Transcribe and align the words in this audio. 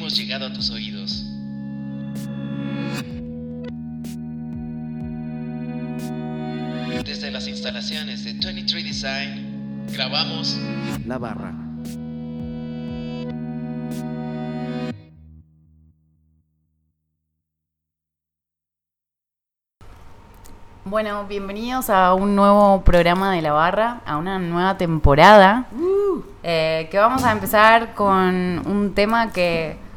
hemos 0.00 0.16
llegado 0.16 0.46
a 0.46 0.52
tus 0.54 0.70
oídos. 0.70 1.26
Desde 7.04 7.30
las 7.30 7.46
instalaciones 7.46 8.24
de 8.24 8.32
23 8.32 8.82
Design, 8.82 9.86
grabamos 9.92 10.58
La 11.06 11.18
barra. 11.18 11.52
Bueno, 20.86 21.26
bienvenidos 21.26 21.90
a 21.90 22.14
un 22.14 22.34
nuevo 22.34 22.82
programa 22.84 23.32
de 23.32 23.42
La 23.42 23.52
Barra, 23.52 24.00
a 24.06 24.16
una 24.16 24.38
nueva 24.38 24.78
temporada, 24.78 25.66
eh, 26.42 26.88
que 26.90 26.98
vamos 26.98 27.22
a 27.22 27.32
empezar 27.32 27.94
con 27.94 28.66
un 28.66 28.92
tema 28.94 29.30
que 29.30 29.89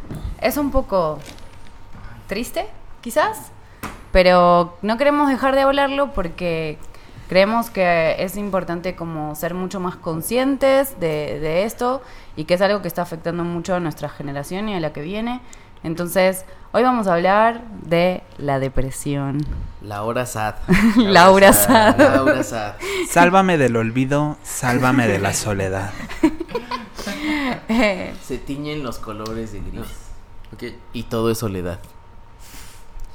es 0.43 0.57
un 0.57 0.71
poco 0.71 1.19
triste, 2.27 2.67
quizás, 3.01 3.51
pero 4.11 4.77
no 4.81 4.97
queremos 4.97 5.29
dejar 5.29 5.55
de 5.55 5.61
hablarlo 5.61 6.13
porque 6.13 6.77
creemos 7.29 7.69
que 7.69 8.15
es 8.19 8.37
importante 8.37 8.95
como 8.95 9.35
ser 9.35 9.53
mucho 9.53 9.79
más 9.79 9.95
conscientes 9.95 10.99
de, 10.99 11.39
de 11.39 11.63
esto 11.63 12.01
y 12.35 12.43
que 12.43 12.55
es 12.55 12.61
algo 12.61 12.81
que 12.81 12.87
está 12.87 13.01
afectando 13.01 13.43
mucho 13.43 13.73
a 13.73 13.79
nuestra 13.79 14.09
generación 14.09 14.69
y 14.69 14.75
a 14.75 14.79
la 14.79 14.93
que 14.93 15.01
viene. 15.01 15.41
Entonces, 15.83 16.45
hoy 16.71 16.83
vamos 16.83 17.07
a 17.07 17.15
hablar 17.15 17.63
de 17.83 18.23
la 18.37 18.59
depresión. 18.59 19.45
Laura 19.81 20.25
Sad. 20.25 20.55
Laura 20.97 21.51
Sad. 21.53 21.97
Laura 21.97 22.43
Sad. 22.43 22.73
Sálvame 23.09 23.57
del 23.57 23.75
olvido, 23.75 24.37
sálvame 24.43 25.07
de 25.07 25.19
la 25.19 25.33
soledad. 25.33 25.91
Se 28.23 28.37
tiñen 28.37 28.83
los 28.83 28.99
colores 28.99 29.51
de 29.51 29.59
gris. 29.61 30.02
Y 30.93 31.03
todo 31.03 31.31
es 31.31 31.37
soledad. 31.39 31.79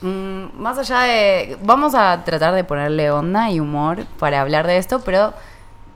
Mm, 0.00 0.61
más 0.61 0.78
allá 0.78 1.00
de... 1.00 1.58
Vamos 1.62 1.94
a 1.94 2.25
tratar 2.25 2.55
de 2.55 2.64
ponerle 2.64 3.11
onda 3.11 3.50
y 3.50 3.61
humor 3.61 4.06
para 4.19 4.41
hablar 4.41 4.67
de 4.67 4.77
esto, 4.77 5.00
pero 5.00 5.34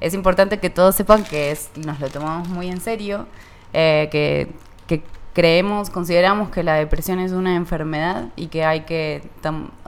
es 0.00 0.14
importante 0.14 0.58
que 0.58 0.70
todos 0.70 0.94
sepan 0.94 1.24
que 1.24 1.52
es, 1.52 1.70
nos 1.76 2.00
lo 2.00 2.08
tomamos 2.08 2.48
muy 2.48 2.68
en 2.68 2.80
serio, 2.80 3.26
eh, 3.72 4.08
que, 4.10 4.52
que 4.86 5.04
creemos, 5.32 5.90
consideramos 5.90 6.50
que 6.50 6.62
la 6.62 6.74
depresión 6.74 7.20
es 7.20 7.32
una 7.32 7.54
enfermedad 7.54 8.26
y 8.34 8.48
que 8.48 8.64
hay 8.64 8.80
que 8.80 9.22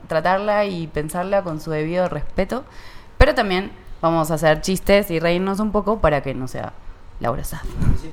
tratarla 0.07 0.65
y 0.65 0.87
pensarla 0.87 1.43
con 1.43 1.59
su 1.59 1.71
debido 1.71 2.07
respeto, 2.07 2.63
pero 3.17 3.35
también 3.35 3.71
vamos 4.01 4.31
a 4.31 4.35
hacer 4.35 4.61
chistes 4.61 5.11
y 5.11 5.19
reírnos 5.19 5.59
un 5.59 5.71
poco 5.71 5.99
para 5.99 6.21
que 6.21 6.33
no 6.33 6.47
sea 6.47 6.73
Laura. 7.19 7.43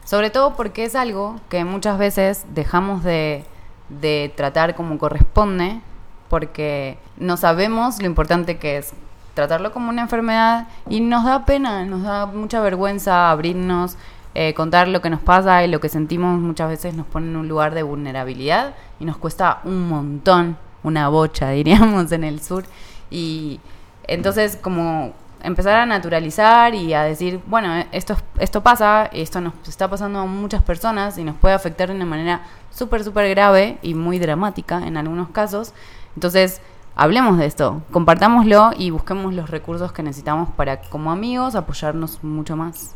Sobre 0.05 0.31
todo 0.31 0.55
porque 0.55 0.85
es 0.85 0.95
algo 0.95 1.41
que 1.49 1.65
muchas 1.65 1.99
veces 1.99 2.45
dejamos 2.55 3.03
de, 3.03 3.45
de 3.89 4.33
tratar 4.37 4.75
como 4.75 4.99
corresponde, 4.99 5.81
porque 6.29 6.99
no 7.17 7.37
sabemos 7.37 8.01
lo 8.01 8.07
importante 8.07 8.59
que 8.59 8.79
es 8.79 8.93
tratarlo 9.35 9.73
como 9.73 9.89
una 9.89 10.03
enfermedad 10.03 10.69
y 10.89 11.01
nos 11.01 11.25
da 11.25 11.45
pena, 11.45 11.85
nos 11.85 12.03
da 12.03 12.27
mucha 12.27 12.61
vergüenza 12.61 13.31
abrirnos, 13.31 13.97
eh, 14.35 14.55
contar 14.55 14.89
lo 14.89 15.03
que 15.03 15.11
nos 15.11 15.21
pasa 15.21 15.65
y 15.65 15.69
lo 15.69 15.81
que 15.81 15.89
sentimos 15.89 16.41
muchas 16.41 16.69
veces 16.69 16.95
nos 16.95 17.07
pone 17.07 17.29
en 17.29 17.37
un 17.37 17.49
lugar 17.49 17.75
de 17.75 17.83
vulnerabilidad 17.83 18.75
y 18.99 19.05
nos 19.05 19.19
cuesta 19.19 19.61
un 19.65 19.89
montón, 19.89 20.57
una 20.83 21.09
bocha 21.09 21.51
diríamos 21.51 22.13
en 22.13 22.25
el 22.25 22.41
sur. 22.41 22.65
Y 23.11 23.61
entonces 24.05 24.57
como 24.57 25.13
empezar 25.43 25.77
a 25.77 25.87
naturalizar 25.87 26.75
y 26.75 26.95
a 26.95 27.03
decir, 27.03 27.41
bueno, 27.47 27.75
eh, 27.77 27.89
esto, 27.93 28.17
esto 28.39 28.63
pasa, 28.63 29.07
esto 29.13 29.41
nos 29.41 29.55
está 29.67 29.89
pasando 29.89 30.21
a 30.21 30.27
muchas 30.27 30.63
personas 30.63 31.19
y 31.19 31.25
nos 31.25 31.37
puede 31.37 31.55
afectar 31.55 31.89
de 31.89 31.95
una 31.95 32.07
manera 32.07 32.43
súper, 32.71 33.05
súper 33.05 33.29
grave 33.31 33.79
y 33.83 33.95
muy 33.95 34.19
dramática 34.19 34.87
en 34.87 34.97
algunos 34.97 35.31
casos. 35.31 35.73
Entonces, 36.15 36.61
hablemos 36.95 37.39
de 37.39 37.47
esto, 37.47 37.83
compartámoslo 37.91 38.73
y 38.77 38.91
busquemos 38.91 39.35
los 39.35 39.51
recursos 39.51 39.93
que 39.93 40.03
necesitamos 40.03 40.51
para, 40.51 40.81
como 40.81 41.11
amigos, 41.11 41.55
apoyarnos 41.55 42.23
mucho 42.23 42.57
más. 42.57 42.95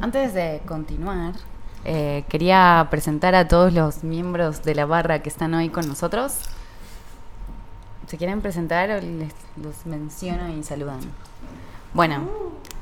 Antes 0.00 0.32
de 0.34 0.62
continuar, 0.66 1.34
eh, 1.84 2.24
quería 2.28 2.86
presentar 2.90 3.34
a 3.34 3.48
todos 3.48 3.72
los 3.72 4.04
miembros 4.04 4.62
de 4.62 4.74
la 4.74 4.86
barra 4.86 5.20
que 5.20 5.28
están 5.28 5.54
hoy 5.54 5.70
con 5.70 5.88
nosotros. 5.88 6.38
¿Se 8.08 8.16
quieren 8.16 8.40
presentar 8.40 8.90
o 8.90 9.00
les 9.02 9.34
los 9.62 9.84
menciono 9.84 10.48
y 10.48 10.62
saludan? 10.62 11.00
Bueno, 11.92 12.26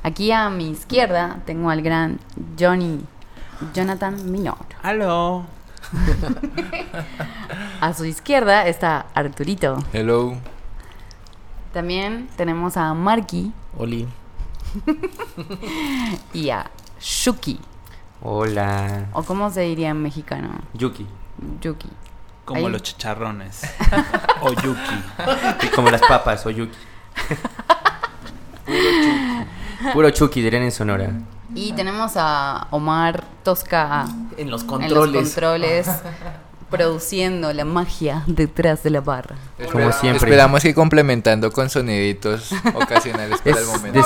aquí 0.01 0.31
a 0.31 0.49
mi 0.49 0.69
izquierda 0.69 1.41
tengo 1.45 1.69
al 1.69 1.81
gran 1.81 2.17
Johnny 2.57 3.01
Jonathan 3.73 4.31
Minor. 4.31 4.65
Aló. 4.81 5.45
A 7.81 7.93
su 7.93 8.05
izquierda 8.05 8.67
está 8.67 9.07
Arturito. 9.13 9.79
Hello. 9.91 10.37
También 11.73 12.29
tenemos 12.37 12.77
a 12.77 12.93
Marky 12.93 13.51
Oli. 13.77 14.07
y 16.33 16.49
a 16.51 16.71
Shuki. 17.01 17.59
Hola. 18.21 19.07
¿O 19.11 19.23
cómo 19.23 19.49
se 19.49 19.61
diría 19.61 19.89
en 19.89 20.01
mexicano? 20.01 20.49
Yuki. 20.73 21.05
Yuki. 21.59 21.89
Como 22.47 22.65
Ahí. 22.65 22.71
los 22.71 22.81
chicharrones. 22.81 23.61
o 24.41 24.53
yuki. 24.53 25.03
Y 25.63 25.67
Como 25.67 25.91
las 25.91 25.99
papas 26.01 26.45
o 26.45 26.49
Yuki. 26.49 26.77
Puro 29.93 30.09
Chucky, 30.11 30.41
dirían 30.41 30.63
en 30.63 30.71
Sonora. 30.71 31.11
Y 31.53 31.73
tenemos 31.73 32.13
a 32.15 32.67
Omar 32.71 33.25
Tosca 33.43 34.05
En 34.37 34.49
los 34.49 34.61
en 34.61 34.67
controles. 34.67 35.13
los 35.13 35.23
controles, 35.23 35.89
produciendo 36.69 37.51
la 37.53 37.65
magia 37.65 38.23
detrás 38.27 38.81
de 38.83 38.91
la 38.91 39.01
barra. 39.01 39.35
Como 39.71 39.91
siempre. 39.91 40.29
Esperamos 40.29 40.63
que 40.63 40.73
complementando 40.73 41.51
con 41.51 41.69
soniditos 41.69 42.51
ocasionales 42.75 43.39
para 43.41 43.57
el 43.57 43.63
Es 43.63 43.67
momento. 43.67 44.01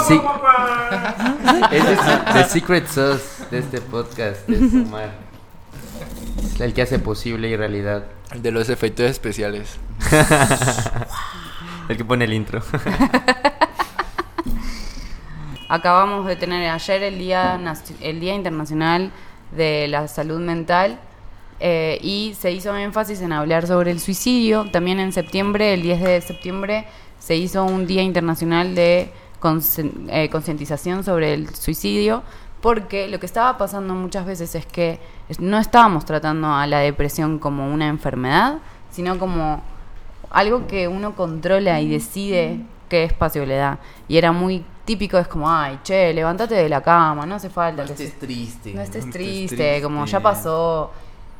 the, 1.69 1.77
es 1.77 1.83
the 1.85 2.33
the 2.33 2.43
secret 2.49 2.87
sauce 2.87 3.45
de 3.51 3.59
este 3.59 3.81
podcast. 3.81 4.49
Es 4.49 4.73
Omar. 4.73 5.30
Es 6.53 6.61
el 6.61 6.73
que 6.73 6.81
hace 6.83 6.99
posible 6.99 7.49
y 7.49 7.55
realidad. 7.55 8.05
El 8.31 8.41
de 8.41 8.51
los 8.51 8.69
efectos 8.69 9.05
especiales. 9.09 9.77
El 11.89 11.97
que 11.97 12.05
pone 12.05 12.23
el 12.25 12.31
intro. 12.33 12.61
Acabamos 15.67 16.25
de 16.25 16.35
tener 16.35 16.69
ayer 16.69 17.03
el 17.03 17.17
Día, 17.17 17.57
Naci- 17.57 17.95
el 18.01 18.19
día 18.19 18.35
Internacional 18.35 19.11
de 19.51 19.87
la 19.87 20.07
Salud 20.07 20.39
Mental 20.39 20.99
eh, 21.59 21.97
y 22.01 22.33
se 22.39 22.51
hizo 22.51 22.75
énfasis 22.75 23.21
en 23.21 23.31
hablar 23.31 23.67
sobre 23.67 23.91
el 23.91 23.99
suicidio. 23.99 24.69
También 24.71 24.99
en 24.99 25.11
septiembre, 25.13 25.73
el 25.73 25.81
10 25.81 26.01
de 26.01 26.21
septiembre, 26.21 26.85
se 27.19 27.35
hizo 27.37 27.63
un 27.63 27.87
Día 27.87 28.01
Internacional 28.03 28.75
de 28.75 29.11
eh, 30.09 30.29
concientización 30.29 31.03
sobre 31.03 31.33
el 31.33 31.53
suicidio 31.55 32.23
porque 32.61 33.07
lo 33.07 33.19
que 33.19 33.25
estaba 33.25 33.57
pasando 33.57 33.93
muchas 33.95 34.25
veces 34.25 34.53
es 34.55 34.65
que 34.65 34.99
no 35.39 35.57
estábamos 35.57 36.05
tratando 36.05 36.53
a 36.53 36.67
la 36.67 36.79
depresión 36.79 37.39
como 37.39 37.71
una 37.73 37.87
enfermedad, 37.87 38.57
sino 38.91 39.17
como 39.17 39.61
algo 40.29 40.67
que 40.67 40.87
uno 40.87 41.15
controla 41.15 41.81
y 41.81 41.89
decide 41.89 42.59
qué 42.89 43.03
espacio 43.03 43.45
le 43.45 43.55
da. 43.55 43.79
Y 44.07 44.17
era 44.17 44.31
muy 44.31 44.63
típico, 44.85 45.17
es 45.17 45.27
como, 45.27 45.49
ay, 45.49 45.79
che, 45.83 46.13
levántate 46.13 46.55
de 46.55 46.69
la 46.69 46.81
cama, 46.81 47.25
no 47.25 47.35
hace 47.35 47.49
falta 47.49 47.81
No 47.83 47.87
que 47.87 47.93
estés 47.93 48.11
se- 48.11 48.17
triste. 48.17 48.73
no 48.73 48.81
estés 48.81 49.05
estés 49.05 49.13
triste, 49.13 49.55
triste. 49.55 49.81
como 49.81 50.05
ya 50.05 50.19
pasó. 50.19 50.91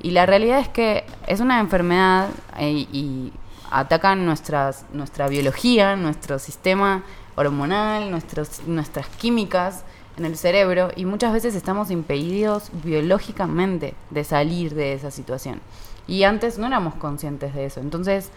Y 0.02 0.12
la 0.12 0.26
realidad 0.26 0.60
es 0.60 0.70
que 0.70 1.06
es 1.28 1.40
una 1.40 1.60
enfermedad 1.60 2.30
eh, 2.58 2.72
y 2.92 3.32
atacan 3.70 4.26
nuestras, 4.26 4.86
nuestra 4.94 5.28
biología, 5.28 5.96
nuestro 5.96 6.40
sistema 6.40 7.04
hormonal, 7.36 8.10
nuestros, 8.12 8.62
nuestras 8.68 9.08
químicas 9.08 9.84
en 10.18 10.26
el 10.26 10.38
cerebro 10.38 10.90
y 10.96 11.06
muchas 11.06 11.34
veces 11.34 11.56
estamos 11.56 11.90
impedidos 11.92 12.70
biológicamente 12.84 13.94
de 14.10 14.24
salir 14.24 14.76
de 14.76 14.94
esa 14.94 15.12
situación. 15.12 15.62
Y 16.08 16.24
antes 16.24 16.58
no 16.58 16.68
éramos 16.68 16.96
conscientes 16.96 17.54
de 17.54 17.66
eso. 17.66 17.80
Entonces, 17.80 18.30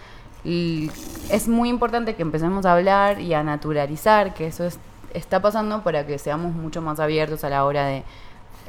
es 1.30 1.48
muy 1.48 1.68
importante 1.68 2.14
que 2.14 2.22
empecemos 2.22 2.66
a 2.66 2.74
hablar 2.74 3.20
y 3.20 3.34
a 3.34 3.42
naturalizar 3.42 4.34
que 4.34 4.46
eso 4.46 4.64
es- 4.64 4.78
está 5.14 5.40
pasando 5.40 5.82
para 5.82 6.06
que 6.06 6.18
seamos 6.18 6.52
mucho 6.54 6.82
más 6.82 7.00
abiertos 7.00 7.44
a 7.44 7.48
la 7.50 7.64
hora 7.64 7.86
de 7.86 8.02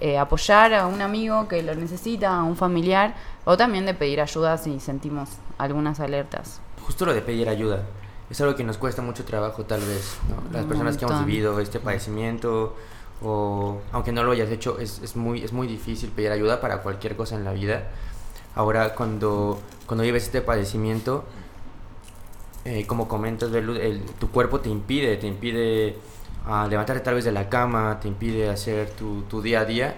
eh, 0.01 0.17
apoyar 0.17 0.73
a 0.73 0.87
un 0.87 1.01
amigo 1.01 1.47
que 1.47 1.63
lo 1.63 1.73
necesita, 1.73 2.35
a 2.37 2.43
un 2.43 2.57
familiar, 2.57 3.15
o 3.45 3.55
también 3.55 3.85
de 3.85 3.93
pedir 3.93 4.19
ayuda 4.19 4.57
si 4.57 4.81
sentimos 4.81 5.29
algunas 5.57 6.01
alertas. 6.01 6.59
Justo 6.85 7.05
lo 7.05 7.13
de 7.13 7.21
pedir 7.21 7.47
ayuda. 7.47 7.83
Es 8.29 8.41
algo 8.41 8.55
que 8.55 8.65
nos 8.65 8.77
cuesta 8.77 9.01
mucho 9.01 9.23
trabajo 9.23 9.63
tal 9.63 9.79
vez. 9.79 10.17
¿no? 10.29 10.51
Las 10.51 10.65
personas 10.65 10.97
que 10.97 11.05
hemos 11.05 11.25
vivido 11.25 11.61
este 11.61 11.79
padecimiento 11.79 12.75
o 13.23 13.79
aunque 13.91 14.11
no 14.11 14.23
lo 14.23 14.31
hayas 14.31 14.49
hecho 14.49 14.77
es, 14.79 15.01
es 15.01 15.15
muy, 15.15 15.43
es 15.43 15.53
muy 15.53 15.67
difícil 15.67 16.09
pedir 16.09 16.31
ayuda 16.31 16.59
para 16.61 16.79
cualquier 16.83 17.15
cosa 17.15 17.35
en 17.35 17.43
la 17.45 17.53
vida. 17.53 17.83
Ahora 18.55 18.93
cuando, 18.95 19.59
cuando 19.85 20.03
vives 20.03 20.23
este 20.25 20.41
padecimiento, 20.41 21.23
eh, 22.65 22.85
como 22.87 23.07
comentas, 23.07 23.51
Belu, 23.51 23.75
el- 23.75 24.01
tu 24.19 24.29
cuerpo 24.31 24.59
te 24.59 24.69
impide, 24.69 25.17
te 25.17 25.27
impide 25.27 25.97
ah, 26.47 26.67
levantarte 26.69 27.01
tal 27.03 27.15
vez 27.15 27.25
de 27.25 27.31
la 27.31 27.47
cama, 27.49 27.99
te 28.01 28.07
impide 28.07 28.49
hacer 28.49 28.89
tu, 28.91 29.21
tu 29.23 29.41
día 29.41 29.61
a 29.61 29.65
día. 29.65 29.95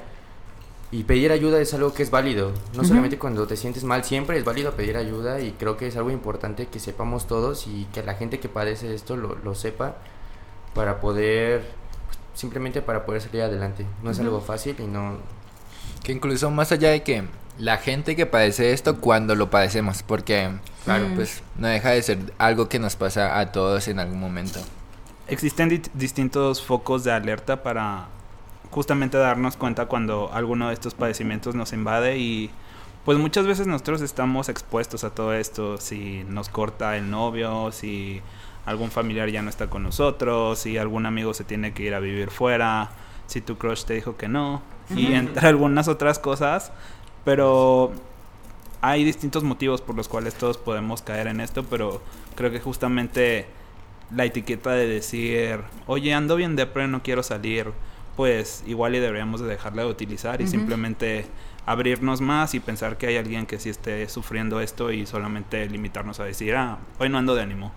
y 0.89 1.03
pedir 1.03 1.33
ayuda 1.33 1.59
es 1.59 1.73
algo 1.73 1.93
que 1.93 2.01
es 2.03 2.11
válido. 2.11 2.53
No 2.73 2.83
solamente 2.85 3.17
cuando 3.19 3.45
te 3.45 3.57
sientes 3.57 3.83
mal, 3.83 4.05
siempre 4.05 4.37
es 4.37 4.45
válido 4.45 4.71
pedir 4.71 4.95
ayuda 4.95 5.41
y 5.41 5.51
creo 5.51 5.75
que 5.75 5.87
es 5.87 5.97
algo 5.97 6.11
importante 6.11 6.67
que 6.67 6.79
sepamos 6.79 7.27
todos 7.27 7.67
y 7.67 7.85
que 7.93 8.03
la 8.03 8.13
gente 8.15 8.39
que 8.39 8.47
padece 8.47 8.93
esto 8.95 9.17
lo, 9.17 9.35
lo 9.35 9.53
sepa 9.53 9.95
para 10.73 11.01
poder, 11.01 11.65
simplemente 12.37 12.81
para 12.81 13.05
poder 13.05 13.21
salir 13.21 13.41
adelante. 13.41 13.85
No 14.03 14.11
es 14.11 14.19
algo 14.19 14.39
fácil 14.39 14.75
y 14.79 14.83
no... 14.83 15.17
Que 16.03 16.11
incluso 16.11 16.51
más 16.51 16.71
allá 16.71 16.91
de 16.91 17.01
que 17.03 17.23
la 17.57 17.77
gente 17.77 18.15
que 18.15 18.25
padece 18.27 18.71
esto 18.71 19.01
cuando 19.01 19.33
lo 19.33 19.49
padecemos, 19.49 20.03
porque 20.03 20.51
claro, 20.85 21.07
pues 21.15 21.41
no 21.57 21.67
deja 21.67 21.89
de 21.89 22.01
ser 22.03 22.19
algo 22.37 22.69
que 22.69 22.77
nos 22.77 22.95
pasa 22.95 23.39
a 23.39 23.51
todos 23.51 23.87
en 23.87 23.99
algún 23.99 24.19
momento. 24.19 24.59
Existen 25.27 25.67
di- 25.67 25.81
distintos 25.95 26.61
focos 26.61 27.03
de 27.03 27.11
alerta 27.11 27.63
para 27.63 28.05
justamente 28.69 29.17
darnos 29.17 29.57
cuenta 29.57 29.87
cuando 29.87 30.29
alguno 30.31 30.67
de 30.67 30.75
estos 30.75 30.93
padecimientos 30.93 31.55
nos 31.55 31.73
invade 31.73 32.17
y 32.17 32.51
pues 33.03 33.17
muchas 33.17 33.47
veces 33.47 33.65
nosotros 33.65 34.01
estamos 34.01 34.49
expuestos 34.49 35.03
a 35.03 35.09
todo 35.09 35.33
esto, 35.33 35.77
si 35.79 36.25
nos 36.29 36.49
corta 36.49 36.95
el 36.95 37.09
novio, 37.09 37.71
si 37.71 38.21
algún 38.67 38.91
familiar 38.91 39.29
ya 39.29 39.41
no 39.41 39.49
está 39.49 39.69
con 39.69 39.81
nosotros, 39.81 40.59
si 40.59 40.77
algún 40.77 41.05
amigo 41.05 41.33
se 41.33 41.45
tiene 41.45 41.73
que 41.73 41.83
ir 41.83 41.95
a 41.95 42.01
vivir 42.01 42.29
fuera, 42.29 42.91
si 43.25 43.39
tu 43.39 43.57
crush 43.57 43.85
te 43.85 43.93
dijo 43.93 44.17
que 44.17 44.27
no, 44.27 44.61
y 44.93 45.13
entre 45.13 45.47
algunas 45.47 45.87
otras 45.87 46.19
cosas, 46.19 46.73
pero 47.23 47.93
hay 48.81 49.05
distintos 49.05 49.43
motivos 49.43 49.81
por 49.81 49.95
los 49.95 50.09
cuales 50.09 50.35
todos 50.35 50.57
podemos 50.57 51.01
caer 51.01 51.27
en 51.27 51.39
esto, 51.39 51.63
pero 51.63 52.01
creo 52.35 52.51
que 52.51 52.59
justamente 52.59 53.47
la 54.13 54.25
etiqueta 54.25 54.71
de 54.71 54.85
decir, 54.85 55.61
oye, 55.85 56.13
ando 56.13 56.35
bien 56.35 56.57
depre, 56.57 56.89
no 56.89 57.01
quiero 57.01 57.23
salir, 57.23 57.71
pues 58.17 58.65
igual 58.67 58.95
y 58.95 58.99
deberíamos 58.99 59.39
de 59.39 59.47
dejarla 59.47 59.83
de 59.83 59.89
utilizar 59.89 60.41
y 60.41 60.47
simplemente 60.47 61.25
abrirnos 61.65 62.19
más 62.19 62.53
y 62.53 62.59
pensar 62.59 62.97
que 62.97 63.07
hay 63.07 63.15
alguien 63.15 63.45
que 63.45 63.59
sí 63.59 63.69
esté 63.69 64.09
sufriendo 64.09 64.59
esto 64.59 64.91
y 64.91 65.05
solamente 65.05 65.69
limitarnos 65.69 66.19
a 66.19 66.25
decir, 66.25 66.55
ah, 66.55 66.79
hoy 66.99 67.07
no 67.07 67.17
ando 67.17 67.33
de 67.33 67.43
ánimo. 67.43 67.71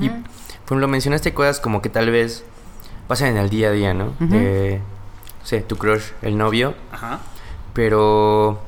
Y, 0.00 0.08
por 0.08 0.20
ejemplo, 0.66 0.88
mencionaste 0.88 1.34
cosas 1.34 1.60
como 1.60 1.82
que 1.82 1.88
tal 1.88 2.10
vez 2.10 2.44
pasan 3.08 3.28
en 3.28 3.36
el 3.38 3.50
día 3.50 3.68
a 3.68 3.72
día, 3.72 3.94
¿no? 3.94 4.06
Ujú. 4.20 4.26
De, 4.28 4.80
no 5.40 5.46
sé, 5.46 5.60
tu 5.60 5.76
crush, 5.76 6.04
el 6.22 6.36
novio, 6.38 6.74
Ajá. 6.92 7.20
pero... 7.74 8.60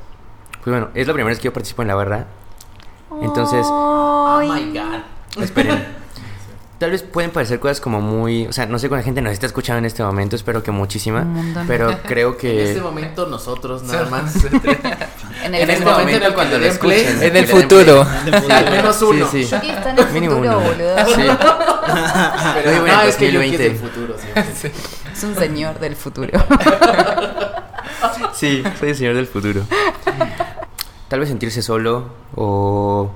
Pues 0.63 0.75
bueno, 0.75 0.89
es 0.95 1.07
la 1.07 1.13
primera 1.13 1.29
vez 1.31 1.39
que 1.39 1.45
yo 1.45 1.53
participo 1.53 1.83
en 1.83 1.89
la 1.89 1.95
barra. 1.95 2.27
Entonces, 3.21 3.67
Oh 3.69 4.41
my 4.43 4.73
god. 4.79 5.43
esperen. 5.43 5.87
Tal 6.85 6.91
vez 6.91 7.03
pueden 7.03 7.31
parecer 7.31 7.61
cosas 7.61 7.81
como 7.81 8.03
muy... 8.03 8.47
O 8.47 8.53
sea, 8.53 8.67
no 8.67 8.79
sé 8.79 8.91
cuánta 8.91 9.07
gente 9.07 9.23
nos 9.23 9.33
está 9.33 9.47
escuchando 9.47 9.79
en 9.79 9.87
este 9.87 10.03
momento, 10.03 10.37
espero 10.37 10.63
que 10.63 10.71
muchísima. 10.71 11.27
Pero 11.67 11.97
creo 12.07 12.37
que... 12.37 12.61
En 12.61 12.69
este 12.69 12.83
momento 12.83 13.25
nosotros 13.27 13.85
nada 13.85 14.05
más. 14.11 14.35
En 15.43 15.55
En 15.55 15.63
el 15.63 15.71
este 15.71 15.77
futuro. 15.77 15.99
momento 15.99 16.17
en 16.19 16.23
el 16.25 16.35
cuando 16.35 16.59
lo 16.59 16.67
escuchen. 16.67 17.23
En 17.23 17.37
el 17.37 17.47
futuro. 17.47 18.03
al 18.51 18.71
menos 18.71 19.01
uno. 19.01 19.27
Sí, 19.31 19.45
sí. 19.45 19.51
Chucky 19.51 19.71
está 19.71 19.91
en 19.93 19.99
el 19.99 20.11
Mínimo 20.11 20.35
futuro, 20.37 20.59
uno. 20.59 20.69
boludo. 20.69 21.07
Sí. 21.07 21.23
Pero 22.55 22.71
no, 22.73 22.81
bueno, 22.83 23.03
es 23.03 23.17
que 23.17 23.33
yo 23.33 23.41
2020. 23.41 23.57
quiero 23.57 23.73
el 23.73 23.79
futuro. 23.79 24.17
Es 25.11 25.25
un 25.25 25.35
señor 25.37 25.79
del 25.81 25.97
futuro. 25.97 26.39
Sí, 28.35 28.63
soy 28.79 28.91
el 28.91 28.97
señor 28.97 29.15
del 29.15 29.27
futuro. 29.27 29.63
Tal 31.09 31.21
vez 31.21 31.31
sentirse 31.31 31.63
solo 31.63 32.09
o 32.37 33.11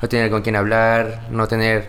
no 0.00 0.08
tener 0.08 0.28
con 0.28 0.42
quién 0.42 0.56
hablar, 0.56 1.28
no 1.30 1.46
tener 1.46 1.88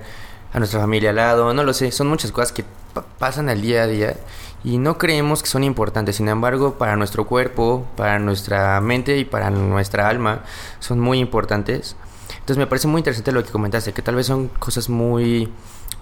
a 0.53 0.59
nuestra 0.59 0.79
familia 0.79 1.09
al 1.09 1.15
lado, 1.17 1.53
no 1.53 1.63
lo 1.63 1.73
sé. 1.73 1.91
Son 1.91 2.07
muchas 2.07 2.31
cosas 2.31 2.51
que 2.51 2.63
pa- 2.93 3.03
pasan 3.19 3.49
al 3.49 3.61
día 3.61 3.83
a 3.83 3.87
día 3.87 4.15
y 4.63 4.77
no 4.77 4.97
creemos 4.97 5.41
que 5.41 5.49
son 5.49 5.63
importantes. 5.63 6.15
Sin 6.17 6.29
embargo, 6.29 6.75
para 6.77 6.95
nuestro 6.95 7.25
cuerpo, 7.25 7.85
para 7.97 8.19
nuestra 8.19 8.79
mente 8.81 9.17
y 9.17 9.25
para 9.25 9.49
nuestra 9.49 10.07
alma 10.07 10.41
son 10.79 10.99
muy 10.99 11.19
importantes. 11.19 11.95
Entonces 12.33 12.57
me 12.57 12.67
parece 12.67 12.87
muy 12.87 12.99
interesante 12.99 13.31
lo 13.31 13.43
que 13.43 13.51
comentaste, 13.51 13.93
que 13.93 14.01
tal 14.01 14.15
vez 14.15 14.27
son 14.27 14.47
cosas 14.47 14.89
muy, 14.89 15.51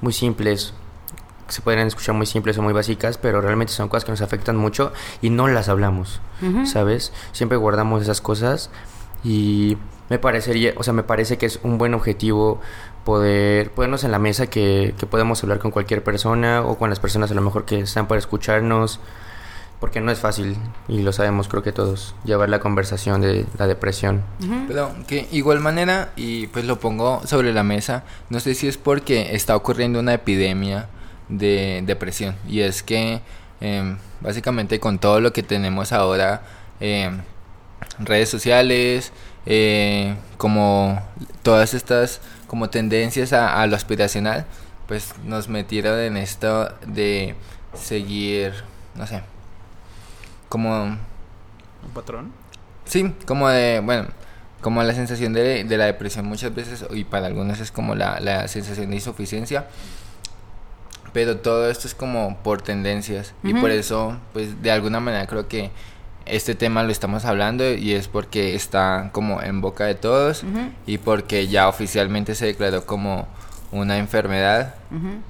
muy 0.01 0.11
simples, 0.11 0.73
que 1.47 1.53
se 1.53 1.61
pueden 1.61 1.85
escuchar 1.87 2.15
muy 2.15 2.25
simples 2.25 2.57
o 2.57 2.61
muy 2.61 2.73
básicas, 2.73 3.17
pero 3.17 3.41
realmente 3.41 3.71
son 3.73 3.89
cosas 3.89 4.05
que 4.05 4.11
nos 4.11 4.21
afectan 4.21 4.57
mucho 4.57 4.91
y 5.21 5.29
no 5.29 5.47
las 5.47 5.69
hablamos. 5.69 6.19
¿sabes? 6.65 7.13
Siempre 7.31 7.57
guardamos 7.57 8.01
esas 8.01 8.21
cosas 8.21 8.69
y 9.23 9.77
me 10.09 10.17
parecería, 10.19 10.73
o 10.77 10.83
sea, 10.83 10.93
me 10.93 11.03
parece 11.03 11.37
que 11.37 11.45
es 11.45 11.59
un 11.63 11.77
buen 11.77 11.93
objetivo 11.93 12.59
poder 13.05 13.71
ponernos 13.71 14.03
en 14.03 14.11
la 14.11 14.19
mesa 14.19 14.47
que, 14.47 14.93
que 14.97 15.05
podemos 15.05 15.41
hablar 15.43 15.59
con 15.59 15.71
cualquier 15.71 16.03
persona 16.03 16.61
o 16.61 16.77
con 16.77 16.89
las 16.89 16.99
personas 16.99 17.31
a 17.31 17.33
lo 17.33 17.41
mejor 17.41 17.65
que 17.65 17.79
están 17.79 18.07
para 18.07 18.19
escucharnos, 18.19 18.99
porque 19.81 19.99
no 19.99 20.11
es 20.11 20.19
fácil 20.19 20.55
y 20.87 21.01
lo 21.01 21.11
sabemos 21.11 21.47
creo 21.47 21.63
que 21.63 21.71
todos, 21.71 22.13
llevar 22.23 22.49
la 22.49 22.59
conversación 22.59 23.19
de 23.19 23.47
la 23.57 23.65
depresión. 23.65 24.21
Pero 24.67 24.93
que 25.07 25.27
igual 25.31 25.59
manera, 25.59 26.11
y 26.15 26.45
pues 26.47 26.65
lo 26.65 26.79
pongo 26.79 27.21
sobre 27.25 27.51
la 27.51 27.63
mesa, 27.63 28.03
no 28.29 28.39
sé 28.39 28.53
si 28.53 28.67
es 28.67 28.77
porque 28.77 29.35
está 29.35 29.55
ocurriendo 29.55 29.99
una 29.99 30.13
epidemia 30.13 30.87
de 31.29 31.81
depresión. 31.83 32.35
Y 32.47 32.59
es 32.59 32.83
que 32.83 33.21
em, 33.59 33.97
básicamente 34.21 34.79
con 34.79 34.99
todo 34.99 35.19
lo 35.19 35.33
que 35.33 35.41
tenemos 35.41 35.91
ahora, 35.91 36.43
em, 36.79 37.21
redes 37.97 38.29
sociales, 38.29 39.11
eh, 39.47 40.15
como 40.37 41.01
todas 41.41 41.73
estas 41.73 42.21
como 42.51 42.69
tendencias 42.69 43.31
a, 43.31 43.61
a 43.61 43.65
lo 43.65 43.77
aspiracional, 43.77 44.45
pues 44.85 45.13
nos 45.23 45.47
metieron 45.47 45.97
en 45.97 46.17
esto 46.17 46.69
de 46.85 47.33
seguir, 47.73 48.51
no 48.93 49.07
sé, 49.07 49.21
como 50.49 50.83
¿Un 50.83 50.99
patrón? 51.93 52.33
Sí, 52.83 53.15
como 53.25 53.47
de, 53.47 53.79
bueno, 53.79 54.09
como 54.59 54.83
la 54.83 54.93
sensación 54.93 55.31
de, 55.31 55.63
de 55.63 55.77
la 55.77 55.85
depresión 55.85 56.25
muchas 56.25 56.53
veces, 56.53 56.83
y 56.91 57.05
para 57.05 57.27
algunos 57.27 57.61
es 57.61 57.71
como 57.71 57.95
la, 57.95 58.19
la 58.19 58.49
sensación 58.49 58.89
de 58.89 58.97
insuficiencia, 58.97 59.67
pero 61.13 61.37
todo 61.37 61.71
esto 61.71 61.87
es 61.87 61.95
como 61.95 62.37
por 62.43 62.61
tendencias, 62.61 63.33
y 63.43 63.53
por 63.53 63.71
eso, 63.71 64.17
pues 64.33 64.61
de 64.61 64.71
alguna 64.71 64.99
manera 64.99 65.25
creo 65.25 65.47
que 65.47 65.71
este 66.25 66.55
tema 66.55 66.83
lo 66.83 66.91
estamos 66.91 67.25
hablando 67.25 67.69
y 67.73 67.93
es 67.93 68.07
porque 68.07 68.55
está 68.55 69.09
como 69.11 69.41
en 69.41 69.61
boca 69.61 69.85
de 69.85 69.95
todos 69.95 70.43
y 70.85 70.97
porque 70.97 71.47
ya 71.47 71.67
oficialmente 71.67 72.35
se 72.35 72.45
declaró 72.45 72.85
como 72.85 73.27
una 73.71 73.97
enfermedad. 73.97 74.75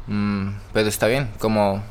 Mm, 0.07 0.49
pero 0.73 0.89
está 0.89 1.07
bien, 1.07 1.29
como 1.39 1.81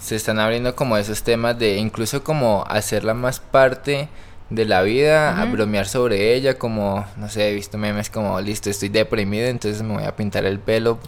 se 0.00 0.16
están 0.16 0.38
abriendo 0.38 0.74
como 0.74 0.96
esos 0.96 1.22
temas 1.22 1.58
de 1.58 1.76
incluso 1.76 2.24
como 2.24 2.64
hacerla 2.68 3.14
más 3.14 3.38
parte 3.40 4.08
de 4.48 4.64
la 4.64 4.82
vida, 4.82 5.40
a 5.40 5.44
bromear 5.44 5.86
sobre 5.86 6.34
ella, 6.34 6.58
como, 6.58 7.06
no 7.16 7.28
sé, 7.28 7.50
he 7.50 7.54
visto 7.54 7.78
memes 7.78 8.10
como, 8.10 8.40
listo, 8.40 8.68
estoy 8.68 8.88
deprimido, 8.88 9.46
entonces 9.46 9.80
me 9.82 9.94
voy 9.94 10.04
a 10.04 10.16
pintar 10.16 10.44
el 10.44 10.58
pelo 10.58 10.98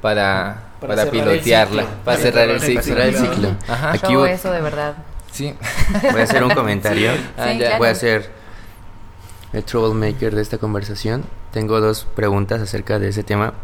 para, 0.00 0.58
Para 0.80 1.10
pilotearla, 1.10 1.84
para 2.04 2.18
cerrar 2.18 2.48
el 2.48 2.60
ciclo. 2.60 2.82
cerrar 2.82 3.06
el 3.08 3.16
ciclo. 3.16 3.56
Ajá. 3.66 3.92
Aquí 3.92 4.12
Yo 4.12 4.20
voy- 4.20 4.30
eso 4.30 4.52
de 4.52 4.60
verdad. 4.60 4.94
Sí. 5.36 5.54
Voy 6.12 6.20
a 6.20 6.24
hacer 6.24 6.42
un 6.42 6.50
comentario. 6.50 7.12
Ah, 7.36 7.48
Sí, 7.52 7.58
ya. 7.58 7.66
claro. 7.66 7.78
Voy 7.78 7.88
a 7.88 7.94
ser 7.94 8.30
el 9.52 9.64
troublemaker 9.64 10.34
de 10.34 10.42
esta 10.42 10.58
conversación. 10.58 11.24
Tengo 11.52 11.80
dos 11.80 12.06
preguntas 12.14 12.60
acerca 12.60 12.98
de 12.98 13.08
ese 13.08 13.22
tema. 13.22 13.54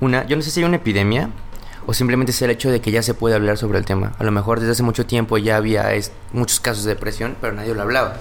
Una, 0.00 0.26
yo 0.26 0.36
no 0.36 0.42
sé 0.42 0.50
si 0.50 0.60
hay 0.60 0.66
una 0.66 0.76
epidemia 0.76 1.30
o 1.86 1.94
simplemente 1.94 2.32
es 2.32 2.42
el 2.42 2.50
hecho 2.50 2.70
de 2.70 2.80
que 2.80 2.90
ya 2.90 3.02
se 3.02 3.14
puede 3.14 3.34
hablar 3.36 3.56
sobre 3.58 3.78
el 3.78 3.84
tema. 3.84 4.12
A 4.18 4.24
lo 4.24 4.32
mejor 4.32 4.58
desde 4.60 4.72
hace 4.72 4.82
mucho 4.82 5.06
tiempo 5.06 5.38
ya 5.38 5.56
había 5.56 5.88
muchos 6.32 6.58
casos 6.60 6.84
de 6.84 6.94
depresión, 6.94 7.36
pero 7.40 7.52
nadie 7.52 7.74
lo 7.74 7.82
hablaba. 7.82 8.16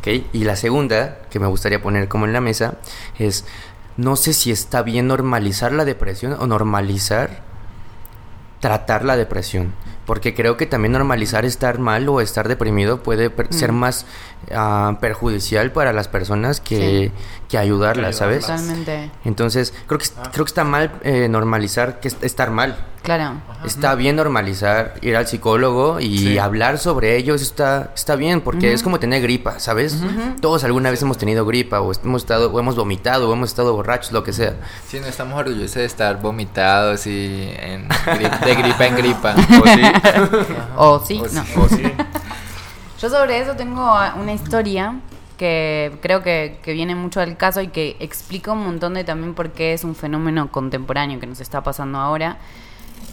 ¿Ok? 0.00 0.24
Y 0.32 0.44
la 0.44 0.56
segunda, 0.56 1.18
que 1.30 1.38
me 1.40 1.46
gustaría 1.46 1.80
poner 1.82 2.08
como 2.08 2.26
en 2.26 2.32
la 2.32 2.40
mesa, 2.40 2.74
es, 3.18 3.44
no 3.96 4.16
sé 4.16 4.32
si 4.34 4.50
está 4.50 4.82
bien 4.82 5.06
normalizar 5.06 5.72
la 5.72 5.84
depresión 5.84 6.36
o 6.38 6.46
normalizar 6.46 7.40
tratar 8.60 9.04
la 9.04 9.16
depresión. 9.16 9.72
Porque 10.10 10.34
creo 10.34 10.56
que 10.56 10.66
también 10.66 10.90
normalizar 10.90 11.44
estar 11.44 11.78
mal 11.78 12.08
o 12.08 12.20
estar 12.20 12.48
deprimido 12.48 13.00
puede 13.00 13.30
per- 13.30 13.54
ser 13.54 13.70
más 13.70 14.06
ah, 14.52 14.96
perjudicial 15.00 15.70
para 15.70 15.92
las 15.92 16.08
personas 16.08 16.60
que, 16.60 17.12
que 17.48 17.58
ayudarlas, 17.58 18.16
¿sabes? 18.16 18.40
Totalmente. 18.40 19.12
Entonces, 19.24 19.72
creo 19.86 19.98
que, 20.00 20.06
creo 20.32 20.44
que 20.44 20.48
está 20.50 20.64
mal 20.64 20.90
eh, 21.04 21.28
normalizar 21.28 22.00
que 22.00 22.08
es- 22.08 22.16
estar 22.22 22.50
mal. 22.50 22.76
Claro. 23.02 23.32
Está 23.64 23.94
bien 23.94 24.16
normalizar 24.16 24.94
ir 25.00 25.16
al 25.16 25.26
psicólogo 25.26 26.00
y 26.00 26.18
Sí. 26.18 26.38
hablar 26.38 26.76
sobre 26.76 27.16
ello, 27.16 27.34
eso 27.34 27.44
está, 27.44 27.92
está 27.94 28.14
bien, 28.14 28.42
porque 28.42 28.74
es 28.74 28.82
como 28.82 28.98
tener 29.00 29.22
gripa, 29.22 29.58
¿sabes? 29.58 29.96
Todos 30.42 30.64
alguna 30.64 30.90
vez 30.90 31.00
hemos 31.00 31.16
tenido 31.16 31.46
gripa, 31.46 31.80
o 31.80 31.92
hemos 32.04 32.22
estado, 32.22 32.52
o 32.52 32.60
hemos 32.60 32.76
vomitado, 32.76 33.30
o 33.30 33.32
hemos 33.32 33.48
estado 33.48 33.74
borrachos, 33.74 34.12
lo 34.12 34.22
que 34.22 34.34
sea. 34.34 34.56
Sí, 34.86 35.00
no 35.00 35.06
estamos 35.06 35.38
orgullosos 35.38 35.76
de 35.76 35.86
estar 35.86 36.20
vomitados 36.20 37.06
y 37.06 37.50
en 37.58 37.88
gri- 37.88 38.40
de 38.44 38.54
gripa 38.56 38.86
en 38.86 38.96
gripa. 38.96 39.34
O 39.62 39.66
sí, 39.66 39.82
O 40.76 40.98
no. 40.98 41.04
sí. 41.04 41.22
O 41.56 41.68
sí. 41.68 41.82
Yo 43.00 43.08
sobre 43.08 43.38
eso 43.38 43.56
tengo 43.56 43.94
una 44.20 44.32
historia 44.32 44.94
que 45.38 45.92
creo 46.02 46.22
que, 46.22 46.58
que 46.62 46.72
viene 46.74 46.94
mucho 46.94 47.20
al 47.20 47.36
caso 47.36 47.62
y 47.62 47.68
que 47.68 47.96
explica 47.98 48.52
un 48.52 48.62
montón 48.62 48.94
de 48.94 49.04
también 49.04 49.34
por 49.34 49.52
qué 49.52 49.72
es 49.72 49.84
un 49.84 49.94
fenómeno 49.94 50.52
contemporáneo 50.52 51.18
que 51.18 51.26
nos 51.26 51.40
está 51.40 51.62
pasando 51.62 51.98
ahora. 51.98 52.36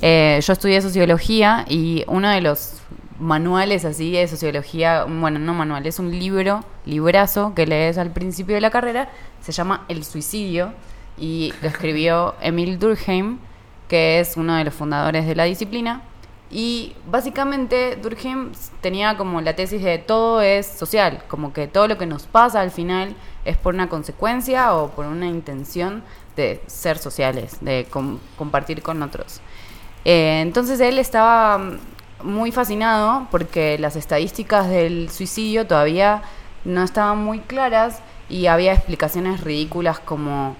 Eh, 0.01 0.39
yo 0.43 0.53
estudié 0.53 0.81
sociología 0.81 1.65
y 1.67 2.03
uno 2.07 2.29
de 2.29 2.41
los 2.41 2.81
manuales 3.19 3.83
así 3.85 4.11
de 4.11 4.27
sociología, 4.27 5.05
bueno, 5.05 5.39
no 5.39 5.53
manual, 5.53 5.85
es 5.87 5.99
un 5.99 6.11
libro, 6.11 6.63
librazo 6.85 7.53
que 7.55 7.65
lees 7.65 7.97
al 7.97 8.11
principio 8.11 8.55
de 8.55 8.61
la 8.61 8.69
carrera, 8.69 9.09
se 9.41 9.51
llama 9.51 9.85
El 9.87 10.03
suicidio 10.03 10.73
y 11.17 11.53
lo 11.61 11.69
escribió 11.69 12.35
Emil 12.41 12.77
Durkheim, 12.77 13.39
que 13.87 14.19
es 14.19 14.37
uno 14.37 14.55
de 14.55 14.65
los 14.65 14.73
fundadores 14.73 15.25
de 15.25 15.35
la 15.35 15.45
disciplina. 15.45 16.01
Y 16.49 16.95
básicamente 17.11 17.97
Durkheim 17.97 18.51
tenía 18.79 19.17
como 19.17 19.41
la 19.41 19.55
tesis 19.55 19.83
de 19.83 19.97
todo 19.97 20.41
es 20.41 20.65
social, 20.65 21.23
como 21.27 21.51
que 21.51 21.67
todo 21.67 21.87
lo 21.89 21.97
que 21.97 22.05
nos 22.05 22.23
pasa 22.23 22.61
al 22.61 22.71
final 22.71 23.15
es 23.43 23.57
por 23.57 23.73
una 23.73 23.89
consecuencia 23.89 24.73
o 24.73 24.89
por 24.91 25.05
una 25.07 25.27
intención 25.27 26.03
de 26.37 26.61
ser 26.67 26.97
sociales, 26.99 27.57
de 27.61 27.85
com- 27.89 28.19
compartir 28.37 28.81
con 28.81 29.03
otros. 29.03 29.41
Eh, 30.05 30.39
entonces 30.41 30.79
él 30.79 30.99
estaba 30.99 31.57
mm, 31.57 31.79
muy 32.23 32.51
fascinado 32.53 33.27
porque 33.29 33.77
las 33.77 33.95
estadísticas 33.97 34.69
del 34.69 35.09
suicidio 35.09 35.67
todavía 35.67 36.21
no 36.63 36.81
estaban 36.83 37.17
muy 37.23 37.39
claras 37.39 37.99
y 38.29 38.47
había 38.47 38.73
explicaciones 38.73 39.41
ridículas 39.41 39.99
como 39.99 40.55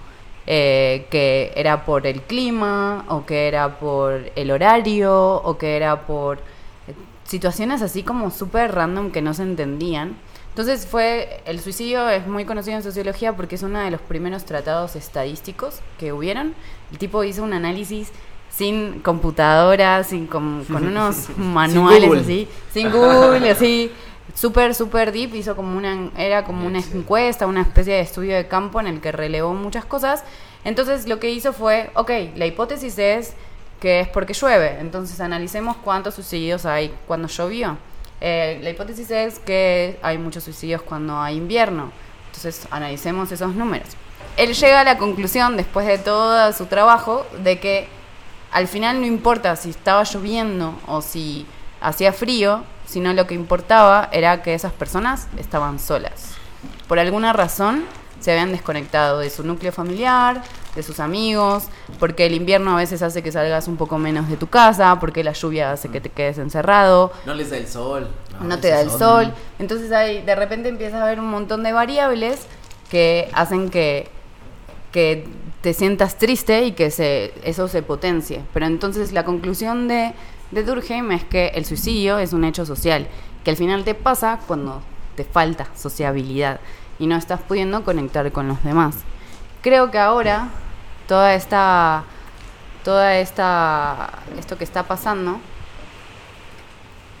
eh, 0.50 1.06
que 1.10 1.52
era 1.56 1.84
por 1.84 2.06
el 2.06 2.22
clima 2.22 3.04
o 3.08 3.26
que 3.26 3.48
era 3.48 3.78
por 3.78 4.32
el 4.34 4.50
horario 4.50 5.34
o 5.34 5.58
que 5.58 5.76
era 5.76 6.06
por 6.06 6.38
eh, 6.38 6.94
situaciones 7.24 7.82
así 7.82 8.02
como 8.02 8.30
súper 8.30 8.74
random 8.74 9.10
que 9.10 9.20
no 9.20 9.34
se 9.34 9.42
entendían. 9.42 10.16
Entonces 10.48 10.86
fue, 10.86 11.42
el 11.44 11.60
suicidio 11.60 12.08
es 12.08 12.26
muy 12.26 12.46
conocido 12.46 12.78
en 12.78 12.82
sociología 12.82 13.36
porque 13.36 13.56
es 13.56 13.62
uno 13.62 13.78
de 13.78 13.90
los 13.90 14.00
primeros 14.00 14.46
tratados 14.46 14.96
estadísticos 14.96 15.80
que 15.98 16.14
hubieron. 16.14 16.54
El 16.92 16.96
tipo 16.96 17.22
hizo 17.24 17.42
un 17.42 17.52
análisis 17.52 18.10
sin 18.48 19.00
computadora, 19.00 20.02
sin 20.02 20.26
con, 20.26 20.64
con 20.64 20.86
unos 20.86 21.28
manuales 21.36 22.22
así, 22.22 22.48
sin 22.72 22.90
Google, 22.90 23.50
así, 23.50 23.92
súper, 24.34 24.74
súper 24.74 25.12
deep, 25.12 25.34
hizo 25.34 25.56
como 25.56 25.76
una, 25.76 26.10
era 26.16 26.44
como 26.44 26.66
una 26.66 26.78
encuesta, 26.78 27.46
una 27.46 27.62
especie 27.62 27.94
de 27.94 28.00
estudio 28.00 28.36
de 28.36 28.46
campo 28.46 28.80
en 28.80 28.86
el 28.86 29.00
que 29.00 29.12
relevó 29.12 29.54
muchas 29.54 29.84
cosas. 29.84 30.24
Entonces 30.64 31.06
lo 31.08 31.18
que 31.18 31.30
hizo 31.30 31.52
fue, 31.52 31.90
ok, 31.94 32.10
la 32.36 32.46
hipótesis 32.46 32.98
es 32.98 33.34
que 33.80 34.00
es 34.00 34.08
porque 34.08 34.34
llueve, 34.34 34.78
entonces 34.80 35.20
analicemos 35.20 35.76
cuántos 35.76 36.14
suicidios 36.14 36.66
hay 36.66 36.94
cuando 37.06 37.28
llovió. 37.28 37.78
Eh, 38.20 38.58
la 38.62 38.70
hipótesis 38.70 39.10
es 39.10 39.38
que 39.38 39.98
hay 40.02 40.18
muchos 40.18 40.44
suicidios 40.44 40.82
cuando 40.82 41.20
hay 41.20 41.36
invierno, 41.36 41.92
entonces 42.26 42.66
analicemos 42.70 43.30
esos 43.30 43.54
números. 43.54 43.88
Él 44.36 44.54
llega 44.54 44.80
a 44.80 44.84
la 44.84 44.98
conclusión, 44.98 45.56
después 45.56 45.86
de 45.86 45.98
todo 45.98 46.52
su 46.52 46.66
trabajo, 46.66 47.26
de 47.42 47.58
que 47.60 47.88
al 48.52 48.68
final 48.68 49.00
no 49.00 49.06
importa 49.06 49.56
si 49.56 49.70
estaba 49.70 50.04
lloviendo 50.04 50.74
o 50.86 51.02
si 51.02 51.46
hacía 51.80 52.12
frío, 52.12 52.64
sino 52.88 53.12
lo 53.12 53.26
que 53.26 53.34
importaba 53.34 54.08
era 54.12 54.42
que 54.42 54.54
esas 54.54 54.72
personas 54.72 55.28
estaban 55.38 55.78
solas. 55.78 56.32
Por 56.88 56.98
alguna 56.98 57.32
razón 57.32 57.84
se 58.18 58.32
habían 58.32 58.50
desconectado 58.50 59.20
de 59.20 59.30
su 59.30 59.44
núcleo 59.44 59.70
familiar, 59.70 60.42
de 60.74 60.82
sus 60.82 60.98
amigos, 60.98 61.64
porque 62.00 62.26
el 62.26 62.34
invierno 62.34 62.72
a 62.72 62.76
veces 62.76 63.02
hace 63.02 63.22
que 63.22 63.30
salgas 63.30 63.68
un 63.68 63.76
poco 63.76 63.98
menos 63.98 64.28
de 64.28 64.36
tu 64.36 64.48
casa, 64.48 64.98
porque 64.98 65.22
la 65.22 65.32
lluvia 65.32 65.72
hace 65.72 65.88
que 65.88 66.00
te 66.00 66.08
quedes 66.08 66.38
encerrado, 66.38 67.12
No 67.26 67.34
les 67.34 67.50
da 67.50 67.58
el 67.58 67.68
sol. 67.68 68.08
no 68.40 68.58
te 68.58 68.68
da 68.70 68.80
el 68.80 68.90
sol. 68.90 69.32
Entonces 69.58 69.92
hay, 69.92 70.22
de 70.22 70.34
repente 70.34 70.68
empieza 70.68 70.98
a 70.98 71.02
haber 71.04 71.20
un 71.20 71.30
montón 71.30 71.62
de 71.62 71.72
variables 71.72 72.40
que 72.90 73.28
hacen 73.34 73.68
que, 73.70 74.08
que 74.90 75.28
te 75.60 75.74
sientas 75.74 76.16
triste 76.16 76.64
y 76.64 76.72
que 76.72 76.90
se, 76.90 77.34
eso 77.44 77.68
se 77.68 77.82
potencie. 77.82 78.40
Pero 78.54 78.66
entonces 78.66 79.12
la 79.12 79.24
conclusión 79.24 79.88
de, 79.88 80.12
de 80.50 80.62
Durkheim 80.62 81.12
es 81.12 81.24
que 81.24 81.48
el 81.48 81.64
suicidio 81.64 82.18
es 82.18 82.32
un 82.32 82.44
hecho 82.44 82.64
social, 82.64 83.06
que 83.44 83.50
al 83.50 83.56
final 83.56 83.84
te 83.84 83.94
pasa 83.94 84.40
cuando 84.46 84.82
te 85.16 85.24
falta 85.24 85.66
sociabilidad 85.74 86.60
y 86.98 87.06
no 87.06 87.16
estás 87.16 87.40
pudiendo 87.40 87.84
conectar 87.84 88.30
con 88.32 88.48
los 88.48 88.62
demás. 88.64 88.96
Creo 89.62 89.90
que 89.90 89.98
ahora 89.98 90.48
toda 91.06 91.34
esta 91.34 92.04
toda 92.84 93.18
esta 93.18 94.10
esto 94.38 94.56
que 94.56 94.64
está 94.64 94.84
pasando 94.84 95.40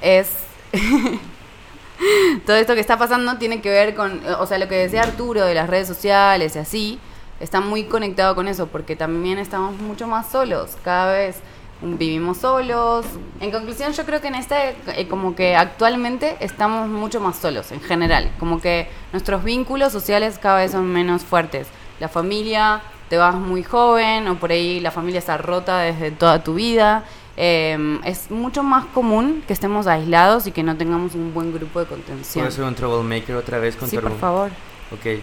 es 0.00 0.30
todo 2.46 2.56
esto 2.56 2.74
que 2.74 2.80
está 2.80 2.96
pasando 2.96 3.38
tiene 3.38 3.60
que 3.60 3.70
ver 3.70 3.94
con, 3.94 4.20
o 4.38 4.46
sea, 4.46 4.58
lo 4.58 4.68
que 4.68 4.76
decía 4.76 5.02
Arturo 5.02 5.44
de 5.44 5.54
las 5.54 5.68
redes 5.68 5.88
sociales 5.88 6.56
y 6.56 6.58
así, 6.58 7.00
está 7.40 7.60
muy 7.60 7.84
conectado 7.84 8.34
con 8.34 8.48
eso, 8.48 8.68
porque 8.68 8.96
también 8.96 9.38
estamos 9.38 9.78
mucho 9.80 10.06
más 10.06 10.30
solos, 10.30 10.76
cada 10.84 11.12
vez 11.12 11.36
vivimos 11.82 12.38
solos. 12.38 13.06
En 13.40 13.50
conclusión, 13.50 13.92
yo 13.92 14.04
creo 14.04 14.20
que 14.20 14.28
en 14.28 14.34
este, 14.34 14.76
eh, 14.88 15.08
como 15.08 15.34
que 15.34 15.56
actualmente 15.56 16.36
estamos 16.40 16.88
mucho 16.88 17.20
más 17.20 17.36
solos 17.36 17.72
en 17.72 17.80
general, 17.80 18.30
como 18.38 18.60
que 18.60 18.88
nuestros 19.12 19.44
vínculos 19.44 19.92
sociales 19.92 20.38
cada 20.38 20.58
vez 20.58 20.72
son 20.72 20.86
menos 20.86 21.22
fuertes. 21.22 21.68
La 22.00 22.08
familia, 22.08 22.82
te 23.08 23.16
vas 23.16 23.34
muy 23.34 23.62
joven, 23.62 24.28
o 24.28 24.36
por 24.36 24.50
ahí 24.50 24.80
la 24.80 24.90
familia 24.90 25.18
está 25.18 25.36
rota 25.36 25.78
desde 25.80 26.10
toda 26.10 26.42
tu 26.42 26.54
vida. 26.54 27.04
Eh, 27.36 28.00
es 28.04 28.30
mucho 28.32 28.64
más 28.64 28.84
común 28.86 29.44
que 29.46 29.52
estemos 29.52 29.86
aislados 29.86 30.48
y 30.48 30.52
que 30.52 30.64
no 30.64 30.76
tengamos 30.76 31.14
un 31.14 31.32
buen 31.32 31.52
grupo 31.52 31.78
de 31.80 31.86
contención. 31.86 32.44
¿Puedo 32.44 32.54
ser 32.54 32.64
un 32.64 32.74
troublemaker 32.74 33.36
otra 33.36 33.58
vez 33.58 33.76
con 33.76 33.88
Sí, 33.88 33.96
por 33.98 34.18
favor. 34.18 34.50
Ok. 34.92 35.22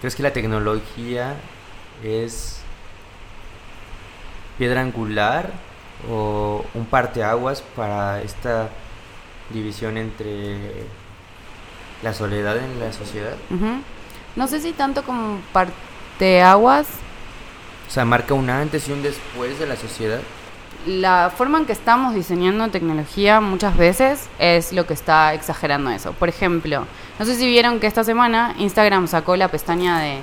¿Crees 0.00 0.14
que 0.14 0.22
la 0.22 0.32
tecnología 0.32 1.34
es 2.04 2.60
piedra 4.56 4.80
angular 4.80 5.52
o 6.10 6.64
un 6.74 6.86
parteaguas 6.86 7.62
para 7.74 8.22
esta 8.22 8.68
división 9.50 9.96
entre 9.96 10.56
la 12.02 12.12
soledad 12.14 12.56
en 12.58 12.78
la 12.78 12.92
sociedad? 12.92 13.34
No 14.36 14.46
sé 14.46 14.60
si 14.60 14.72
tanto 14.72 15.02
como 15.02 15.40
parteaguas, 15.52 16.86
O 17.88 17.90
sea, 17.90 18.04
marca 18.04 18.34
un 18.34 18.50
antes 18.50 18.86
y 18.88 18.92
un 18.92 19.02
después 19.02 19.58
de 19.58 19.66
la 19.66 19.76
sociedad. 19.76 20.20
la 20.86 21.32
forma 21.36 21.58
en 21.58 21.66
que 21.66 21.72
estamos 21.72 22.14
diseñando 22.14 22.68
tecnología 22.68 23.40
muchas 23.40 23.76
veces 23.76 24.28
es 24.38 24.72
lo 24.72 24.86
que 24.86 24.94
está 24.94 25.34
exagerando 25.34 25.90
eso. 25.90 26.12
Por 26.12 26.28
ejemplo, 26.28 26.86
no 27.18 27.24
sé 27.24 27.34
si 27.34 27.46
vieron 27.46 27.80
que 27.80 27.86
esta 27.88 28.04
semana 28.04 28.54
Instagram 28.58 29.08
sacó 29.08 29.34
la 29.36 29.48
pestaña 29.48 29.98
de 30.00 30.18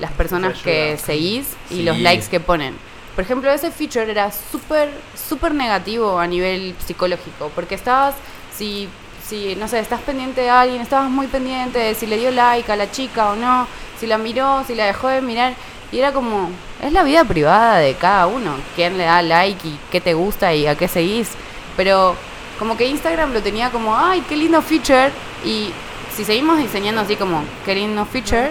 las 0.00 0.12
personas 0.12 0.58
que 0.62 0.98
seguís 0.98 1.54
y 1.70 1.76
Sí. 1.76 1.82
los 1.82 1.98
likes 1.98 2.26
que 2.28 2.40
ponen. 2.40 2.74
Por 3.14 3.24
ejemplo, 3.24 3.50
ese 3.50 3.70
feature 3.70 4.10
era 4.10 4.30
súper, 4.30 4.90
súper 5.28 5.52
negativo 5.52 6.18
a 6.18 6.26
nivel 6.26 6.74
psicológico, 6.86 7.50
porque 7.54 7.74
estabas, 7.74 8.14
si, 8.56 8.88
si, 9.26 9.56
no 9.56 9.68
sé, 9.68 9.80
estás 9.80 10.00
pendiente 10.00 10.42
de 10.42 10.50
alguien, 10.50 10.80
estabas 10.80 11.10
muy 11.10 11.26
pendiente 11.26 11.78
de 11.78 11.94
si 11.94 12.06
le 12.06 12.18
dio 12.18 12.30
like 12.30 12.70
a 12.70 12.76
la 12.76 12.90
chica 12.90 13.30
o 13.30 13.36
no, 13.36 13.66
si 13.98 14.06
la 14.06 14.16
miró, 14.16 14.64
si 14.66 14.74
la 14.74 14.86
dejó 14.86 15.08
de 15.08 15.20
mirar, 15.20 15.54
y 15.92 15.98
era 15.98 16.12
como, 16.12 16.50
es 16.82 16.92
la 16.92 17.02
vida 17.02 17.24
privada 17.24 17.78
de 17.78 17.94
cada 17.94 18.28
uno, 18.28 18.54
quién 18.76 18.96
le 18.96 19.04
da 19.04 19.22
like 19.22 19.66
y 19.66 19.78
qué 19.90 20.00
te 20.00 20.14
gusta 20.14 20.54
y 20.54 20.66
a 20.66 20.76
qué 20.76 20.86
seguís, 20.86 21.30
pero 21.76 22.14
como 22.58 22.76
que 22.76 22.86
Instagram 22.86 23.32
lo 23.32 23.42
tenía 23.42 23.70
como, 23.70 23.96
ay, 23.96 24.22
qué 24.28 24.36
lindo 24.36 24.62
feature, 24.62 25.10
y 25.44 25.72
si 26.14 26.24
seguimos 26.24 26.58
diseñando 26.58 27.00
así 27.00 27.16
como, 27.16 27.42
qué 27.64 27.74
lindo 27.74 28.04
feature, 28.06 28.50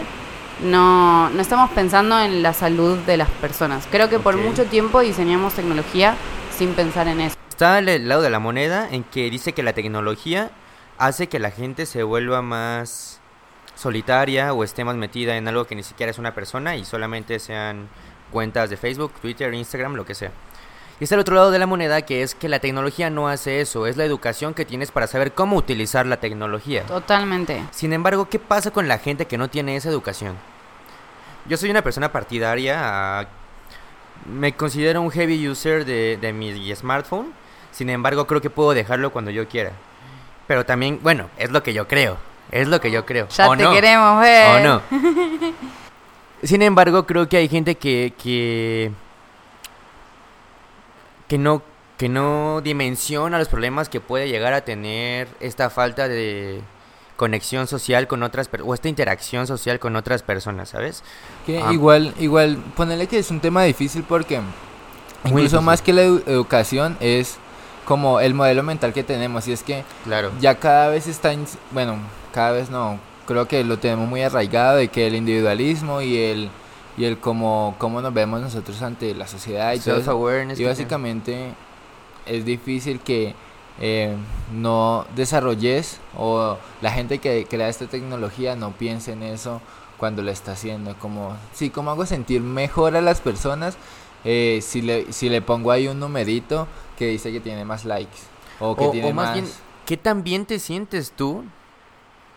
no, 0.63 1.29
no 1.29 1.41
estamos 1.41 1.69
pensando 1.71 2.19
en 2.19 2.43
la 2.43 2.53
salud 2.53 2.97
de 2.99 3.17
las 3.17 3.29
personas. 3.29 3.87
Creo 3.89 4.09
que 4.09 4.19
por 4.19 4.37
mucho 4.37 4.65
tiempo 4.65 4.99
diseñamos 5.01 5.53
tecnología 5.53 6.15
sin 6.55 6.73
pensar 6.73 7.07
en 7.07 7.21
eso. 7.21 7.35
Está 7.49 7.79
el 7.79 8.07
lado 8.07 8.21
de 8.21 8.29
la 8.29 8.39
moneda 8.39 8.87
en 8.89 9.03
que 9.03 9.29
dice 9.29 9.53
que 9.53 9.63
la 9.63 9.73
tecnología 9.73 10.51
hace 10.97 11.27
que 11.27 11.39
la 11.39 11.51
gente 11.51 11.85
se 11.85 12.03
vuelva 12.03 12.41
más 12.41 13.19
solitaria 13.75 14.53
o 14.53 14.63
esté 14.63 14.83
más 14.83 14.95
metida 14.95 15.37
en 15.37 15.47
algo 15.47 15.65
que 15.65 15.75
ni 15.75 15.83
siquiera 15.83 16.11
es 16.11 16.19
una 16.19 16.33
persona 16.33 16.75
y 16.75 16.83
solamente 16.83 17.39
sean 17.39 17.87
cuentas 18.31 18.69
de 18.69 18.77
Facebook, 18.77 19.13
Twitter, 19.21 19.53
Instagram, 19.53 19.95
lo 19.95 20.05
que 20.05 20.15
sea. 20.15 20.31
Y 20.99 21.05
está 21.05 21.15
el 21.15 21.21
otro 21.21 21.35
lado 21.35 21.49
de 21.51 21.59
la 21.59 21.65
moneda 21.65 22.01
que 22.01 22.23
es 22.23 22.35
que 22.35 22.49
la 22.49 22.59
tecnología 22.59 23.09
no 23.09 23.29
hace 23.29 23.61
eso, 23.61 23.87
es 23.87 23.95
la 23.95 24.03
educación 24.03 24.53
que 24.53 24.65
tienes 24.65 24.91
para 24.91 25.07
saber 25.07 25.31
cómo 25.33 25.55
utilizar 25.55 26.05
la 26.05 26.17
tecnología. 26.17 26.83
Totalmente. 26.83 27.63
Sin 27.71 27.93
embargo, 27.93 28.27
¿qué 28.29 28.37
pasa 28.39 28.71
con 28.71 28.87
la 28.89 28.97
gente 28.97 29.25
que 29.25 29.37
no 29.37 29.49
tiene 29.49 29.75
esa 29.77 29.87
educación? 29.89 30.35
Yo 31.47 31.55
soy 31.55 31.69
una 31.71 31.81
persona 31.81 32.11
partidaria, 32.11 33.19
a- 33.21 33.27
me 34.29 34.53
considero 34.53 35.01
un 35.01 35.09
heavy 35.11 35.47
user 35.47 35.85
de, 35.85 36.17
de 36.19 36.33
mi 36.33 36.75
smartphone, 36.75 37.31
sin 37.71 37.89
embargo 37.89 38.27
creo 38.27 38.41
que 38.41 38.49
puedo 38.49 38.73
dejarlo 38.73 39.11
cuando 39.11 39.31
yo 39.31 39.47
quiera. 39.47 39.71
Pero 40.47 40.65
también, 40.65 40.99
bueno, 41.01 41.29
es 41.37 41.49
lo 41.51 41.63
que 41.63 41.73
yo 41.73 41.87
creo, 41.87 42.17
es 42.51 42.67
lo 42.67 42.81
que 42.81 42.91
yo 42.91 43.05
creo. 43.05 43.29
Ya 43.29 43.47
¿O 43.47 43.55
te 43.55 43.63
no? 43.63 43.71
queremos 43.71 44.19
ver. 44.19 44.57
¿O 44.57 44.67
no? 44.67 44.81
Sin 46.43 46.61
embargo, 46.61 47.05
creo 47.05 47.29
que 47.29 47.37
hay 47.37 47.47
gente 47.47 47.75
que, 47.75 48.13
que, 48.21 48.91
que 51.29 51.37
no 51.37 51.61
que 51.97 52.07
no 52.09 52.61
dimensiona 52.61 53.37
los 53.37 53.49
problemas 53.49 53.89
que 53.89 53.99
puede 53.99 54.29
llegar 54.29 54.53
a 54.53 54.61
tener 54.61 55.27
esta 55.41 55.69
falta 55.69 56.07
de 56.07 56.61
conexión 57.17 57.67
social 57.67 58.07
con 58.07 58.23
otras 58.23 58.47
per- 58.47 58.61
o 58.61 58.73
esta 58.73 58.87
interacción 58.87 59.47
social 59.47 59.79
con 59.79 59.97
otras 59.97 60.23
personas, 60.23 60.69
¿sabes? 60.69 61.03
Que 61.45 61.61
Ah. 61.61 61.73
igual, 61.73 62.13
igual, 62.17 62.55
ponerle 62.77 63.07
que 63.07 63.19
es 63.19 63.29
un 63.31 63.41
tema 63.41 63.63
difícil 63.63 64.03
porque 64.07 64.39
incluso 65.25 65.61
más 65.61 65.81
que 65.81 65.91
la 65.91 66.03
edu- 66.03 66.23
educación 66.25 66.95
es 67.01 67.35
como 67.83 68.21
el 68.21 68.33
modelo 68.33 68.63
mental 68.63 68.93
que 68.93 69.03
tenemos. 69.03 69.45
Y 69.49 69.51
es 69.51 69.61
que 69.63 69.83
Claro. 70.05 70.31
ya 70.39 70.55
cada 70.55 70.87
vez 70.87 71.05
está, 71.07 71.33
bueno, 71.71 71.97
cada 72.33 72.51
vez 72.53 72.69
no, 72.69 72.97
creo 73.27 73.45
que 73.45 73.63
lo 73.65 73.77
tenemos 73.77 74.07
muy 74.07 74.21
arraigado 74.21 74.77
de 74.77 74.87
que 74.87 75.05
el 75.07 75.15
individualismo 75.15 76.01
y 76.01 76.17
el 76.17 76.49
y 76.99 77.05
el 77.05 77.17
cómo, 77.17 77.75
cómo 77.77 78.01
nos 78.01 78.13
vemos 78.13 78.41
nosotros 78.41 78.81
ante 78.81 79.15
la 79.15 79.25
sociedad 79.25 79.73
y 79.73 79.79
todo 79.79 79.95
eso. 79.95 80.11
Self-awareness. 80.11 80.59
Y 80.59 80.63
que 80.63 80.67
básicamente 80.67 81.53
es 82.25 82.43
difícil 82.43 82.99
que 82.99 83.33
eh, 83.79 84.13
no 84.53 85.05
desarrolles 85.15 86.01
o 86.17 86.57
la 86.81 86.91
gente 86.91 87.19
que 87.19 87.45
crea 87.49 87.69
esta 87.69 87.87
tecnología 87.87 88.57
no 88.57 88.71
piense 88.71 89.13
en 89.13 89.23
eso 89.23 89.61
cuando 89.97 90.21
lo 90.21 90.29
está 90.29 90.51
haciendo. 90.51 90.93
Como, 90.99 91.37
sí, 91.53 91.69
¿cómo 91.69 91.91
hago 91.91 92.05
sentir 92.05 92.41
mejor 92.41 92.97
a 92.97 93.01
las 93.01 93.21
personas 93.21 93.77
eh, 94.25 94.59
si, 94.61 94.81
le, 94.81 95.13
si 95.13 95.29
le 95.29 95.41
pongo 95.41 95.71
ahí 95.71 95.87
un 95.87 96.01
numerito 96.01 96.67
que 96.97 97.07
dice 97.07 97.31
que 97.31 97.39
tiene 97.39 97.63
más 97.63 97.85
likes? 97.85 98.19
O 98.59 98.75
que 98.75 98.83
O, 98.83 98.91
tiene 98.91 99.09
o 99.09 99.13
más 99.13 99.27
más... 99.27 99.33
bien, 99.35 99.47
¿qué 99.85 99.95
tan 99.95 100.21
bien 100.23 100.45
te 100.45 100.59
sientes 100.59 101.13
tú 101.15 101.45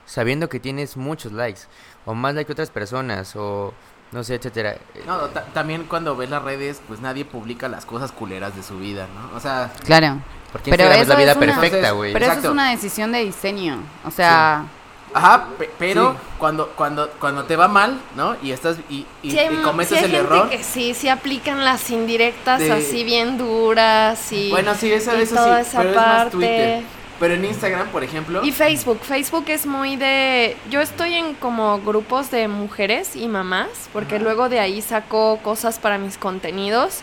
sabiendo 0.07 0.49
que 0.49 0.61
tienes 0.61 0.97
muchos 0.97 1.33
likes? 1.33 1.63
O 2.05 2.15
más 2.15 2.35
likes 2.35 2.47
que 2.47 2.53
otras 2.53 2.71
personas, 2.71 3.35
o 3.37 3.73
no 4.13 4.23
sé, 4.23 4.35
etcétera. 4.37 4.77
No, 5.07 5.19
ta- 5.31 5.45
también 5.55 5.85
cuando 5.89 6.15
ves 6.17 6.31
las 6.31 6.43
redes, 6.43 6.81
pues 6.87 7.01
nadie 7.01 7.25
publica 7.25 7.69
las 7.69 7.85
cosas 7.87 8.13
culeras 8.13 8.55
de 8.55 8.63
su 8.63 8.79
vida, 8.79 9.07
¿no? 9.15 9.37
O 9.37 9.41
sea, 9.41 9.73
Claro. 9.85 10.19
Porque 10.53 10.71
Pero 10.71 10.83
Instagram 10.85 11.03
es 11.03 11.09
la 11.09 11.15
eso 11.15 11.21
vida 11.23 11.31
es 11.33 11.37
una- 11.39 11.61
perfecta, 11.61 11.91
güey. 11.93 12.13
Pero 12.13 12.27
eso 12.27 12.39
es 12.41 12.45
una 12.45 12.71
decisión 12.71 13.11
de 13.13 13.25
diseño. 13.25 13.79
O 14.05 14.11
sea, 14.11 14.67
ajá, 15.15 15.47
pe- 15.59 15.71
pero 15.79 16.13
Sí. 16.13 16.19
cuando 16.39 16.69
cuando 16.77 17.09
cuando 17.19 17.45
te 17.45 17.57
va 17.57 17.69
mal, 17.69 17.99
¿no? 18.17 18.37
Y 18.43 18.51
estás 18.53 18.77
y, 18.91 19.07
y- 19.23 19.31
Sí 19.31 19.39
hay, 19.39 19.55
y 19.55 19.63
cometes 19.63 19.89
sí 19.89 19.95
hay 20.05 20.05
el 20.05 20.11
gente 20.11 20.27
error. 20.35 20.51
que 20.51 20.63
sí, 20.63 20.93
sí 20.93 21.09
aplican 21.09 21.65
las 21.65 21.89
indirectas 21.91 22.61
De- 22.61 22.71
así 22.71 23.03
bien 23.03 23.39
duras 23.39 24.31
y, 24.31 24.51
Bueno, 24.51 24.75
sí, 24.75 24.93
eso, 24.93 25.17
y 25.19 25.23
eso 25.23 25.37
toda 25.37 25.65
sí, 25.65 25.71
esa 25.71 25.79
pero 25.79 25.91
es 25.91 25.97
más 25.97 26.07
parte. 26.07 26.31
Twitter. 26.33 26.83
Pero 27.23 27.35
en 27.35 27.45
Instagram, 27.45 27.87
por 27.91 28.03
ejemplo, 28.03 28.45
Y 28.45 28.51
Facebook, 28.51 28.99
Facebook 29.01 29.45
es 29.47 29.65
muy 29.65 29.95
de... 29.95 30.57
Yo 30.71 30.81
estoy 30.81 31.15
en 31.15 31.35
como 31.35 31.79
grupos 31.81 32.33
de 32.33 32.49
mujeres 32.49 33.15
y 33.15 33.29
mamás, 33.29 33.69
porque 33.93 34.19
luego 34.19 34.49
de 34.49 34.59
ahí 34.59 34.83
saco 34.83 35.39
cosas 35.45 35.79
para 35.79 35.99
mis 35.99 36.19
contenidos 36.19 36.99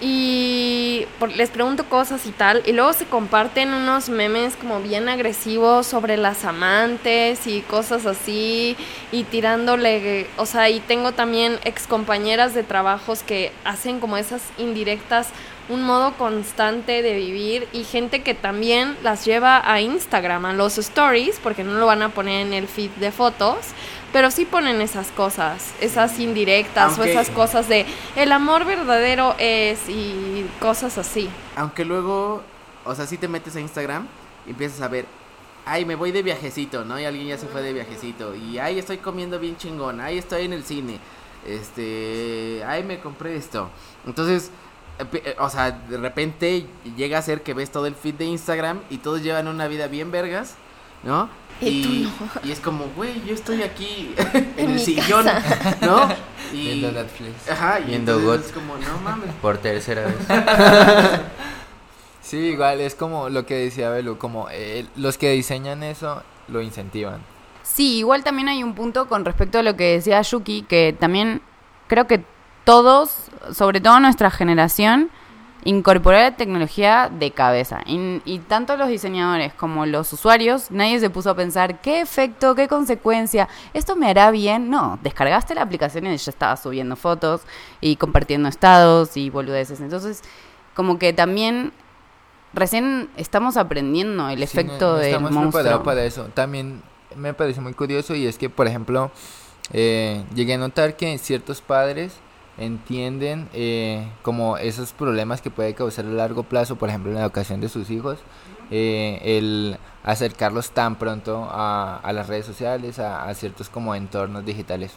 y 0.00 1.06
por- 1.18 1.34
les 1.36 1.50
pregunto 1.50 1.82
cosas 1.88 2.24
y 2.26 2.30
tal, 2.30 2.62
y 2.66 2.72
luego 2.72 2.92
se 2.92 3.06
comparten 3.06 3.74
unos 3.74 4.08
memes 4.08 4.54
como 4.54 4.80
bien 4.80 5.08
agresivos 5.08 5.88
sobre 5.88 6.16
las 6.16 6.44
amantes 6.44 7.48
y 7.48 7.62
cosas 7.62 8.06
así, 8.06 8.76
y 9.10 9.24
tirándole, 9.24 10.28
o 10.36 10.46
sea, 10.46 10.68
y 10.70 10.78
tengo 10.78 11.10
también 11.10 11.58
excompañeras 11.64 12.54
de 12.54 12.62
trabajos 12.62 13.24
que 13.24 13.50
hacen 13.64 13.98
como 13.98 14.16
esas 14.16 14.42
indirectas 14.56 15.30
un 15.68 15.82
modo 15.84 16.14
constante 16.14 17.02
de 17.02 17.14
vivir 17.14 17.68
y 17.72 17.84
gente 17.84 18.22
que 18.22 18.34
también 18.34 18.96
las 19.02 19.24
lleva 19.24 19.60
a 19.70 19.80
Instagram, 19.80 20.46
a 20.46 20.52
los 20.54 20.78
stories, 20.78 21.38
porque 21.42 21.64
no 21.64 21.74
lo 21.74 21.86
van 21.86 22.02
a 22.02 22.08
poner 22.08 22.46
en 22.46 22.52
el 22.54 22.66
feed 22.68 22.90
de 22.92 23.12
fotos, 23.12 23.56
pero 24.12 24.30
sí 24.30 24.46
ponen 24.46 24.80
esas 24.80 25.08
cosas, 25.10 25.72
esas 25.80 26.18
indirectas 26.18 26.92
Aunque- 26.98 27.02
o 27.02 27.04
esas 27.04 27.28
cosas 27.30 27.68
de 27.68 27.84
el 28.16 28.32
amor 28.32 28.64
verdadero 28.64 29.34
es 29.38 29.88
y 29.88 30.46
cosas 30.60 30.96
así. 30.96 31.28
aunque 31.56 31.84
luego, 31.84 32.42
o 32.86 32.94
sea, 32.94 33.06
si 33.06 33.18
te 33.18 33.28
metes 33.28 33.54
a 33.56 33.60
Instagram 33.60 34.06
y 34.46 34.50
empiezas 34.50 34.80
a 34.80 34.88
ver, 34.88 35.04
ay, 35.66 35.84
me 35.84 35.96
voy 35.96 36.12
de 36.12 36.22
viajecito, 36.22 36.86
¿no? 36.86 36.98
Y 36.98 37.04
alguien 37.04 37.26
ya 37.26 37.36
se 37.36 37.46
fue 37.46 37.60
de 37.60 37.74
viajecito. 37.74 38.34
Y 38.34 38.58
ay, 38.58 38.78
estoy 38.78 38.96
comiendo 38.96 39.38
bien 39.38 39.58
chingón, 39.58 40.00
ay, 40.00 40.16
estoy 40.16 40.46
en 40.46 40.54
el 40.54 40.64
cine. 40.64 40.98
Este, 41.46 42.62
ay, 42.66 42.82
me 42.84 43.00
compré 43.00 43.36
esto. 43.36 43.68
Entonces, 44.06 44.50
o 45.38 45.50
sea, 45.50 45.70
de 45.70 45.96
repente 45.98 46.66
llega 46.96 47.18
a 47.18 47.22
ser 47.22 47.42
que 47.42 47.54
ves 47.54 47.70
todo 47.70 47.86
el 47.86 47.94
feed 47.94 48.14
de 48.14 48.24
Instagram 48.26 48.80
y 48.90 48.98
todos 48.98 49.22
llevan 49.22 49.48
una 49.48 49.68
vida 49.68 49.86
bien 49.86 50.10
vergas, 50.10 50.56
¿no? 51.02 51.28
Y 51.60 52.04
tú 52.04 52.10
y 52.44 52.52
es 52.52 52.60
como, 52.60 52.86
güey, 52.96 53.24
yo 53.26 53.34
estoy 53.34 53.62
aquí 53.62 54.14
en, 54.34 54.54
En 54.56 54.70
el 54.70 54.80
sillón, 54.80 55.24
casa. 55.24 55.76
¿no? 55.80 56.08
Y, 56.52 56.64
Viendo 56.64 56.92
Netflix. 56.92 57.50
Ajá, 57.50 57.80
y 57.80 57.84
Viendo 57.84 58.20
God. 58.20 58.40
es 58.40 58.52
como, 58.52 58.76
no 58.76 58.98
mames. 59.02 59.30
Por 59.42 59.58
tercera 59.58 60.04
vez. 60.06 60.16
Sí, 62.28 62.36
igual 62.36 62.82
es 62.82 62.94
como 62.94 63.30
lo 63.30 63.46
que 63.46 63.54
decía 63.54 63.88
Belu, 63.88 64.18
como 64.18 64.48
eh, 64.50 64.84
los 64.96 65.16
que 65.16 65.30
diseñan 65.30 65.82
eso 65.82 66.22
lo 66.48 66.60
incentivan. 66.60 67.22
Sí, 67.62 67.96
igual 68.00 68.22
también 68.22 68.50
hay 68.50 68.62
un 68.62 68.74
punto 68.74 69.08
con 69.08 69.24
respecto 69.24 69.60
a 69.60 69.62
lo 69.62 69.76
que 69.76 69.92
decía 69.92 70.20
Yuki, 70.20 70.60
que 70.60 70.94
también 70.98 71.40
creo 71.86 72.06
que 72.06 72.22
todos, 72.72 73.10
sobre 73.54 73.80
todo 73.80 73.98
nuestra 73.98 74.30
generación, 74.30 75.08
incorporó 75.64 76.18
la 76.18 76.36
tecnología 76.36 77.10
de 77.10 77.30
cabeza. 77.30 77.80
Y, 77.86 78.20
y 78.26 78.40
tanto 78.40 78.76
los 78.76 78.88
diseñadores 78.88 79.54
como 79.54 79.86
los 79.86 80.12
usuarios, 80.12 80.70
nadie 80.70 81.00
se 81.00 81.08
puso 81.08 81.30
a 81.30 81.34
pensar 81.34 81.80
qué 81.80 82.00
efecto, 82.02 82.54
qué 82.54 82.68
consecuencia, 82.68 83.48
esto 83.72 83.96
me 83.96 84.10
hará 84.10 84.30
bien. 84.30 84.68
No, 84.68 84.98
descargaste 85.02 85.54
la 85.54 85.62
aplicación 85.62 86.06
y 86.06 86.16
ya 86.16 86.30
estabas 86.30 86.62
subiendo 86.62 86.94
fotos 86.94 87.40
y 87.80 87.96
compartiendo 87.96 88.50
estados 88.50 89.16
y 89.16 89.30
boludeces. 89.30 89.80
Entonces, 89.80 90.22
como 90.74 90.98
que 90.98 91.14
también 91.14 91.72
recién 92.52 93.08
estamos 93.16 93.56
aprendiendo 93.56 94.28
el 94.28 94.46
Sí, 94.46 94.56
no- 94.56 94.60
efecto 94.62 94.86
no 94.92 94.96
del 94.98 95.06
estamos 95.08 95.30
monstruo. 95.32 95.52
preparados 95.62 95.84
para 95.86 96.04
eso. 96.04 96.24
También 96.34 96.82
me 97.16 97.32
parece 97.32 97.62
muy 97.62 97.72
curioso 97.72 98.14
y 98.14 98.26
es 98.26 98.36
que, 98.36 98.50
por 98.50 98.66
ejemplo, 98.66 99.10
eh, 99.72 100.22
llegué 100.34 100.54
a 100.54 100.58
notar 100.58 100.96
que 100.96 101.16
ciertos 101.18 101.62
padres 101.62 102.12
entienden 102.58 103.48
eh, 103.52 104.08
como 104.22 104.58
esos 104.58 104.92
problemas 104.92 105.40
que 105.40 105.50
puede 105.50 105.74
causar 105.74 106.04
a 106.04 106.08
largo 106.08 106.42
plazo, 106.42 106.76
por 106.76 106.88
ejemplo, 106.88 107.10
en 107.10 107.16
la 107.16 107.22
educación 107.22 107.60
de 107.60 107.68
sus 107.68 107.90
hijos, 107.90 108.18
eh, 108.70 109.20
el 109.22 109.78
acercarlos 110.04 110.70
tan 110.72 110.96
pronto 110.96 111.48
a, 111.50 111.96
a 111.96 112.12
las 112.12 112.28
redes 112.28 112.46
sociales, 112.46 112.98
a, 112.98 113.28
a 113.28 113.34
ciertos 113.34 113.68
como 113.68 113.94
entornos 113.94 114.44
digitales. 114.44 114.92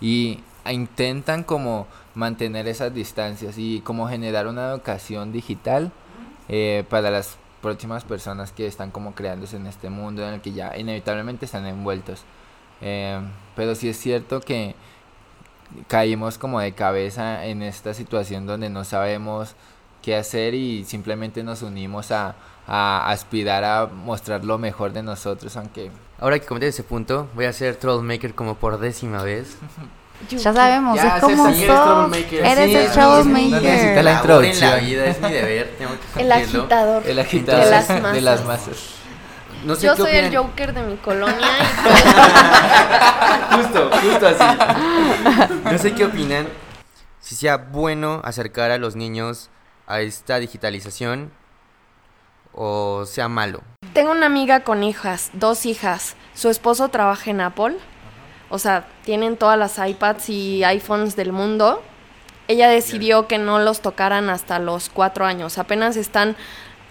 Y 0.00 0.40
intentan 0.70 1.42
como 1.42 1.86
mantener 2.14 2.68
esas 2.68 2.92
distancias 2.94 3.56
y 3.58 3.80
como 3.80 4.08
generar 4.08 4.46
una 4.46 4.70
educación 4.70 5.32
digital 5.32 5.92
eh, 6.48 6.84
para 6.88 7.10
las 7.10 7.36
próximas 7.62 8.04
personas 8.04 8.52
que 8.52 8.66
están 8.66 8.90
como 8.90 9.14
creándose 9.14 9.56
en 9.56 9.66
este 9.66 9.90
mundo 9.90 10.26
en 10.26 10.34
el 10.34 10.40
que 10.40 10.52
ya 10.52 10.76
inevitablemente 10.76 11.46
están 11.46 11.66
envueltos. 11.66 12.22
Eh, 12.80 13.20
pero 13.56 13.74
sí 13.74 13.88
es 13.88 13.98
cierto 13.98 14.40
que 14.40 14.74
caímos 15.86 16.38
como 16.38 16.60
de 16.60 16.72
cabeza 16.72 17.44
en 17.46 17.62
esta 17.62 17.94
situación 17.94 18.46
donde 18.46 18.70
no 18.70 18.84
sabemos 18.84 19.54
qué 20.02 20.16
hacer 20.16 20.54
y 20.54 20.84
simplemente 20.84 21.42
nos 21.42 21.62
unimos 21.62 22.10
a, 22.12 22.34
a 22.66 23.10
aspirar 23.10 23.64
a 23.64 23.86
mostrar 23.86 24.44
lo 24.44 24.58
mejor 24.58 24.92
de 24.92 25.02
nosotros, 25.02 25.56
aunque 25.56 25.90
Ahora 26.20 26.38
que 26.40 26.46
comenté 26.46 26.66
ese 26.68 26.82
punto, 26.82 27.28
voy 27.36 27.44
a 27.44 27.52
ser 27.52 27.76
Trollmaker 27.76 28.34
como 28.34 28.56
por 28.56 28.78
décima 28.78 29.22
vez. 29.22 29.56
Ya 30.30 30.52
sabemos, 30.52 30.96
Ya, 30.96 31.14
es 31.18 31.22
como 31.22 31.46
eres 31.46 31.58
sos. 31.64 31.66
troublemaker. 31.76 32.44
Eres 32.44 32.70
Sí, 32.70 32.74
el 32.76 32.90
troublemaker. 32.90 33.52
no 33.52 33.60
la 33.60 33.62
Labor 33.62 33.98
en 33.98 34.04
la 34.04 34.12
introducción. 34.18 34.80
vida, 34.84 35.06
es 35.06 35.20
mi 35.20 35.30
deber, 35.30 35.74
tengo 35.78 35.92
que 36.16 36.22
El 36.22 36.32
agitador. 36.32 37.02
el 37.06 37.18
agitador 37.20 37.64
De 37.64 37.70
las 37.70 37.88
de 38.14 38.20
las 38.20 38.44
masas. 38.44 38.76
No 39.64 39.74
sé 39.74 39.86
Yo 39.86 39.94
qué 39.96 40.02
soy 40.02 40.10
el. 40.12 40.36
Joker 40.36 40.72
de 40.72 40.82
mi 40.82 40.96
colonia 40.96 41.36
Justo, 43.52 43.90
justo 43.90 44.26
así. 44.28 44.58
No 45.64 45.78
sé 45.78 45.94
qué 45.94 46.04
opinan. 46.04 46.48
Si 47.20 47.34
sea 47.34 47.56
bueno 47.56 48.20
acercar 48.24 48.70
a 48.70 48.78
los 48.78 48.96
niños 48.96 49.50
a 49.86 50.00
esta 50.00 50.38
digitalización 50.38 51.32
o 52.52 53.04
sea 53.06 53.28
malo. 53.28 53.62
tengo 53.94 54.10
una 54.10 54.26
amiga 54.26 54.60
con 54.60 54.82
hijas, 54.82 55.30
dos 55.32 55.64
hijas. 55.66 56.16
Su 56.34 56.50
esposo 56.50 56.88
trabaja 56.88 57.30
en 57.30 57.40
Apple. 57.40 57.76
O 58.50 58.58
sea, 58.58 58.86
tienen 59.04 59.36
todas 59.36 59.58
las 59.58 59.78
iPads 59.78 60.28
y 60.30 60.64
iPhones 60.64 61.16
del 61.16 61.32
mundo. 61.32 61.82
Ella 62.48 62.68
decidió 62.68 63.26
que 63.28 63.38
no 63.38 63.58
los 63.58 63.82
tocaran 63.82 64.30
hasta 64.30 64.58
los 64.58 64.88
cuatro 64.88 65.26
años. 65.26 65.58
Apenas 65.58 65.96
están, 65.96 66.34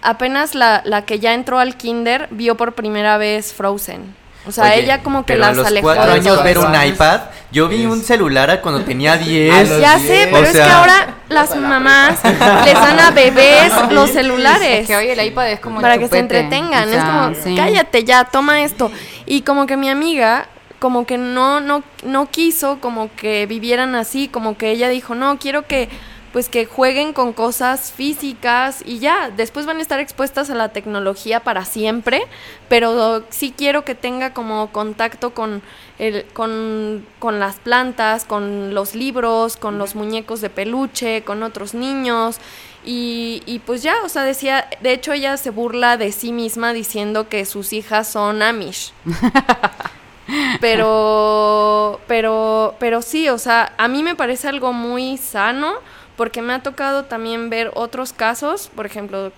apenas 0.02 0.56
la, 0.56 0.82
la 0.86 1.04
que 1.06 1.20
ya 1.20 1.34
entró 1.34 1.60
al 1.60 1.76
kinder 1.76 2.28
vio 2.32 2.56
por 2.56 2.74
primera 2.74 3.18
vez 3.18 3.54
Frozen. 3.54 4.16
O 4.46 4.52
sea, 4.54 4.64
Oye, 4.66 4.80
ella 4.80 5.04
como 5.04 5.26
que 5.26 5.34
pero 5.34 5.40
las 5.42 5.50
a 5.50 5.54
los 5.56 5.68
alejó. 5.68 5.88
cuatro 5.88 6.06
de 6.06 6.12
años 6.20 6.42
ver 6.44 6.58
un 6.58 6.74
iPad. 6.74 7.22
Yo 7.52 7.68
vi 7.68 7.86
un 7.86 8.02
celular 8.02 8.62
cuando 8.62 8.82
tenía 8.86 9.18
10. 9.18 9.70
los 9.70 9.82
Ya 9.82 9.98
diez. 9.98 10.08
sé, 10.08 10.28
pero 10.32 10.38
O 10.38 10.44
es 10.46 10.52
que 10.54 10.62
ahora 10.62 11.16
las 11.30 11.54
mamás 11.58 12.24
les 12.66 12.74
dan 12.74 13.00
a 13.00 13.12
bebés 13.12 13.74
los 13.92 14.10
celulares. 14.12 14.82
Es 14.82 14.88
que 14.88 14.96
hoy 14.96 15.08
el 15.10 15.26
iPad 15.26 15.52
es 15.52 15.60
como 15.60 15.80
el 15.80 15.82
para 15.82 15.98
que 15.98 16.08
se 16.08 16.18
entretengan. 16.20 16.88
Es 16.94 17.04
como, 17.04 17.34
sí. 17.44 17.56
cállate 17.58 18.06
ya, 18.06 18.24
toma 18.24 18.62
esto. 18.62 18.90
Y 19.26 19.42
como 19.42 19.66
que 19.66 19.76
mi 19.76 19.90
amiga, 19.90 20.48
como 20.80 21.06
que 21.06 21.18
no, 21.18 21.60
no, 21.60 21.84
no 22.04 22.28
quiso 22.30 22.80
como 22.80 23.10
que 23.18 23.48
vivieran 23.48 23.96
así, 23.96 24.30
como 24.30 24.58
que 24.58 24.72
ella 24.72 24.88
dijo, 24.88 25.14
no, 25.14 25.40
quiero 25.40 25.68
que 25.68 25.90
pues 26.38 26.50
que 26.50 26.68
jueguen 26.68 27.14
con 27.14 27.34
cosas 27.34 27.92
físicas 27.92 28.84
y 28.86 29.00
ya, 29.00 29.32
después 29.32 29.66
van 29.66 29.78
a 29.78 29.82
estar 29.82 30.00
expuestas 30.00 30.52
a 30.52 30.54
la 30.54 30.70
tecnología 30.70 31.40
para 31.40 31.66
siempre, 31.66 32.28
pero 32.70 33.24
sí 33.32 33.56
quiero 33.58 33.84
que 33.84 33.96
tenga 33.96 34.36
como 34.36 34.72
contacto 34.72 35.34
con 35.34 35.64
el, 35.98 36.26
con, 36.34 37.04
con 37.18 37.40
las 37.40 37.56
plantas, 37.56 38.24
con 38.24 38.76
los 38.76 38.94
libros, 38.94 39.58
con 39.58 39.80
los 39.80 39.96
muñecos 39.96 40.40
de 40.40 40.52
peluche, 40.52 41.24
con 41.24 41.42
otros 41.42 41.74
niños 41.74 42.38
Y, 42.86 43.42
y 43.48 43.58
pues 43.58 43.82
ya, 43.82 43.96
o 44.04 44.08
sea, 44.08 44.22
decía, 44.22 44.70
de 44.82 44.94
hecho 44.94 45.14
ella 45.14 45.38
se 45.38 45.50
burla 45.50 45.98
de 45.98 46.12
sí 46.12 46.32
misma 46.32 46.72
diciendo 46.72 47.30
que 47.30 47.46
sus 47.46 47.74
hijas 47.74 48.08
son 48.10 48.44
Amish. 48.44 48.94
pero, 50.62 52.00
pero, 52.06 52.76
pero 52.78 53.02
sí, 53.02 53.28
o 53.28 53.40
sea, 53.40 53.74
a 53.80 53.88
mí 53.88 54.04
me 54.04 54.14
parece 54.14 54.48
algo 54.48 54.72
muy 54.72 55.18
sano 55.18 55.80
porque 56.18 56.42
me 56.42 56.54
ha 56.54 56.64
tocado 56.64 57.06
también 57.06 57.50
ver 57.50 57.72
otros 57.76 58.12
casos, 58.12 58.70
por 58.76 58.86
ejemplo, 58.86 59.32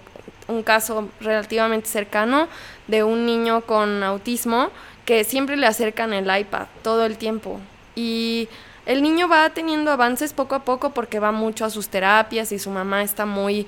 un 0.48 0.64
caso 0.64 1.10
relativamente 1.20 1.88
cercano 1.88 2.48
de 2.88 3.04
un 3.04 3.26
niño 3.26 3.62
con 3.62 4.02
autismo 4.02 4.70
que 5.06 5.24
siempre 5.24 5.58
le 5.58 5.68
acercan 5.68 6.14
el 6.14 6.26
iPad 6.36 6.68
todo 6.82 7.06
el 7.06 7.18
tiempo. 7.18 7.60
Y 7.96 8.50
el 8.86 9.04
niño 9.04 9.28
va 9.28 9.50
teniendo 9.52 9.92
avances 9.92 10.34
poco 10.34 10.56
a 10.56 10.64
poco 10.64 10.92
porque 10.92 11.20
va 11.20 11.32
mucho 11.32 11.66
a 11.66 11.70
sus 11.70 11.90
terapias 11.90 12.52
y 12.52 12.58
su 12.58 12.72
mamá 12.72 13.04
está 13.04 13.26
muy 13.26 13.68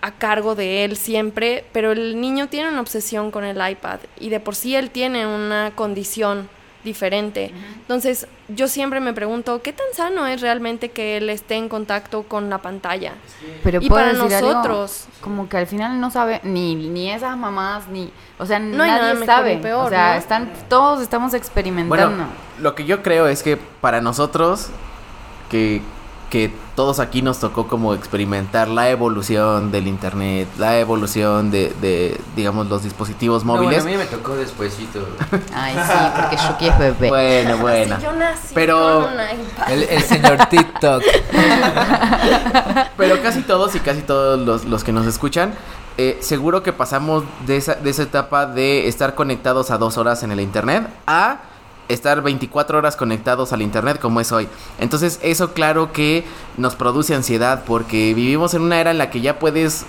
a 0.00 0.12
cargo 0.12 0.54
de 0.54 0.84
él 0.84 0.96
siempre, 0.96 1.64
pero 1.72 1.92
el 1.92 2.20
niño 2.20 2.48
tiene 2.48 2.68
una 2.68 2.80
obsesión 2.80 3.30
con 3.30 3.44
el 3.44 3.56
iPad 3.56 4.00
y 4.20 4.28
de 4.28 4.40
por 4.40 4.54
sí 4.54 4.76
él 4.76 4.90
tiene 4.90 5.26
una 5.26 5.72
condición 5.74 6.48
diferente. 6.84 7.52
Entonces, 7.80 8.26
yo 8.48 8.66
siempre 8.68 9.00
me 9.00 9.12
pregunto, 9.12 9.60
¿qué 9.62 9.72
tan 9.72 9.86
sano 9.94 10.26
es 10.26 10.40
realmente 10.40 10.90
que 10.90 11.16
él 11.18 11.28
esté 11.30 11.56
en 11.56 11.68
contacto 11.68 12.22
con 12.22 12.48
la 12.48 12.58
pantalla? 12.58 13.12
Pero 13.62 13.80
Y 13.82 13.88
para 13.90 14.12
decir 14.12 14.34
algo, 14.34 14.52
nosotros- 14.52 15.06
como 15.20 15.48
que 15.48 15.58
al 15.58 15.66
final 15.66 16.00
no 16.00 16.10
sabe 16.10 16.40
ni, 16.44 16.74
ni 16.74 17.10
esas 17.10 17.36
mamás 17.36 17.88
ni, 17.88 18.10
o 18.38 18.46
sea, 18.46 18.58
No 18.58 18.82
hay 18.84 18.90
nada 18.90 19.02
nadie 19.02 19.14
mejor 19.20 19.26
sabe. 19.26 19.56
peor, 19.58 19.86
o 19.86 19.88
sea, 19.90 20.12
¿no? 20.14 20.18
están 20.18 20.52
todos 20.68 21.02
estamos 21.02 21.34
experimentando. 21.34 22.08
Bueno, 22.16 22.26
lo 22.60 22.74
que 22.74 22.84
yo 22.86 23.02
creo 23.02 23.26
es 23.28 23.42
que 23.42 23.56
para 23.56 24.00
nosotros, 24.00 24.68
que, 25.50 25.82
que 26.30 26.54
todos 26.76 27.00
aquí 27.00 27.22
nos 27.22 27.38
tocó 27.40 27.66
como 27.68 27.94
experimentar 27.94 28.68
la 28.68 28.90
evolución 28.90 29.72
del 29.72 29.86
internet, 29.86 30.46
la 30.58 30.78
evolución 30.78 31.50
de, 31.50 31.72
de 31.80 32.20
digamos, 32.36 32.68
los 32.68 32.82
dispositivos 32.82 33.44
No, 33.44 33.52
bueno, 33.52 33.64
móviles. 33.64 33.84
a 33.84 33.86
mí 33.88 33.96
me 33.96 34.04
tocó 34.04 34.34
despuésito. 34.36 35.00
Ay, 35.54 35.74
sí, 35.74 35.92
porque 36.20 36.36
Shuki 36.36 36.68
es 36.68 36.78
bebé. 36.78 37.08
Bueno, 37.08 37.56
bueno. 37.58 37.98
Yo 38.00 38.12
nací 38.12 38.54
Pero- 38.54 39.04
con 39.04 39.12
un 39.14 39.20
iPad. 39.20 39.72
El, 39.72 39.82
el 39.84 40.02
señor 40.02 40.46
TikTok. 40.50 41.02
Pero 42.96 43.22
casi 43.22 43.42
todos 43.42 43.74
y 43.74 43.80
casi 43.80 44.02
todos 44.02 44.38
los, 44.40 44.64
los 44.64 44.84
que 44.84 44.92
nos 44.92 45.06
escuchan, 45.06 45.54
eh, 45.96 46.18
seguro 46.20 46.62
que 46.62 46.72
pasamos 46.72 47.24
de 47.46 47.56
esa, 47.56 47.74
de 47.74 47.90
esa 47.90 48.02
etapa 48.02 48.46
de 48.46 48.86
estar 48.88 49.14
conectados 49.14 49.70
a 49.70 49.78
dos 49.78 49.96
horas 49.98 50.22
en 50.22 50.30
el 50.32 50.40
internet 50.40 50.88
a 51.06 51.40
estar 51.88 52.22
24 52.22 52.78
horas 52.78 52.96
conectados 52.96 53.52
al 53.52 53.62
internet 53.62 53.98
como 54.00 54.20
es 54.20 54.32
hoy. 54.32 54.48
Entonces 54.78 55.18
eso 55.22 55.52
claro 55.52 55.92
que 55.92 56.24
nos 56.56 56.76
produce 56.76 57.14
ansiedad 57.14 57.64
porque 57.66 58.14
vivimos 58.14 58.54
en 58.54 58.62
una 58.62 58.80
era 58.80 58.90
en 58.90 58.98
la 58.98 59.10
que 59.10 59.20
ya 59.20 59.38
puedes, 59.38 59.84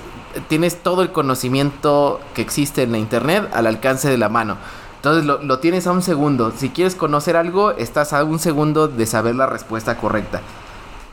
tienes 0.47 0.81
todo 0.81 1.01
el 1.01 1.11
conocimiento 1.11 2.19
que 2.33 2.41
existe 2.41 2.83
en 2.83 2.91
la 2.91 2.97
internet 2.97 3.49
al 3.53 3.67
alcance 3.67 4.09
de 4.09 4.17
la 4.17 4.29
mano. 4.29 4.57
Entonces 4.97 5.25
lo, 5.25 5.41
lo 5.43 5.59
tienes 5.59 5.87
a 5.87 5.91
un 5.91 6.01
segundo. 6.01 6.51
Si 6.57 6.69
quieres 6.69 6.95
conocer 6.95 7.35
algo, 7.37 7.71
estás 7.71 8.13
a 8.13 8.23
un 8.23 8.39
segundo 8.39 8.87
de 8.87 9.05
saber 9.05 9.35
la 9.35 9.45
respuesta 9.47 9.95
correcta 9.97 10.41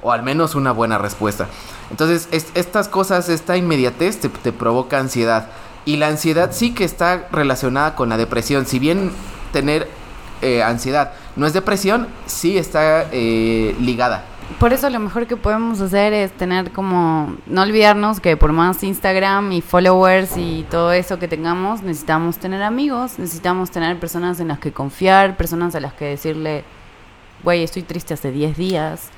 o 0.02 0.12
al 0.12 0.22
menos 0.22 0.54
una 0.54 0.70
buena 0.72 0.98
respuesta. 0.98 1.46
Entonces, 1.90 2.28
es- 2.30 2.48
estas 2.54 2.86
cosas, 2.88 3.28
esta 3.28 3.56
inmediatez 3.56 4.20
te, 4.20 4.28
te 4.28 4.52
provoca 4.52 4.98
ansiedad. 5.00 5.48
Y 5.84 5.96
la 5.96 6.06
ansiedad 6.08 6.50
sí 6.52 6.74
que 6.74 6.84
está 6.84 7.26
relacionada 7.32 7.96
con 7.96 8.08
la 8.08 8.16
depresión. 8.16 8.66
Si 8.66 8.78
bien 8.78 9.10
tener 9.52 9.88
eh, 10.42 10.62
ansiedad 10.62 11.12
no 11.36 11.46
es 11.46 11.52
depresión, 11.52 12.08
sí 12.26 12.58
está 12.58 13.06
eh, 13.12 13.76
ligada. 13.80 14.24
Por 14.58 14.72
eso 14.72 14.88
lo 14.90 15.00
mejor 15.00 15.26
que 15.26 15.36
podemos 15.36 15.80
hacer 15.80 16.12
es 16.12 16.32
tener 16.32 16.70
como, 16.70 17.36
no 17.46 17.62
olvidarnos 17.62 18.20
que 18.20 18.36
por 18.36 18.52
más 18.52 18.82
Instagram 18.82 19.52
y 19.52 19.60
followers 19.60 20.36
y 20.36 20.64
todo 20.70 20.92
eso 20.92 21.18
que 21.18 21.28
tengamos, 21.28 21.82
necesitamos 21.82 22.38
tener 22.38 22.62
amigos, 22.62 23.18
necesitamos 23.18 23.70
tener 23.70 23.98
personas 23.98 24.40
en 24.40 24.48
las 24.48 24.58
que 24.58 24.72
confiar, 24.72 25.36
personas 25.36 25.74
a 25.74 25.80
las 25.80 25.94
que 25.94 26.06
decirle, 26.06 26.64
güey, 27.42 27.64
estoy 27.64 27.82
triste 27.82 28.14
hace 28.14 28.30
10 28.30 28.56
días. 28.56 29.10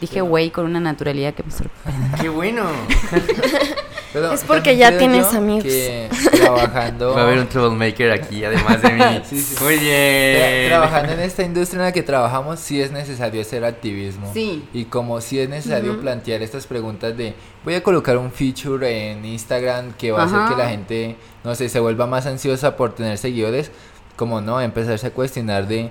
Dije 0.00 0.20
güey 0.20 0.50
con 0.50 0.64
una 0.64 0.80
naturalidad 0.80 1.34
que 1.34 1.42
me 1.42 1.50
sorprende. 1.50 2.18
¡Qué 2.20 2.28
bueno! 2.28 2.64
Pero 4.12 4.32
Es 4.32 4.42
porque 4.44 4.76
ya 4.76 4.96
tienes 4.96 5.26
amigos. 5.34 5.64
que 5.64 6.08
trabajando, 6.32 7.14
Va 7.14 7.20
a 7.20 7.24
haber 7.24 7.38
un 7.40 7.46
troublemaker 7.48 8.10
aquí, 8.12 8.44
además 8.44 8.80
de 8.82 8.90
mí. 8.92 9.02
Sí, 9.28 9.40
sí. 9.40 9.62
Muy 9.62 9.76
bien. 9.76 10.68
trabajando 10.68 11.12
en 11.12 11.20
esta 11.20 11.42
industria 11.42 11.80
en 11.80 11.84
la 11.86 11.92
que 11.92 12.02
trabajamos, 12.02 12.58
sí 12.60 12.80
es 12.80 12.90
necesario 12.90 13.40
hacer 13.42 13.64
activismo. 13.64 14.30
Sí. 14.32 14.66
Y 14.72 14.84
como 14.86 15.20
sí 15.20 15.38
es 15.38 15.48
necesario 15.48 16.00
plantear 16.00 16.40
estas 16.42 16.66
preguntas 16.66 17.16
de, 17.16 17.34
voy 17.64 17.74
a 17.74 17.82
colocar 17.82 18.16
un 18.16 18.32
feature 18.32 19.10
en 19.12 19.24
Instagram 19.24 19.92
que 19.92 20.10
va 20.12 20.22
a 20.22 20.26
hacer 20.26 20.38
que 20.56 20.62
la 20.62 20.68
gente, 20.70 21.16
no 21.44 21.54
sé, 21.54 21.68
se 21.68 21.80
vuelva 21.80 22.06
más 22.06 22.24
ansiosa 22.26 22.76
por 22.76 22.94
tener 22.94 23.18
seguidores, 23.18 23.70
como 24.16 24.40
no, 24.40 24.60
empezarse 24.60 25.08
a 25.08 25.10
cuestionar 25.10 25.68
de, 25.68 25.90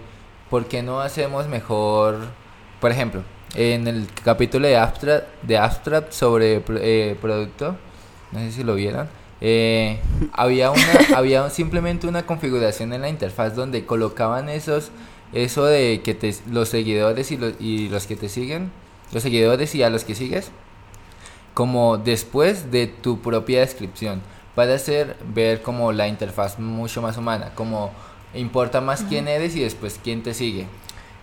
¿por 0.50 0.66
qué 0.66 0.82
no 0.82 1.02
hacemos 1.02 1.48
mejor, 1.48 2.16
por 2.82 2.92
ejemplo, 2.92 3.22
en 3.56 3.88
el 3.88 4.08
capítulo 4.24 4.68
de 4.68 4.76
Abstract, 4.78 5.26
de 5.44 5.58
Abstract 5.58 6.12
sobre 6.12 6.60
pro- 6.60 6.78
eh, 6.82 7.16
producto, 7.22 7.78
no 8.32 8.40
sé 8.40 8.52
si 8.52 8.64
lo 8.64 8.76
vieron, 8.76 9.08
eh, 9.40 10.00
había 10.34 10.72
una 10.72 10.82
había 11.16 11.50
simplemente 11.50 12.08
una 12.08 12.26
configuración 12.26 12.94
en 12.94 13.02
la 13.02 13.10
interfaz 13.10 13.56
donde 13.56 13.86
colocaban 13.86 14.50
esos 14.50 14.92
eso 15.34 15.66
de 15.66 16.02
que 16.04 16.16
te, 16.16 16.34
los 16.50 16.70
seguidores 16.70 17.32
y 17.32 17.38
los, 17.38 17.54
y 17.60 17.90
los 17.90 18.08
que 18.08 18.16
te 18.16 18.30
siguen 18.30 18.72
los 19.12 19.24
seguidores 19.24 19.76
y 19.76 19.84
a 19.84 19.90
los 19.90 20.04
que 20.04 20.16
sigues 20.16 20.52
como 21.54 21.98
después 21.98 22.72
de 22.72 22.86
tu 22.86 23.20
propia 23.20 23.62
descripción. 23.62 24.22
Para 24.54 24.76
hacer 24.76 25.18
ver 25.34 25.62
como 25.62 25.92
la 25.92 26.08
interfaz 26.08 26.60
mucho 26.60 27.02
más 27.02 27.18
humana 27.18 27.52
como 27.56 27.92
importa 28.34 28.82
más 28.82 29.04
quién 29.04 29.28
eres 29.28 29.56
y 29.56 29.62
después 29.62 30.00
quién 30.04 30.24
te 30.24 30.34
sigue. 30.34 30.68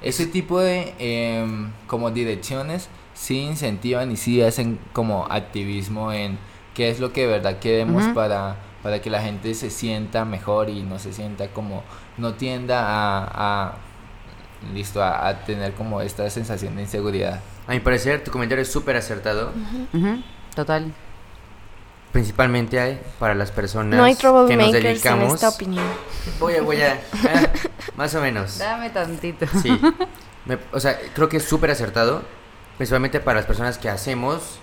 Ese 0.02 0.26
tipo 0.26 0.60
de 0.60 0.94
em, 0.98 1.70
como 1.86 2.10
direcciones 2.10 2.88
sí 3.14 3.40
incentivan 3.40 4.10
y 4.12 4.16
sí 4.16 4.42
hacen 4.42 4.78
como 4.92 5.26
activismo 5.30 6.12
en 6.12 6.38
qué 6.74 6.90
es 6.90 7.00
lo 7.00 7.12
que 7.12 7.22
de 7.22 7.26
verdad 7.28 7.58
queremos 7.58 8.04
Ujú. 8.04 8.14
para, 8.14 8.56
para 8.82 9.00
que 9.00 9.08
la 9.10 9.22
gente 9.22 9.54
se 9.54 9.70
sienta 9.70 10.24
mejor 10.24 10.68
y 10.68 10.82
no 10.82 10.98
se 10.98 11.12
sienta 11.12 11.48
como, 11.48 11.82
no 12.18 12.34
tienda 12.34 12.80
a, 12.86 13.66
a 13.68 13.74
listo, 14.74 15.02
a, 15.02 15.28
a 15.28 15.44
tener 15.44 15.72
como 15.74 16.00
esta 16.00 16.28
sensación 16.30 16.76
de 16.76 16.82
inseguridad. 16.82 17.40
A 17.66 17.72
mi 17.72 17.80
parecer, 17.80 18.22
tu 18.24 18.30
comentario 18.30 18.62
es 18.62 18.70
súper 18.72 18.96
acertado. 18.96 19.52
Ujú, 19.92 20.22
Total. 20.54 20.92
Principalmente 22.12 22.78
hay 22.78 23.00
para 23.18 23.34
las 23.34 23.50
personas 23.50 23.98
No 23.98 24.04
hay 24.04 24.14
que 24.14 24.22
nos 24.28 24.46
troublemakers 24.46 24.74
en 24.76 24.82
dedicamos. 24.84 25.34
esta 25.34 25.48
opinión. 25.48 25.84
Voy 26.38 26.54
a, 26.54 26.62
voy 26.62 26.80
a. 26.80 26.92
ah, 27.24 27.46
más 27.96 28.14
o 28.14 28.20
menos. 28.20 28.58
Dame 28.58 28.90
tantito. 28.90 29.46
Sí. 29.60 29.80
Me- 30.44 30.58
o 30.72 30.78
sea, 30.78 30.96
creo 31.14 31.28
que 31.28 31.38
es 31.38 31.44
súper 31.44 31.72
acertado. 31.72 32.22
Principalmente 32.76 33.18
para 33.18 33.38
las 33.40 33.46
personas 33.46 33.78
que 33.78 33.88
hacemos 33.88 34.58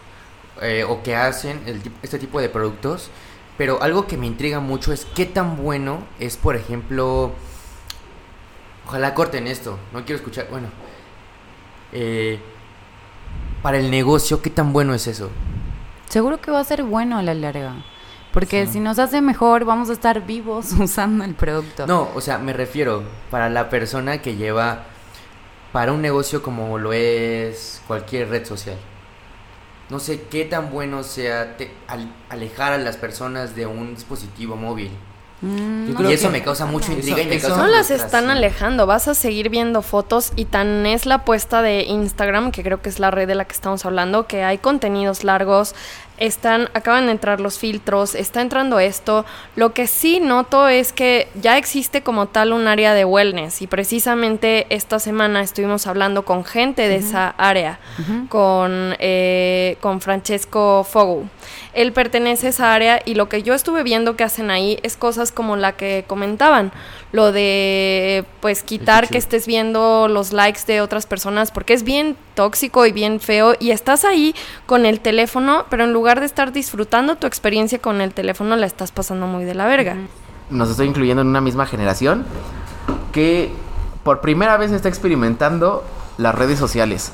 eh, 0.62 0.84
o 0.88 1.04
que 1.04 1.16
hacen 1.16 1.62
el 1.66 1.82
este 2.02 2.20
tipo 2.20 2.42
de 2.42 2.50
productos. 2.50 3.10
Pero 3.58 3.82
algo 3.82 4.08
que 4.08 4.18
me 4.18 4.26
intriga 4.26 4.60
mucho 4.60 4.92
es 4.92 5.06
qué 5.06 5.26
tan 5.26 5.58
bueno 5.58 6.00
es, 6.20 6.38
por 6.38 6.56
ejemplo. 6.56 7.32
Ojalá 8.88 9.14
corten 9.14 9.48
esto. 9.48 9.78
No 9.94 10.04
quiero 10.04 10.18
escuchar. 10.18 10.48
Bueno. 10.50 10.68
Eh, 11.94 12.40
para 13.62 13.78
el 13.78 13.92
negocio, 13.92 14.42
¿qué 14.42 14.50
tan 14.50 14.74
bueno 14.74 14.94
es 14.96 15.06
eso? 15.08 15.30
Seguro 16.10 16.42
que 16.42 16.52
va 16.52 16.60
a 16.60 16.64
ser 16.64 16.84
bueno 16.84 17.18
a 17.18 17.24
la 17.24 17.34
larga. 17.34 17.76
Porque 18.34 18.66
si 18.66 18.80
nos 18.80 18.98
hace 18.98 19.22
mejor, 19.22 19.66
vamos 19.66 19.90
a 19.90 19.94
estar 19.94 20.26
vivos 20.26 20.72
usando 20.80 21.24
el 21.24 21.36
producto. 21.36 21.86
No, 21.86 22.10
o 22.16 22.22
sea, 22.22 22.38
me 22.38 22.54
refiero 22.54 23.04
para 23.30 23.50
la 23.50 23.70
persona 23.70 24.22
que 24.22 24.36
lleva 24.36 24.86
para 25.72 25.92
un 25.92 26.02
negocio 26.02 26.42
como 26.42 26.78
lo 26.78 26.94
es 26.94 27.82
cualquier 27.88 28.30
red 28.30 28.46
social. 28.46 28.78
No 29.92 30.00
sé 30.00 30.22
qué 30.32 30.46
tan 30.46 30.72
bueno 30.72 31.04
sea 31.04 31.58
te- 31.58 31.70
al- 31.88 32.12
alejar 32.30 32.74
a 32.74 32.78
las 32.80 32.98
personas 32.98 33.56
de 33.56 33.66
un 33.68 33.94
dispositivo 33.94 34.56
móvil. 34.56 34.90
Mm, 35.42 35.96
y 36.08 36.14
eso 36.14 36.30
me 36.30 36.44
causa 36.44 36.66
mucho 36.68 36.92
eso- 36.92 37.00
intriga 37.00 37.22
y 37.24 37.26
me 37.26 37.40
causa 37.40 37.58
No 37.58 37.68
las 37.68 37.90
están 37.92 38.30
alejando, 38.30 38.86
vas 38.86 39.08
a 39.08 39.16
seguir 39.16 39.50
viendo 39.50 39.82
fotos 39.82 40.34
y 40.36 40.46
tan 40.46 40.86
es 40.86 41.08
la 41.08 41.16
apuesta 41.16 41.62
de 41.64 41.82
Instagram, 41.82 42.52
que 42.52 42.62
creo 42.62 42.82
que 42.82 42.90
es 42.90 43.00
la 43.00 43.10
red 43.10 43.28
de 43.28 43.34
la 43.36 43.46
que 43.46 43.54
estamos 43.54 43.84
hablando, 43.86 44.28
que 44.28 44.44
hay 44.44 44.60
contenidos 44.60 45.24
largos, 45.24 45.74
están, 46.22 46.70
acaban 46.76 47.08
de 47.08 47.14
entrar 47.14 47.42
los 47.42 47.58
filtros, 47.58 48.14
está 48.14 48.42
entrando 48.42 48.80
esto. 48.80 49.26
Lo 49.56 49.74
que 49.74 49.88
sí 49.88 50.20
noto 50.20 50.68
es 50.68 50.94
que 50.94 51.28
ya 51.34 51.58
existe 51.58 52.04
como 52.04 52.28
tal 52.28 52.54
un 52.54 52.68
área 52.68 52.94
de 52.94 53.06
wellness 53.06 53.64
y 53.64 53.68
precisamente 53.68 54.68
esta 54.70 55.00
semana 55.00 55.42
estuvimos 55.42 55.88
hablando 55.88 56.24
con 56.24 56.46
gente 56.46 56.88
de 56.88 56.98
esa 56.98 57.30
área, 57.38 57.80
con, 58.30 58.96
eh, 59.00 59.78
con 59.82 60.00
Francesco 60.00 60.86
Fogu. 60.88 61.28
Él 61.74 61.92
pertenece 61.92 62.48
a 62.48 62.50
esa 62.52 62.74
área 62.74 63.02
y 63.04 63.16
lo 63.16 63.28
que 63.28 63.42
yo 63.42 63.56
estuve 63.56 63.82
viendo 63.82 64.16
que 64.16 64.24
hacen 64.24 64.52
ahí 64.52 64.78
es 64.84 64.98
cosas 64.98 65.32
como 65.32 65.56
la 65.56 65.72
que 65.72 66.04
comentaban. 66.06 66.72
Lo 67.12 67.32
de 67.32 68.26
pues 68.40 68.64
quitar 68.64 69.10
que 69.10 69.18
estés 69.18 69.46
viendo 69.46 70.08
los 70.08 70.32
likes 70.32 70.62
de 70.66 70.82
otras 70.82 71.06
personas 71.06 71.52
porque 71.52 71.74
es 71.74 71.84
bien 71.84 72.16
tóxico 72.36 72.86
y 72.86 72.92
bien 72.92 73.20
feo 73.20 73.56
y 73.60 73.72
estás 73.72 74.06
ahí 74.06 74.34
con 74.66 74.86
el 74.86 75.00
teléfono, 75.02 75.66
pero 75.70 75.84
en 75.84 75.94
lugar 75.94 76.20
de 76.20 76.26
estar 76.26 76.52
disfrutando 76.52 77.16
tu 77.16 77.28
experiencia 77.28 77.80
con 77.80 78.02
el 78.02 78.14
teléfono 78.14 78.56
la 78.56 78.66
estás 78.66 78.92
pasando 78.92 79.28
muy 79.28 79.44
de 79.44 79.56
la 79.56 79.68
verga. 79.68 79.98
nos 80.50 80.70
estoy 80.70 80.88
incluyendo 80.88 81.22
en 81.22 81.28
una 81.28 81.42
misma 81.42 81.66
generación 81.66 82.26
que 83.12 83.52
por 84.04 84.22
primera 84.22 84.58
vez 84.58 84.72
está 84.72 84.90
experimentando 84.90 85.84
las 86.18 86.34
redes 86.36 86.60
sociales. 86.60 87.12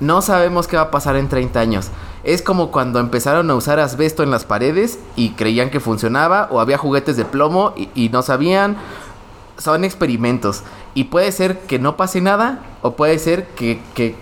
No 0.00 0.22
sabemos 0.22 0.66
qué 0.66 0.76
va 0.76 0.84
a 0.84 0.90
pasar 0.90 1.16
en 1.16 1.28
30 1.28 1.60
años. 1.60 1.90
Es 2.24 2.40
como 2.40 2.70
cuando 2.70 3.00
empezaron 3.00 3.50
a 3.50 3.54
usar 3.54 3.78
asbesto 3.78 4.22
en 4.22 4.30
las 4.30 4.44
paredes 4.46 4.98
y 5.14 5.30
creían 5.30 5.68
que 5.68 5.78
funcionaba, 5.78 6.48
o 6.50 6.60
había 6.60 6.78
juguetes 6.78 7.18
de 7.18 7.26
plomo 7.26 7.74
y, 7.76 7.90
y 7.94 8.08
no 8.08 8.22
sabían. 8.22 8.76
Son 9.60 9.84
experimentos. 9.84 10.62
Y 10.94 11.04
puede 11.04 11.30
ser 11.32 11.60
que 11.60 11.78
no 11.78 11.96
pase 11.96 12.20
nada, 12.20 12.60
o 12.82 12.96
puede 12.96 13.18
ser 13.18 13.46
que, 13.48 13.80
que, 13.94 14.16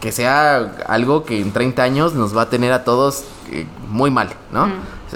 que 0.00 0.12
sea 0.12 0.58
algo 0.86 1.24
que 1.24 1.40
en 1.40 1.52
30 1.52 1.82
años 1.82 2.14
nos 2.14 2.36
va 2.36 2.42
a 2.42 2.50
tener 2.50 2.72
a 2.72 2.84
todos 2.84 3.24
eh, 3.50 3.66
muy 3.90 4.10
mal, 4.10 4.30
¿no? 4.52 4.66
Mm. 4.66 4.72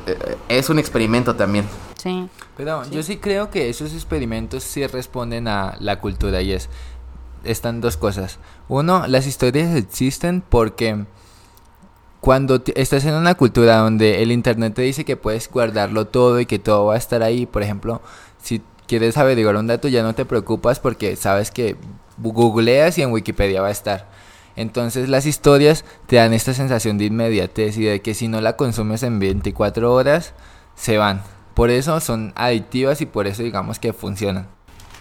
Eh, 0.07 0.37
Es 0.49 0.69
un 0.69 0.79
experimento 0.79 1.37
también. 1.37 1.67
Sí. 1.97 2.29
Pero 2.57 2.83
yo 2.91 3.03
sí 3.03 3.17
creo 3.17 3.51
que 3.51 3.71
esos 3.71 3.95
experimentos 3.95 4.65
sí 4.65 4.87
responden 4.87 5.49
a 5.49 5.77
la 5.81 6.01
cultura 6.01 6.43
y 6.43 6.53
es 6.53 6.69
están 7.45 7.81
dos 7.81 7.97
cosas. 7.97 8.39
Uno, 8.69 9.07
las 9.07 9.27
historias 9.27 9.75
existen 9.75 10.43
porque 10.49 11.05
cuando 12.21 12.63
estás 12.75 13.05
en 13.05 13.15
una 13.15 13.35
cultura 13.35 13.79
donde 13.79 14.23
el 14.23 14.33
internet 14.33 14.75
te 14.75 14.83
dice 14.83 15.05
que 15.05 15.17
puedes 15.17 15.51
guardarlo 15.51 16.07
todo 16.07 16.39
y 16.41 16.47
que 16.47 16.59
todo 16.59 16.87
va 16.87 16.95
a 16.95 16.99
estar 16.99 17.23
ahí, 17.23 17.47
por 17.47 17.63
ejemplo, 17.63 18.01
si 18.41 18.63
quieres 18.87 19.17
averiguar 19.17 19.57
un 19.57 19.67
dato 19.67 19.89
ya 19.89 20.03
no 20.03 20.15
te 20.15 20.25
preocupas 20.25 20.81
porque 20.81 21.17
sabes 21.17 21.51
que 21.51 21.77
googleas 22.17 22.99
y 22.99 23.03
en 23.03 23.13
Wikipedia 23.13 23.63
va 23.63 23.69
a 23.69 23.73
estar. 23.73 24.07
Entonces 24.55 25.09
las 25.09 25.27
historias 25.27 25.85
te 26.07 26.17
dan 26.17 26.33
esta 26.33 26.53
sensación 26.55 26.99
de 26.99 27.07
inmediatez 27.07 27.79
y 27.79 27.85
de 27.85 28.03
que 28.03 28.15
si 28.15 28.29
no 28.29 28.41
la 28.41 28.57
consumes 28.57 29.03
en 29.03 29.19
24 29.19 29.93
horas, 29.93 30.35
se 30.75 30.99
van. 30.99 31.23
Por 31.55 31.71
eso 31.71 32.01
son 32.01 32.33
adictivas 32.37 33.01
y 33.01 33.07
por 33.07 33.27
eso 33.27 33.43
digamos 33.43 33.79
que 33.79 33.93
funcionan. 33.93 34.49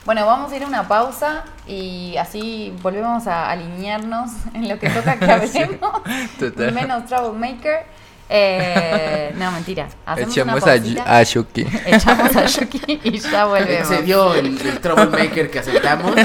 Bueno, 0.03 0.25
vamos 0.25 0.51
a 0.51 0.55
ir 0.55 0.63
a 0.63 0.67
una 0.67 0.87
pausa 0.87 1.43
y 1.67 2.15
así 2.17 2.73
volvemos 2.81 3.27
a 3.27 3.51
alinearnos 3.51 4.31
en 4.53 4.67
lo 4.67 4.79
que 4.79 4.89
toca 4.89 5.19
que 5.19 5.25
hablemos. 5.31 6.01
Total. 6.39 6.73
Menos 6.73 7.05
Troublemaker. 7.05 7.85
Eh, 8.33 9.33
no, 9.37 9.51
mentira. 9.51 9.89
Hacemos 10.05 10.31
Echamos 10.37 10.63
una 10.63 11.03
a, 11.05 11.17
a 11.17 11.23
Shuki. 11.23 11.65
echamos 11.85 12.33
a 12.35 12.45
Yuki 12.45 12.99
y 13.03 13.19
ya 13.19 13.43
volvemos. 13.53 13.87
Se 13.89 14.01
dio 14.03 14.33
el, 14.35 14.57
el 14.65 14.79
troublemaker 14.79 15.51
que 15.51 15.59
aceptamos. 15.59 16.15
Y 16.15 16.17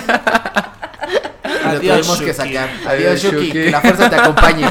lo 1.64 1.78
Adiós, 1.78 1.98
tuvimos 2.06 2.18
que 2.20 2.26
Shuki. 2.32 2.34
sacar. 2.54 2.68
Adiós, 2.86 2.86
Adiós, 2.86 3.22
Shuki. 3.22 3.36
Shuki. 3.46 3.52
Que 3.52 3.70
la 3.72 3.80
fuerza 3.80 4.08
te 4.10 4.16
acompañe. 4.16 4.66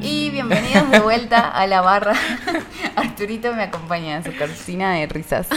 Y 0.00 0.30
bienvenidos 0.30 0.90
de 0.90 1.00
vuelta 1.00 1.48
a 1.48 1.66
la 1.66 1.80
barra. 1.80 2.14
Arturito 3.22 3.54
me 3.54 3.62
acompaña 3.62 4.16
en 4.16 4.24
su 4.24 4.36
cortina 4.36 4.94
de 4.94 5.06
risas. 5.06 5.46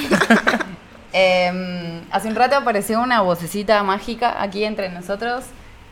Em, 1.17 2.01
hace 2.12 2.28
un 2.28 2.36
rato 2.36 2.58
apareció 2.58 2.99
una 3.01 3.21
vocecita 3.21 3.82
mágica 3.84 4.36
aquí 4.43 4.65
entre 4.65 4.89
nosotros 4.89 5.45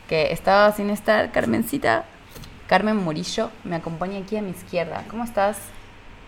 que 0.10 0.34
estaba 0.34 0.74
sin 0.74 0.90
estar. 0.90 1.32
Carmencita, 1.32 2.04
Carmen 2.68 2.98
Murillo, 2.98 3.50
me 3.64 3.78
acompaña 3.78 4.20
aquí 4.20 4.36
a 4.36 4.42
mi 4.42 4.50
izquierda. 4.52 5.06
¿Cómo 5.10 5.24
estás? 5.24 5.58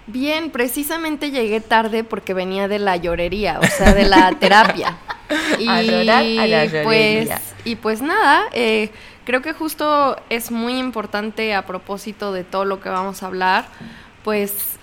Bien, 0.08 0.50
precisamente 0.50 1.30
llegué 1.30 1.60
tarde 1.60 2.06
porque 2.06 2.34
venía 2.34 2.70
de 2.70 2.80
la 2.80 2.96
llorería, 2.96 3.60
o 3.60 3.66
sea, 3.66 3.94
de 3.94 4.06
la 4.06 4.32
terapia. 4.40 4.96
Y 5.60 5.68
A 5.68 5.82
llorar 5.82 6.24
a 6.24 6.48
la 6.48 6.66
llorería. 6.66 6.84
pues, 6.84 7.30
y 7.66 7.76
pues 7.76 8.02
nada, 8.02 8.46
eh, 8.54 8.92
creo 9.26 9.42
que 9.42 9.52
justo 9.52 10.16
es 10.30 10.52
muy 10.52 10.80
importante 10.80 11.54
a 11.54 11.66
propósito 11.66 12.32
de 12.32 12.46
todo 12.46 12.64
lo 12.64 12.80
que 12.80 12.88
vamos 12.88 13.24
a 13.24 13.26
hablar, 13.26 13.66
pues 14.24 14.80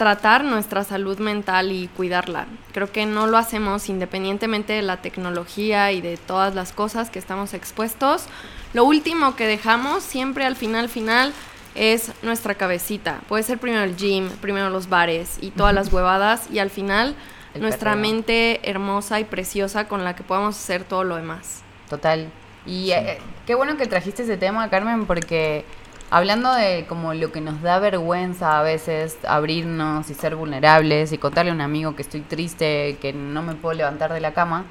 tratar 0.00 0.44
nuestra 0.44 0.82
salud 0.82 1.18
mental 1.18 1.72
y 1.72 1.88
cuidarla. 1.88 2.46
Creo 2.72 2.90
que 2.90 3.04
no 3.04 3.26
lo 3.26 3.36
hacemos 3.36 3.90
independientemente 3.90 4.72
de 4.72 4.80
la 4.80 5.02
tecnología 5.02 5.92
y 5.92 6.00
de 6.00 6.16
todas 6.16 6.54
las 6.54 6.72
cosas 6.72 7.10
que 7.10 7.18
estamos 7.18 7.52
expuestos. 7.52 8.24
Lo 8.72 8.84
último 8.84 9.36
que 9.36 9.46
dejamos 9.46 10.02
siempre 10.02 10.46
al 10.46 10.56
final 10.56 10.88
final 10.88 11.34
es 11.74 12.12
nuestra 12.22 12.54
cabecita. 12.54 13.20
Puede 13.28 13.42
ser 13.42 13.58
primero 13.58 13.84
el 13.84 13.94
gym, 13.94 14.30
primero 14.40 14.70
los 14.70 14.88
bares 14.88 15.36
y 15.42 15.50
todas 15.50 15.74
las 15.74 15.92
huevadas 15.92 16.48
y 16.50 16.60
al 16.60 16.70
final 16.70 17.14
El 17.52 17.60
nuestra 17.60 17.90
perreo. 17.90 18.10
mente 18.10 18.70
hermosa 18.70 19.20
y 19.20 19.24
preciosa 19.24 19.86
con 19.86 20.02
la 20.02 20.16
que 20.16 20.22
podamos 20.22 20.56
hacer 20.56 20.82
todo 20.82 21.04
lo 21.04 21.16
demás. 21.16 21.60
Total. 21.90 22.30
Y 22.64 22.92
eh, 22.92 23.18
qué 23.46 23.54
bueno 23.54 23.76
que 23.76 23.84
trajiste 23.84 24.22
ese 24.22 24.38
tema, 24.38 24.70
Carmen, 24.70 25.04
porque 25.04 25.66
hablando 26.10 26.52
de 26.54 26.86
como 26.88 27.14
lo 27.14 27.32
que 27.32 27.40
nos 27.40 27.62
da 27.62 27.78
vergüenza 27.78 28.58
a 28.58 28.62
veces 28.62 29.18
abrirnos 29.26 30.10
y 30.10 30.14
ser 30.14 30.36
vulnerables 30.36 31.12
y 31.12 31.18
contarle 31.18 31.50
a 31.50 31.54
un 31.54 31.60
amigo 31.60 31.94
que 31.96 32.02
estoy 32.02 32.20
triste, 32.20 32.98
que 33.00 33.12
no 33.12 33.42
me 33.42 33.54
puedo 33.54 33.74
levantar 33.74 34.12
de 34.12 34.20
la 34.20 34.32
cama, 34.32 34.64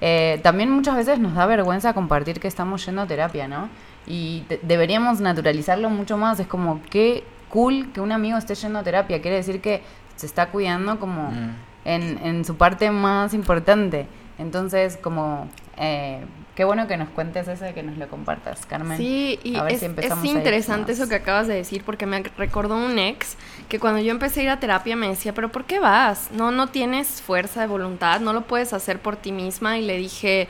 eh, 0.00 0.40
también 0.42 0.70
muchas 0.70 0.96
veces 0.96 1.18
nos 1.20 1.34
da 1.34 1.46
vergüenza 1.46 1.94
compartir 1.94 2.40
que 2.40 2.48
estamos 2.48 2.84
yendo 2.84 3.02
a 3.02 3.06
terapia, 3.06 3.46
¿no? 3.46 3.68
Y 4.06 4.44
deberíamos 4.62 5.20
naturalizarlo 5.20 5.88
mucho 5.90 6.16
más. 6.18 6.40
Es 6.40 6.48
como 6.48 6.80
qué 6.90 7.22
cool 7.50 7.92
que 7.92 8.00
un 8.00 8.10
amigo 8.10 8.36
esté 8.36 8.56
yendo 8.56 8.80
a 8.80 8.82
terapia. 8.82 9.22
Quiere 9.22 9.36
decir 9.36 9.60
que 9.60 9.82
se 10.16 10.26
está 10.26 10.48
cuidando 10.48 10.98
como 10.98 11.30
Mm. 11.30 11.54
en, 11.84 12.18
en 12.24 12.44
su 12.44 12.56
parte 12.56 12.90
más 12.90 13.32
importante. 13.32 14.06
Entonces, 14.38 14.96
como, 14.96 15.46
eh, 15.76 16.24
qué 16.54 16.64
bueno 16.64 16.86
que 16.86 16.96
nos 16.96 17.08
cuentes 17.08 17.48
eso 17.48 17.68
y 17.68 17.72
que 17.72 17.82
nos 17.82 17.96
lo 17.96 18.08
compartas, 18.08 18.66
Carmen. 18.66 18.98
Sí, 18.98 19.38
y 19.42 19.56
A 19.56 19.64
ver 19.64 19.72
es, 19.74 19.80
si 19.80 19.86
empezamos 19.86 20.24
es 20.24 20.30
interesante 20.30 20.92
eso 20.92 21.08
que 21.08 21.14
acabas 21.14 21.46
de 21.46 21.54
decir 21.54 21.82
porque 21.84 22.06
me 22.06 22.22
recordó 22.36 22.76
un 22.76 22.98
ex 22.98 23.36
que 23.68 23.78
cuando 23.78 24.00
yo 24.00 24.10
empecé 24.10 24.40
a 24.40 24.42
ir 24.44 24.50
a 24.50 24.60
terapia 24.60 24.96
me 24.96 25.08
decía, 25.08 25.32
pero 25.34 25.50
¿por 25.50 25.64
qué 25.64 25.78
vas? 25.80 26.30
No, 26.32 26.50
no 26.50 26.68
tienes 26.68 27.22
fuerza 27.22 27.62
de 27.62 27.66
voluntad, 27.66 28.20
no 28.20 28.32
lo 28.32 28.42
puedes 28.42 28.72
hacer 28.72 28.98
por 28.98 29.16
ti 29.16 29.32
misma 29.32 29.78
y 29.78 29.82
le 29.82 29.96
dije, 29.96 30.48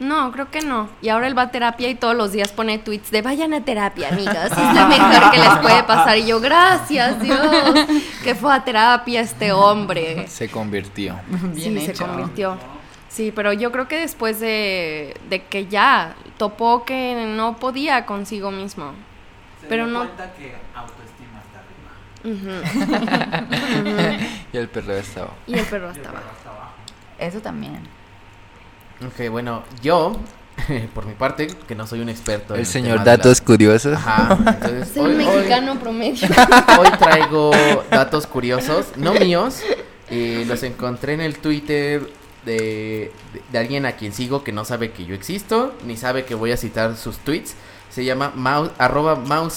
no, 0.00 0.32
creo 0.32 0.50
que 0.50 0.60
no. 0.60 0.88
Y 1.02 1.08
ahora 1.08 1.28
él 1.28 1.38
va 1.38 1.42
a 1.42 1.50
terapia 1.50 1.88
y 1.88 1.94
todos 1.94 2.16
los 2.16 2.32
días 2.32 2.50
pone 2.50 2.78
tweets 2.78 3.12
de 3.12 3.22
vayan 3.22 3.54
a 3.54 3.64
terapia, 3.64 4.08
amigas, 4.08 4.50
es 4.50 4.74
lo 4.74 4.88
mejor 4.88 5.30
que 5.30 5.38
les 5.38 5.56
puede 5.58 5.82
pasar. 5.84 6.18
Y 6.18 6.26
yo, 6.26 6.40
gracias 6.40 7.22
Dios, 7.22 7.38
que 8.24 8.34
fue 8.34 8.52
a 8.52 8.64
terapia 8.64 9.20
este 9.20 9.52
hombre. 9.52 10.26
Se 10.26 10.48
convirtió. 10.48 11.14
Bien 11.54 11.78
sí, 11.78 11.86
se 11.86 11.92
hecho. 11.92 12.06
convirtió. 12.06 12.73
Sí, 13.14 13.30
pero 13.34 13.52
yo 13.52 13.70
creo 13.70 13.86
que 13.86 14.00
después 14.00 14.40
de, 14.40 15.14
de 15.30 15.44
que 15.44 15.66
ya 15.68 16.16
topó 16.36 16.84
que 16.84 17.14
no 17.36 17.56
podía 17.58 18.06
consigo 18.06 18.50
mismo. 18.50 18.92
pero 19.68 19.86
no. 19.86 20.00
que 20.36 20.52
autoestima 20.74 21.40
está 21.46 21.60
arriba. 21.62 21.92
Y 24.52 24.56
el 24.56 24.68
perro 24.68 24.94
estaba. 24.94 25.30
Y 25.46 25.54
el 25.58 25.64
perro 25.64 25.90
estaba. 25.90 26.20
Eso 27.18 27.40
también. 27.40 27.78
Ok, 29.06 29.28
bueno, 29.30 29.62
yo, 29.80 30.16
por 30.94 31.06
mi 31.06 31.14
parte, 31.14 31.46
que 31.46 31.74
no 31.76 31.86
soy 31.86 32.00
un 32.00 32.08
experto. 32.08 32.56
El 32.56 32.66
señor 32.66 33.04
Datos 33.04 33.38
la- 33.40 33.46
Curiosos. 33.46 33.96
Ajá, 33.96 34.36
entonces. 34.44 34.96
Hoy- 34.96 35.14
hoy- 35.14 35.24
mexicano 35.24 35.78
promedio. 35.78 36.26
Hoy 36.80 36.88
traigo 36.98 37.52
datos 37.90 38.26
curiosos, 38.26 38.88
no 38.96 39.14
míos. 39.14 39.60
eh, 40.10 40.44
los 40.48 40.62
encontré 40.64 41.12
en 41.14 41.20
el 41.20 41.38
Twitter 41.38 42.02
de, 42.44 43.10
de- 43.32 43.42
de 43.52 43.58
alguien 43.58 43.86
a 43.86 43.92
quien 43.92 44.12
sigo 44.12 44.44
que 44.44 44.52
no 44.52 44.64
sabe 44.64 44.92
que 44.92 45.04
yo 45.04 45.14
existo, 45.14 45.74
ni 45.86 45.96
sabe 45.96 46.24
que 46.24 46.34
voy 46.34 46.52
a 46.52 46.56
citar 46.56 46.96
sus 46.96 47.18
tweets. 47.18 47.54
Se 47.90 48.04
llama 48.04 48.32
Mau, 48.34 48.70
arroba 48.78 49.14
Mau 49.16 49.48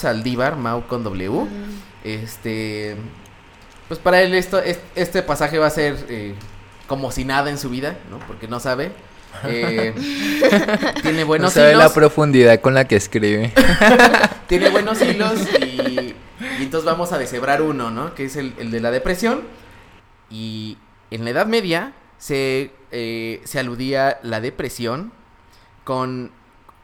con 0.88 1.04
W. 1.04 1.48
Este. 2.04 2.96
Pues 3.88 4.00
para 4.00 4.22
él 4.22 4.34
esto, 4.34 4.60
es- 4.60 4.80
este 4.96 5.22
pasaje 5.24 5.58
va 5.60 5.68
a 5.68 5.72
ser 5.72 6.06
eh, 6.10 6.36
como 6.88 7.12
si 7.12 7.26
nada 7.26 7.50
en 7.50 7.58
su 7.58 7.70
vida, 7.70 7.98
¿no? 8.12 8.20
Porque 8.28 8.48
no 8.48 8.60
sabe. 8.60 8.92
Eh, 9.44 9.94
tiene 11.04 11.20
No 11.22 11.28
buenos 11.28 11.54
sabe 11.54 11.74
la 11.76 11.84
hilos. 11.84 11.92
profundidad 11.92 12.60
con 12.60 12.74
la 12.74 12.86
que 12.88 12.96
escribe. 12.96 13.54
tiene 14.48 14.70
buenos 14.70 15.00
hilos 15.00 15.34
y, 15.62 15.66
y 15.66 16.16
entonces 16.60 16.86
vamos 16.86 17.12
a 17.12 17.20
deshebrar 17.20 17.62
uno, 17.62 17.92
¿no? 17.92 18.16
Que 18.16 18.26
es 18.26 18.36
el, 18.36 18.56
el 18.58 18.72
de 18.72 18.80
la 18.80 18.90
depresión. 18.90 19.42
Y 20.32 20.78
en 21.12 21.24
la 21.24 21.30
Edad 21.32 21.46
Media 21.46 21.92
se, 22.18 22.72
eh, 22.92 23.42
se 23.46 23.60
aludía 23.60 24.20
la 24.24 24.42
depresión 24.42 25.12
con, 25.84 26.32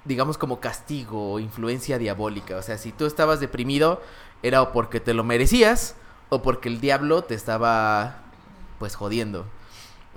digamos, 0.05 0.37
como 0.37 0.59
castigo 0.59 1.33
o 1.33 1.39
influencia 1.39 1.97
diabólica. 1.97 2.57
O 2.57 2.61
sea, 2.61 2.77
si 2.77 2.91
tú 2.91 3.05
estabas 3.05 3.39
deprimido, 3.39 4.01
era 4.43 4.61
o 4.61 4.71
porque 4.71 4.99
te 4.99 5.13
lo 5.13 5.23
merecías 5.23 5.95
o 6.29 6.41
porque 6.41 6.69
el 6.69 6.81
diablo 6.81 7.23
te 7.23 7.35
estaba, 7.35 8.23
pues, 8.79 8.95
jodiendo. 8.95 9.45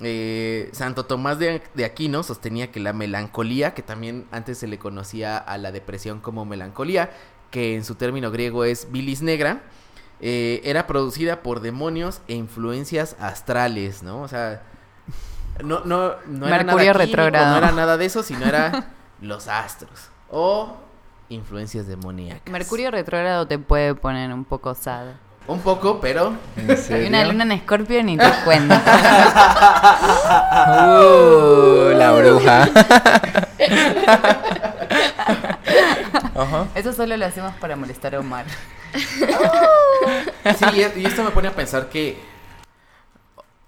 eh, 0.01 0.69
Santo 0.73 1.07
Tomás 1.07 1.39
de, 1.39 1.63
de 1.75 1.85
Aquino 1.85 2.23
sostenía 2.23 2.71
que 2.71 2.81
la 2.81 2.93
melancolía, 2.93 3.75
que 3.75 3.83
también 3.83 4.27
antes 4.31 4.59
se 4.59 4.67
le 4.67 4.79
conocía 4.79 5.39
a 5.39 5.59
la 5.59 5.73
depresión 5.73 6.21
como 6.21 6.45
melancolía, 6.45 7.11
que 7.51 7.75
en 7.77 7.85
su 7.85 7.95
término 7.95 8.31
griego 8.31 8.65
es 8.65 8.91
bilis 8.93 9.23
negra, 9.23 9.63
eh, 10.21 10.61
era 10.65 10.87
producida 10.87 11.43
por 11.43 11.61
demonios 11.61 12.21
e 12.29 12.35
influencias 12.35 13.17
astrales, 13.21 14.03
¿no? 14.03 14.23
O 14.23 14.29
sea, 14.29 14.63
no, 15.63 15.81
no, 15.85 16.15
no 16.27 16.47
era 16.47 16.59
Mercurio 16.65 16.93
nada 16.93 16.99
químico, 16.99 16.99
retrógrado. 16.99 17.51
no 17.53 17.57
era 17.59 17.73
nada 17.73 17.97
de 17.97 18.05
eso, 18.07 18.23
sino 18.23 18.47
era 18.47 18.87
los 19.21 19.49
astros 19.49 20.09
o 20.31 20.77
influencias 21.29 21.87
demoníacas. 21.87 22.51
Mercurio 22.53 22.91
retrógrado 22.91 23.47
te 23.47 23.59
puede 23.59 23.95
poner 23.95 24.33
un 24.33 24.45
poco 24.45 24.75
sad. 24.75 25.07
Un 25.49 25.61
poco, 25.61 26.01
pero 26.01 26.33
¿En 26.57 26.73
Y 26.73 26.77
serio? 26.77 27.07
una 27.09 27.25
luna 27.25 27.45
en 27.45 27.53
escorpio 27.53 28.03
ni 28.03 28.17
te 28.17 28.29
cuento. 28.45 28.75
Uh, 30.89 31.93
la 31.97 32.13
bruja. 32.13 32.69
Eso 36.75 36.93
solo 36.93 37.17
lo 37.17 37.27
hacemos 37.27 37.55
para 37.57 37.77
molestar 37.77 38.15
a 38.17 38.21
Omar. 38.21 38.45
Sí, 38.93 40.65
y 40.97 41.07
esto 41.07 41.23
me 41.25 41.31
pone 41.31 41.49
a 41.49 41.53
pensar 41.53 41.89
que, 41.89 42.21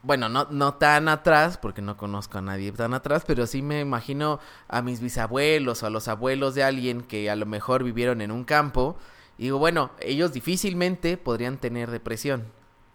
bueno, 0.02 0.28
no, 0.28 0.46
no 0.50 0.74
tan 0.74 1.08
atrás, 1.08 1.58
porque 1.58 1.82
no 1.82 1.96
conozco 1.96 2.38
a 2.38 2.42
nadie 2.42 2.70
tan 2.72 2.94
atrás, 2.94 3.24
pero 3.26 3.46
sí 3.46 3.62
me 3.62 3.80
imagino 3.80 4.38
a 4.68 4.80
mis 4.82 5.00
bisabuelos 5.00 5.82
o 5.82 5.86
a 5.86 5.90
los 5.90 6.08
abuelos 6.08 6.54
de 6.54 6.62
alguien 6.62 7.02
que 7.02 7.30
a 7.30 7.36
lo 7.36 7.46
mejor 7.46 7.82
vivieron 7.82 8.20
en 8.20 8.30
un 8.30 8.44
campo. 8.44 8.96
Y 9.38 9.44
digo, 9.44 9.58
bueno, 9.58 9.90
ellos 10.00 10.32
difícilmente 10.32 11.16
podrían 11.16 11.58
tener 11.58 11.90
depresión, 11.90 12.46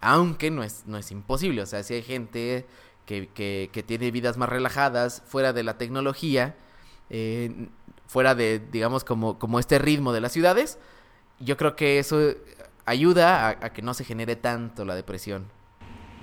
aunque 0.02 0.52
no 0.52 0.64
es, 0.64 0.84
no 0.88 0.98
es 0.98 1.12
imposible. 1.12 1.62
O 1.62 1.66
sea, 1.66 1.84
si 1.84 1.96
hay 1.96 2.04
gente 2.04 2.66
que, 3.06 3.28
que, 3.30 3.70
que 3.74 3.84
tiene 3.84 4.12
vidas 4.12 4.38
más 4.38 4.50
relajadas, 4.50 5.24
fuera 5.26 5.54
de 5.54 5.64
la 5.64 5.78
tecnología, 5.78 6.56
eh, 7.10 7.70
fuera 8.08 8.36
de, 8.36 8.60
digamos, 8.72 9.04
como, 9.04 9.40
como 9.40 9.60
este 9.60 9.78
ritmo 9.80 10.14
de 10.14 10.22
las 10.22 10.32
ciudades, 10.32 10.80
yo 11.40 11.58
creo 11.58 11.76
que 11.76 12.00
eso 12.00 12.34
ayuda 12.86 13.48
a, 13.48 13.50
a 13.50 13.74
que 13.74 13.82
no 13.82 13.94
se 13.94 14.06
genere 14.06 14.36
tanto 14.36 14.86
la 14.86 14.96
depresión. 14.96 15.48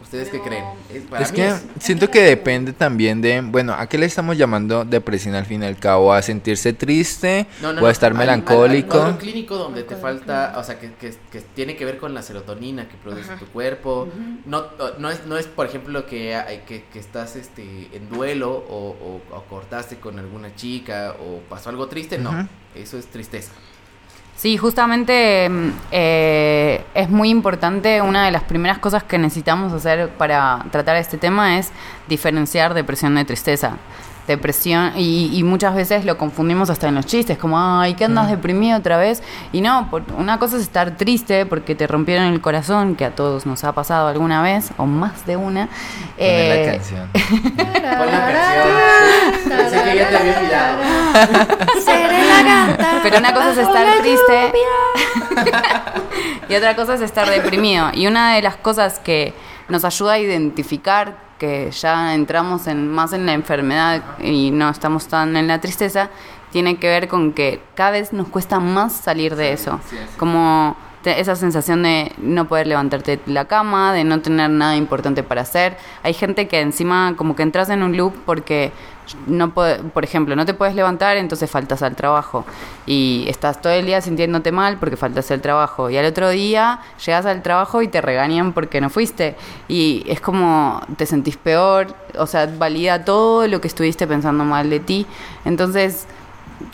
¿Ustedes 0.02 0.28
qué 0.30 0.40
creen? 0.40 0.64
Es, 0.92 1.02
para 1.04 1.22
Es 1.24 1.30
mí 1.30 1.36
que 1.36 1.48
es- 1.48 1.62
siento 1.78 2.10
que 2.10 2.20
depende 2.22 2.72
también 2.72 3.20
de, 3.20 3.40
bueno, 3.42 3.74
¿a 3.74 3.86
qué 3.88 3.96
le 3.98 4.06
estamos 4.06 4.36
llamando 4.36 4.84
depresión 4.84 5.34
al 5.34 5.44
fin 5.46 5.62
y 5.62 5.66
al 5.66 5.76
cabo? 5.76 6.12
¿A 6.12 6.20
sentirse 6.22 6.72
triste? 6.72 7.46
No, 7.62 7.72
no, 7.72 7.80
¿O 7.80 7.84
a 7.84 7.88
no, 7.88 7.90
estar 7.90 8.12
hay- 8.12 8.18
melancólico? 8.18 8.64
Hay, 8.72 8.76
hay 8.76 8.82
cuadro 9.04 9.18
clínico 9.18 9.56
donde 9.56 9.82
te 9.84 9.96
falta, 9.96 10.54
o 10.56 10.64
sea, 10.64 10.78
que, 10.80 10.92
que, 10.94 11.14
que 11.30 11.40
tiene 11.40 11.76
que 11.76 11.84
ver 11.84 11.98
con 11.98 12.12
la 12.14 12.22
serotonina 12.22 12.88
que 12.88 12.96
produce 12.96 13.36
tu 13.36 13.46
cuerpo. 13.46 14.08
no, 14.46 14.64
no, 14.98 15.10
es, 15.10 15.26
no 15.26 15.36
es, 15.36 15.46
por 15.46 15.66
ejemplo, 15.66 16.06
que, 16.06 16.34
hay- 16.34 16.62
que, 16.66 16.84
que 16.92 16.98
estás 16.98 17.36
este, 17.36 17.88
en 17.92 18.08
duelo 18.08 18.50
o, 18.52 19.20
o- 19.30 19.36
o 19.36 19.42
cortaste 19.44 19.96
con 19.96 20.18
alguna 20.18 20.54
chica 20.56 21.14
o 21.20 21.40
pasó 21.48 21.70
algo 21.70 21.86
triste, 21.88 22.18
no. 22.18 22.30
Ujú. 22.30 22.48
Eso 22.74 22.98
es 22.98 23.06
tristeza. 23.06 23.50
Sí, 24.40 24.56
justamente 24.56 25.50
mm, 25.50 25.70
eh, 25.92 26.82
es 26.94 27.10
muy 27.10 27.28
importante, 27.28 28.00
una 28.00 28.24
de 28.24 28.30
las 28.30 28.42
primeras 28.42 28.78
cosas 28.78 29.02
que 29.02 29.18
necesitamos 29.18 29.70
hacer 29.70 30.08
para 30.08 30.64
tratar 30.70 30.96
este 30.96 31.18
tema 31.18 31.58
es 31.58 31.70
diferenciar 32.08 32.72
depresión 32.72 33.14
de 33.16 33.26
tristeza. 33.26 33.76
Depresión, 34.30 34.92
y, 34.96 35.30
y 35.36 35.42
muchas 35.42 35.74
veces 35.74 36.04
lo 36.04 36.16
confundimos 36.16 36.70
hasta 36.70 36.86
en 36.88 36.94
los 36.94 37.04
chistes, 37.06 37.36
como, 37.36 37.58
ay, 37.58 37.94
¿qué 37.94 38.04
andas 38.04 38.30
deprimido 38.30 38.78
otra 38.78 38.96
vez? 38.96 39.22
Y 39.52 39.60
no, 39.60 39.88
por- 39.90 40.04
una 40.16 40.38
cosa 40.38 40.56
es 40.56 40.62
estar 40.62 40.96
triste 40.96 41.46
porque 41.46 41.74
te 41.74 41.86
rompieron 41.88 42.26
el 42.26 42.40
corazón, 42.40 42.94
que 42.94 43.04
a 43.04 43.10
todos 43.14 43.44
nos 43.44 43.64
ha 43.64 43.72
pasado 43.72 44.06
alguna 44.08 44.40
vez, 44.40 44.70
o 44.76 44.86
más 44.86 45.26
de 45.26 45.36
una. 45.36 45.68
Eh, 46.16 46.64
la 46.66 46.72
canción. 46.72 47.08
Pon 47.12 48.06
la 48.06 48.32
canción. 48.32 49.58
Pensé 49.58 49.82
que 49.82 49.96
ya 49.96 50.08
te 50.08 50.16
había 50.16 50.38
olvidado. 50.38 50.78
Seré 51.84 52.24
la 52.28 52.42
gata. 52.42 53.00
Pero 53.02 53.18
una 53.18 53.34
cosa 53.34 53.50
es 53.50 53.58
estar 53.58 53.86
triste 54.00 54.52
y 56.48 56.54
otra 56.54 56.76
cosa 56.76 56.94
es 56.94 57.00
estar 57.00 57.28
deprimido. 57.28 57.90
Y 57.94 58.06
una 58.06 58.34
de 58.34 58.42
las 58.42 58.56
cosas 58.56 58.98
que 59.00 59.34
nos 59.68 59.84
ayuda 59.84 60.12
a 60.14 60.18
identificar 60.18 61.29
que 61.40 61.70
ya 61.72 62.14
entramos 62.14 62.68
en, 62.68 62.86
más 62.88 63.12
en 63.14 63.26
la 63.26 63.32
enfermedad 63.32 64.02
y 64.22 64.52
no 64.52 64.68
estamos 64.68 65.08
tan 65.08 65.34
en 65.36 65.48
la 65.48 65.60
tristeza, 65.60 66.10
tiene 66.52 66.76
que 66.76 66.86
ver 66.86 67.08
con 67.08 67.32
que 67.32 67.60
cada 67.74 67.92
vez 67.92 68.12
nos 68.12 68.28
cuesta 68.28 68.60
más 68.60 68.92
salir 68.92 69.34
de 69.34 69.52
eso. 69.52 69.80
Como 70.18 70.76
te- 71.02 71.18
esa 71.18 71.34
sensación 71.34 71.82
de 71.82 72.12
no 72.18 72.46
poder 72.46 72.66
levantarte 72.66 73.16
de 73.16 73.32
la 73.32 73.46
cama, 73.46 73.92
de 73.94 74.04
no 74.04 74.20
tener 74.20 74.50
nada 74.50 74.76
importante 74.76 75.22
para 75.22 75.40
hacer. 75.40 75.78
Hay 76.02 76.12
gente 76.12 76.46
que 76.46 76.60
encima 76.60 77.14
como 77.16 77.34
que 77.34 77.42
entras 77.42 77.70
en 77.70 77.82
un 77.82 77.96
loop 77.96 78.12
porque 78.26 78.70
no 79.26 79.50
por 79.52 80.04
ejemplo, 80.04 80.36
no 80.36 80.46
te 80.46 80.54
puedes 80.54 80.74
levantar, 80.74 81.16
entonces 81.16 81.50
faltas 81.50 81.82
al 81.82 81.96
trabajo 81.96 82.44
y 82.86 83.24
estás 83.28 83.60
todo 83.60 83.72
el 83.72 83.86
día 83.86 84.00
sintiéndote 84.00 84.52
mal 84.52 84.78
porque 84.78 84.96
faltas 84.96 85.30
al 85.30 85.40
trabajo 85.40 85.90
y 85.90 85.96
al 85.96 86.06
otro 86.06 86.28
día 86.30 86.80
llegas 87.04 87.26
al 87.26 87.42
trabajo 87.42 87.82
y 87.82 87.88
te 87.88 88.00
regañan 88.00 88.52
porque 88.52 88.80
no 88.80 88.90
fuiste 88.90 89.36
y 89.68 90.04
es 90.06 90.20
como 90.20 90.80
te 90.96 91.06
sentís 91.06 91.36
peor, 91.36 91.94
o 92.18 92.26
sea, 92.26 92.46
valida 92.46 93.04
todo 93.04 93.46
lo 93.46 93.60
que 93.60 93.68
estuviste 93.68 94.06
pensando 94.06 94.44
mal 94.44 94.70
de 94.70 94.80
ti. 94.80 95.06
Entonces, 95.44 96.06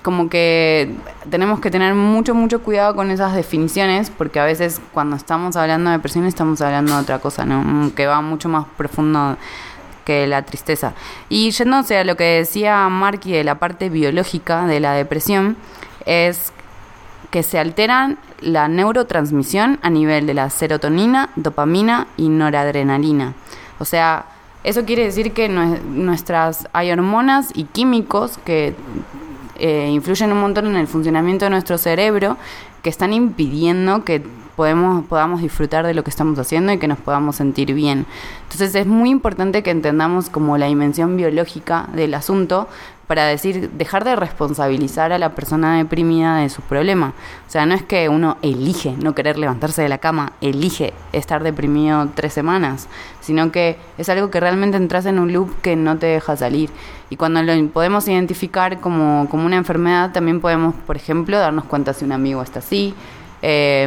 como 0.02 0.28
que 0.28 0.94
tenemos 1.30 1.60
que 1.60 1.70
tener 1.70 1.94
mucho, 1.94 2.34
mucho 2.34 2.62
cuidado 2.62 2.94
con 2.94 3.10
esas 3.10 3.34
definiciones, 3.34 4.10
porque 4.10 4.40
a 4.40 4.44
veces 4.44 4.80
cuando 4.92 5.16
estamos 5.16 5.56
hablando 5.56 5.90
de 5.90 5.96
depresión 5.96 6.26
estamos 6.26 6.60
hablando 6.60 6.94
de 6.94 7.02
otra 7.02 7.18
cosa, 7.18 7.44
¿no? 7.44 7.62
Mm, 7.62 7.90
Que 7.90 8.06
va 8.06 8.20
mucho 8.20 8.48
más 8.48 8.66
profundo 8.76 9.36
que 10.06 10.26
la 10.26 10.42
tristeza. 10.42 10.94
Y 11.28 11.50
yéndose 11.50 11.98
a 11.98 12.04
lo 12.04 12.16
que 12.16 12.24
decía 12.38 12.88
Marky 12.88 13.32
de 13.32 13.44
la 13.44 13.56
parte 13.56 13.90
biológica 13.90 14.66
de 14.66 14.80
la 14.80 14.92
depresión, 14.94 15.56
es 16.06 16.52
que 17.30 17.42
se 17.42 17.58
alteran 17.58 18.18
la 18.40 18.68
neurotransmisión 18.68 19.78
a 19.82 19.90
nivel 19.90 20.26
de 20.26 20.34
la 20.34 20.48
serotonina, 20.48 21.28
dopamina 21.36 22.06
y 22.16 22.28
noradrenalina. 22.28 23.34
O 23.80 23.84
sea, 23.84 24.26
eso 24.62 24.84
quiere 24.84 25.04
decir 25.04 25.32
que 25.32 25.50
nue- 25.50 25.80
nuestras 25.82 26.68
hay 26.72 26.92
hormonas 26.92 27.50
y 27.54 27.64
químicos 27.64 28.38
que 28.44 28.74
eh, 29.58 29.88
influyen 29.90 30.32
un 30.32 30.40
montón 30.40 30.66
en 30.66 30.76
el 30.76 30.86
funcionamiento 30.86 31.46
de 31.46 31.50
nuestro 31.50 31.78
cerebro 31.78 32.36
que 32.82 32.90
están 32.90 33.12
impidiendo 33.12 34.04
que 34.04 34.22
podemos, 34.56 35.04
podamos 35.04 35.42
disfrutar 35.42 35.86
de 35.86 35.94
lo 35.94 36.02
que 36.02 36.10
estamos 36.10 36.38
haciendo 36.38 36.72
y 36.72 36.78
que 36.78 36.88
nos 36.88 36.98
podamos 36.98 37.36
sentir 37.36 37.74
bien. 37.74 38.06
Entonces 38.44 38.74
es 38.74 38.86
muy 38.86 39.10
importante 39.10 39.62
que 39.62 39.70
entendamos 39.70 40.30
como 40.30 40.58
la 40.58 40.66
dimensión 40.66 41.16
biológica 41.16 41.88
del 41.94 42.14
asunto 42.14 42.68
para 43.06 43.26
decir, 43.26 43.70
dejar 43.70 44.04
de 44.04 44.16
responsabilizar 44.16 45.12
a 45.12 45.18
la 45.18 45.34
persona 45.34 45.76
deprimida 45.76 46.38
de 46.38 46.48
su 46.48 46.62
problema. 46.62 47.12
O 47.46 47.50
sea, 47.50 47.64
no 47.64 47.74
es 47.74 47.82
que 47.82 48.08
uno 48.08 48.36
elige 48.42 48.96
no 49.00 49.14
querer 49.14 49.38
levantarse 49.38 49.82
de 49.82 49.88
la 49.88 49.98
cama, 49.98 50.32
elige 50.40 50.92
estar 51.12 51.42
deprimido 51.44 52.08
tres 52.14 52.32
semanas, 52.32 52.88
sino 53.20 53.52
que 53.52 53.78
es 53.96 54.08
algo 54.08 54.30
que 54.30 54.40
realmente 54.40 54.76
entras 54.76 55.06
en 55.06 55.18
un 55.18 55.32
loop 55.32 55.60
que 55.60 55.76
no 55.76 55.98
te 55.98 56.06
deja 56.06 56.36
salir. 56.36 56.70
Y 57.08 57.16
cuando 57.16 57.42
lo 57.42 57.68
podemos 57.68 58.08
identificar 58.08 58.80
como, 58.80 59.28
como 59.30 59.46
una 59.46 59.56
enfermedad, 59.56 60.12
también 60.12 60.40
podemos, 60.40 60.74
por 60.74 60.96
ejemplo, 60.96 61.38
darnos 61.38 61.64
cuenta 61.64 61.92
si 61.92 62.04
un 62.04 62.12
amigo 62.12 62.42
está 62.42 62.58
así, 62.58 62.92
eh, 63.48 63.86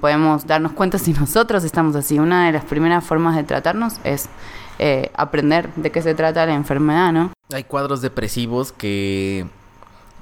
podemos 0.00 0.46
darnos 0.46 0.72
cuenta 0.72 0.96
si 0.98 1.12
nosotros 1.12 1.64
estamos 1.64 1.94
así. 1.96 2.18
Una 2.18 2.46
de 2.46 2.52
las 2.52 2.64
primeras 2.64 3.04
formas 3.04 3.36
de 3.36 3.44
tratarnos 3.44 4.00
es 4.04 4.30
eh, 4.78 5.10
aprender 5.14 5.68
de 5.74 5.92
qué 5.92 6.00
se 6.00 6.14
trata 6.14 6.46
la 6.46 6.54
enfermedad, 6.54 7.12
¿no? 7.12 7.30
Hay 7.52 7.64
cuadros 7.64 8.00
depresivos 8.00 8.72
que, 8.72 9.46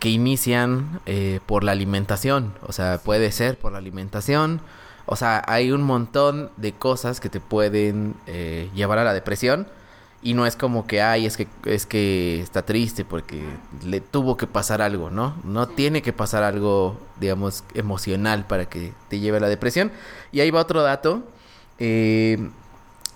que 0.01 0.09
inician 0.09 1.01
eh, 1.07 1.39
por 1.47 1.63
la 1.63 1.71
alimentación. 1.71 2.53
O 2.67 2.73
sea, 2.73 2.99
puede 2.99 3.31
ser 3.31 3.57
por 3.57 3.71
la 3.71 3.79
alimentación. 3.79 4.61
O 5.07 5.15
sea, 5.15 5.45
hay 5.47 5.71
un 5.71 5.85
montón 5.85 6.51
de 6.57 6.73
cosas 6.73 7.21
que 7.21 7.29
te 7.29 7.39
pueden 7.39 8.17
eh, 8.27 8.71
llevar 8.75 8.99
a 8.99 9.05
la 9.05 9.13
depresión. 9.13 9.69
Y 10.25 10.33
no 10.33 10.47
es 10.47 10.57
como 10.57 10.87
que, 10.87 11.03
ay, 11.03 11.27
es 11.27 11.37
que, 11.37 11.47
es 11.67 11.85
que 11.85 12.41
está 12.41 12.65
triste 12.65 13.05
porque 13.05 13.45
le 13.85 14.01
tuvo 14.01 14.39
que 14.39 14.47
pasar 14.47 14.81
algo, 14.81 15.11
¿no? 15.11 15.37
No 15.45 15.69
tiene 15.69 16.01
que 16.01 16.15
pasar 16.15 16.43
algo, 16.43 16.99
digamos, 17.21 17.63
emocional 17.75 18.47
para 18.47 18.65
que 18.65 18.95
te 19.11 19.21
lleve 19.21 19.37
a 19.37 19.41
la 19.41 19.49
depresión. 19.51 19.93
Y 20.33 20.41
ahí 20.41 20.51
va 20.51 20.63
otro 20.63 20.83
dato. 20.83 21.23
Eh, 21.79 22.39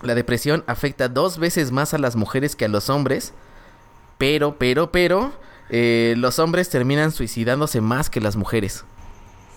la 0.02 0.14
depresión 0.14 0.64
afecta 0.66 1.08
dos 1.08 1.38
veces 1.38 1.72
más 1.72 1.94
a 1.94 1.98
las 1.98 2.14
mujeres 2.14 2.54
que 2.54 2.66
a 2.66 2.68
los 2.68 2.90
hombres. 2.90 3.32
Pero, 4.18 4.58
pero, 4.58 4.92
pero, 4.92 5.32
eh, 5.70 6.12
los 6.18 6.38
hombres 6.38 6.68
terminan 6.68 7.10
suicidándose 7.10 7.80
más 7.80 8.10
que 8.10 8.20
las 8.20 8.36
mujeres. 8.36 8.84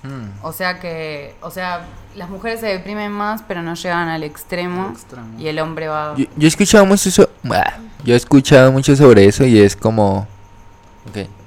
Mm. 0.03 0.43
O 0.45 0.51
sea 0.51 0.79
que, 0.79 1.35
o 1.41 1.51
sea, 1.51 1.85
las 2.15 2.29
mujeres 2.29 2.59
se 2.59 2.67
deprimen 2.67 3.11
más, 3.11 3.43
pero 3.47 3.61
no 3.61 3.75
llegan 3.75 4.07
al 4.09 4.23
extremo, 4.23 4.93
y 5.37 5.47
el 5.47 5.59
hombre 5.59 5.87
va... 5.87 6.15
Yo, 6.17 6.25
yo 6.35 6.45
he 6.45 6.47
escuchado 6.47 6.85
mucho 6.85 7.07
eso. 7.09 7.29
bah, 7.43 7.77
Yo 8.03 8.13
he 8.13 8.17
escuchado 8.17 8.71
mucho 8.71 8.95
sobre 8.95 9.25
eso 9.25 9.45
y 9.45 9.59
es 9.61 9.75
como. 9.75 10.27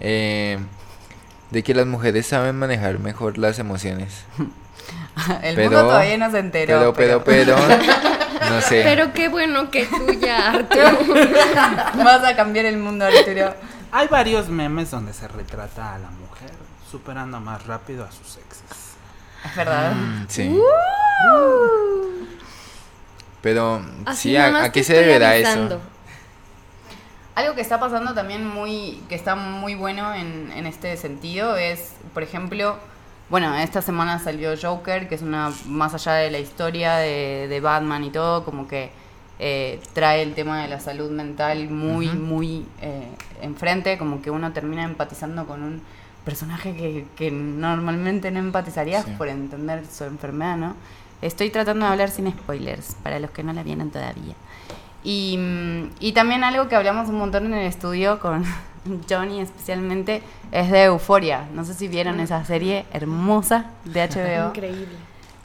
Eh, 0.01 0.59
de 1.51 1.63
que 1.63 1.75
las 1.75 1.87
mujeres 1.87 2.27
saben 2.27 2.57
manejar 2.57 2.99
mejor 2.99 3.39
las 3.39 3.59
emociones. 3.59 4.25
El 5.43 5.55
Pero- 5.55 5.71
mundo 5.71 5.85
todavía 5.87 6.19
no 6.19 6.31
se 6.31 6.39
enteró. 6.41 6.93
Pero, 6.95 7.25
pero, 7.25 7.25
pero, 7.25 7.57
no 8.51 8.61
sé. 8.61 8.83
Pero 8.85 9.13
qué 9.13 9.29
bueno 9.29 9.71
que 9.71 9.87
tú 9.87 10.13
ya, 10.21 10.51
Arturo. 10.55 10.99
Vas 12.05 12.25
a 12.25 12.35
cambiar 12.37 12.67
el 12.67 12.79
mundo, 12.79 13.05
Arturo. 13.07 13.55
Hay 13.97 14.09
varios 14.09 14.49
memes 14.49 14.91
donde 14.91 15.13
se 15.13 15.29
retrata 15.29 15.95
a 15.95 15.99
la 15.99 16.11
mujer 16.11 16.51
superando 16.91 17.39
más 17.39 17.65
rápido 17.65 18.05
a 18.05 18.11
sus 18.11 18.39
exes. 18.39 18.97
Es 19.45 19.55
verdad. 19.55 19.93
Mm, 19.93 20.27
Sí. 20.29 20.59
Pero, 23.41 23.81
Así 24.05 24.31
sí, 24.31 24.37
¿a, 24.37 24.73
qué 24.73 24.83
se 24.83 24.95
deberá 24.95 25.31
avisando. 25.31 25.77
eso? 25.77 25.85
Algo 27.37 27.55
que 27.55 27.61
está 27.61 27.79
pasando 27.79 28.15
también 28.15 28.45
muy, 28.49 29.01
que 29.09 29.15
está 29.15 29.37
muy 29.37 29.77
bueno 29.77 30.13
en, 30.13 30.51
en 30.53 30.67
este 30.67 30.97
sentido 30.97 31.57
es, 31.57 31.93
por 32.15 32.25
ejemplo, 32.25 32.79
bueno, 33.29 33.55
esta 33.57 33.81
semana 33.81 34.19
salió 34.19 34.55
Joker, 34.61 35.09
que 35.09 35.15
es 35.15 35.23
una, 35.23 35.53
más 35.67 35.95
allá 35.95 36.15
de 36.15 36.33
la 36.33 36.41
historia 36.41 36.97
de, 36.97 37.47
de 37.49 37.61
Batman 37.61 38.03
y 38.03 38.11
todo, 38.11 38.45
como 38.45 38.67
que 38.67 38.91
eh, 39.39 39.81
trae 39.93 40.23
el 40.23 40.35
tema 40.35 40.63
de 40.63 40.69
la 40.69 40.81
salud 40.81 41.11
mental 41.11 41.69
muy, 41.71 42.09
muy 42.09 42.65
eh, 42.81 43.09
enfrente, 43.43 43.99
como 43.99 44.23
que 44.23 44.31
uno 44.31 44.53
termina 44.53 44.85
empatizando 44.85 45.47
con 45.47 45.63
un 45.63 45.83
personaje 46.25 46.75
que, 46.75 47.07
que 47.17 47.31
normalmente 47.31 48.31
no 48.31 48.39
empatizarías 48.39 49.05
Sí. 49.05 49.13
por 49.19 49.29
entender 49.29 49.85
su 49.87 50.05
enfermedad, 50.05 50.57
¿no? 50.57 50.75
Estoy 51.23 51.51
tratando 51.51 51.87
de 51.87 51.93
hablar 51.93 52.11
sin 52.11 52.31
spoilers, 52.31 52.97
para 53.03 53.19
los 53.19 53.31
que 53.31 53.43
no 53.43 53.53
la 53.53 53.63
vieron 53.63 53.91
todavía. 53.91 54.35
Y, 55.03 55.37
mm, 55.39 55.91
y 56.01 56.13
también 56.13 56.45
algo 56.45 56.69
que 56.69 56.77
hablamos 56.77 57.09
un 57.09 57.19
montón 57.19 57.47
en 57.47 57.55
el 57.55 57.67
estudio 57.67 58.21
con 58.21 58.45
Johnny 59.09 59.41
especialmente 59.41 60.23
es 60.53 60.71
de 60.71 60.85
Euforia. 60.85 61.47
No 61.55 61.65
sé 61.65 61.75
si 61.75 61.89
vieron 61.89 62.21
esa 62.21 62.45
serie 62.45 62.87
hermosa 62.93 63.67
de 63.85 64.01
HBO. 64.09 64.49
Increíble. 64.49 64.97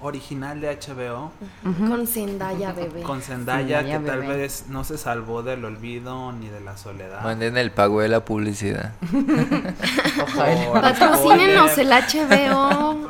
Original 0.02 0.62
de 0.62 0.78
HBO 0.78 1.32
Con 1.64 2.08
Zendaya, 2.08 2.72
bebé. 2.72 3.02
con 3.04 3.22
Zendaya, 3.22 3.80
Zendaya, 3.80 4.00
que 4.00 4.06
tal 4.06 4.20
vez 4.22 4.66
no 4.70 4.84
se 4.84 4.98
salvó 4.98 5.44
del 5.44 5.66
olvido 5.66 6.32
ni 6.32 6.48
de 6.48 6.62
la 6.62 6.78
soledad. 6.78 7.22
Manden 7.24 7.58
el 7.58 7.72
pago 7.72 8.02
de 8.02 8.08
la 8.08 8.24
publicidad. 8.24 8.94
Por 9.12 10.82
Patrocínenos 10.82 11.78
el 11.78 11.90
HBO. 11.90 13.10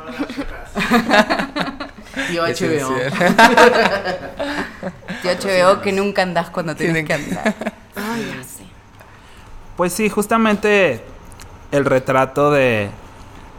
Tío 2.28 2.42
HBO. 2.42 2.94
Tío 5.22 5.32
HBO 5.32 5.80
que 5.80 5.92
nunca 5.92 6.22
andás 6.22 6.50
cuando 6.50 6.74
tienes 6.74 7.04
Tienen 7.04 7.06
que 7.06 7.14
andar. 7.36 7.54
Ay, 7.94 8.32
ya 8.36 8.42
sé. 8.44 8.64
Pues 9.76 9.92
sí, 9.92 10.08
justamente 10.08 11.02
el 11.70 11.84
retrato 11.84 12.50
de 12.50 12.90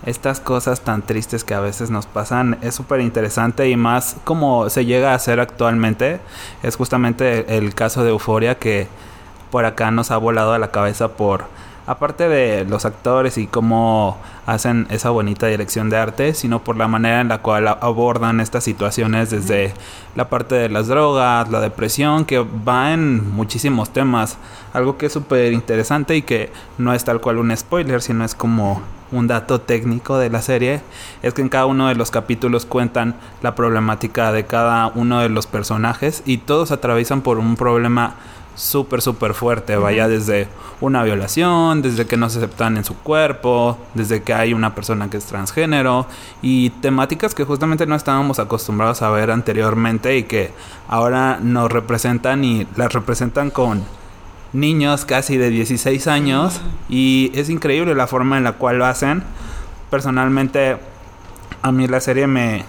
estas 0.06 0.40
cosas 0.40 0.82
tan 0.82 1.04
tristes 1.04 1.44
que 1.44 1.54
a 1.54 1.60
veces 1.60 1.92
nos 1.92 2.06
pasan 2.08 2.58
es 2.62 2.74
súper 2.74 3.02
interesante 3.02 3.70
y 3.70 3.76
más 3.76 4.16
como 4.24 4.70
se 4.70 4.86
llega 4.86 5.12
a 5.12 5.16
hacer 5.16 5.40
actualmente. 5.40 6.20
Es 6.64 6.76
justamente 6.76 7.58
el 7.58 7.76
caso 7.76 8.04
de 8.04 8.10
Euforia 8.10 8.58
que 8.58 8.88
por 9.52 9.66
acá 9.66 9.92
nos 9.92 10.12
ha 10.12 10.18
volado 10.18 10.54
a 10.54 10.60
la 10.60 10.72
cabeza 10.72 11.10
por, 11.10 11.44
aparte 11.86 12.30
de 12.30 12.66
los 12.66 12.86
actores 12.86 13.38
y 13.38 13.48
cómo 13.48 14.18
hacen 14.48 14.88
esa 14.90 15.10
bonita 15.10 15.48
dirección 15.48 15.90
de 15.90 15.98
arte, 15.98 16.34
sino 16.34 16.64
por 16.64 16.78
la 16.78 16.88
manera 16.88 17.22
en 17.22 17.28
la 17.28 17.40
cual 17.40 17.68
abordan 17.68 18.40
estas 18.40 18.64
situaciones 18.64 19.30
desde 19.30 19.74
la 20.16 20.30
parte 20.30 20.56
de 20.56 20.70
las 20.70 20.88
drogas, 20.88 21.50
la 21.50 21.60
depresión, 21.60 22.26
que 22.26 22.40
va 22.40 22.94
en 22.94 23.30
muchísimos 23.34 23.92
temas. 23.92 24.38
Algo 24.74 24.98
que 24.98 25.08
es 25.08 25.14
súper 25.14 25.54
interesante 25.54 26.16
y 26.16 26.22
que 26.22 26.52
no 26.78 26.94
es 26.94 27.04
tal 27.04 27.22
cual 27.22 27.38
un 27.38 27.56
spoiler, 27.56 28.02
sino 28.02 28.24
es 28.24 28.36
como 28.36 28.82
un 29.12 29.28
dato 29.28 29.62
técnico 29.62 30.18
de 30.18 30.30
la 30.30 30.42
serie, 30.42 30.82
es 31.22 31.34
que 31.34 31.42
en 31.42 31.50
cada 31.50 31.66
uno 31.66 31.88
de 31.88 31.96
los 31.96 32.12
capítulos 32.12 32.66
cuentan 32.66 33.16
la 33.42 33.56
problemática 33.56 34.32
de 34.32 34.46
cada 34.46 34.88
uno 34.88 35.20
de 35.20 35.30
los 35.30 35.48
personajes 35.48 36.24
y 36.26 36.38
todos 36.38 36.72
atraviesan 36.72 37.22
por 37.22 37.38
un 37.38 37.56
problema 37.56 38.16
súper, 38.56 39.02
súper 39.02 39.34
fuerte. 39.34 39.76
Vaya 39.76 40.08
desde 40.08 40.48
una 40.80 41.04
violación, 41.04 41.82
desde 41.82 42.06
que 42.06 42.18
no 42.18 42.30
se 42.30 42.40
aceptan 42.40 42.78
en 42.78 42.84
su 42.84 42.96
cuerpo, 42.98 43.78
desde 43.94 44.24
que 44.24 44.34
hay 44.34 44.54
una 44.54 44.76
persona 44.76 45.10
que 45.10 45.18
es 45.18 45.26
transgénero 45.26 46.06
y 46.42 46.70
temáticas 46.70 47.34
que 47.34 47.44
justamente 47.44 47.86
no 47.86 47.96
estábamos 47.96 48.40
acostumbrados 48.40 49.02
a 49.02 49.10
ver 49.10 49.32
anteriormente 49.32 50.18
y 50.18 50.24
que 50.24 50.52
ahora 50.88 51.40
nos 51.42 51.72
representan 51.72 52.44
y 52.44 52.68
las 52.76 52.94
representan 52.94 53.52
con 53.52 53.84
niños 54.54 55.06
casi 55.06 55.38
de 55.38 55.50
16 55.50 56.08
años 56.08 56.62
y 56.90 57.32
es 57.36 57.50
increíble 57.50 57.96
la 57.96 58.08
forma 58.08 58.38
en 58.38 58.44
la 58.44 58.54
cual 58.54 58.78
lo 58.78 58.86
hacen. 58.86 59.24
Personalmente 59.90 60.78
a 61.62 61.72
mí 61.72 61.88
la 61.88 62.00
serie 62.00 62.28
me 62.28 62.66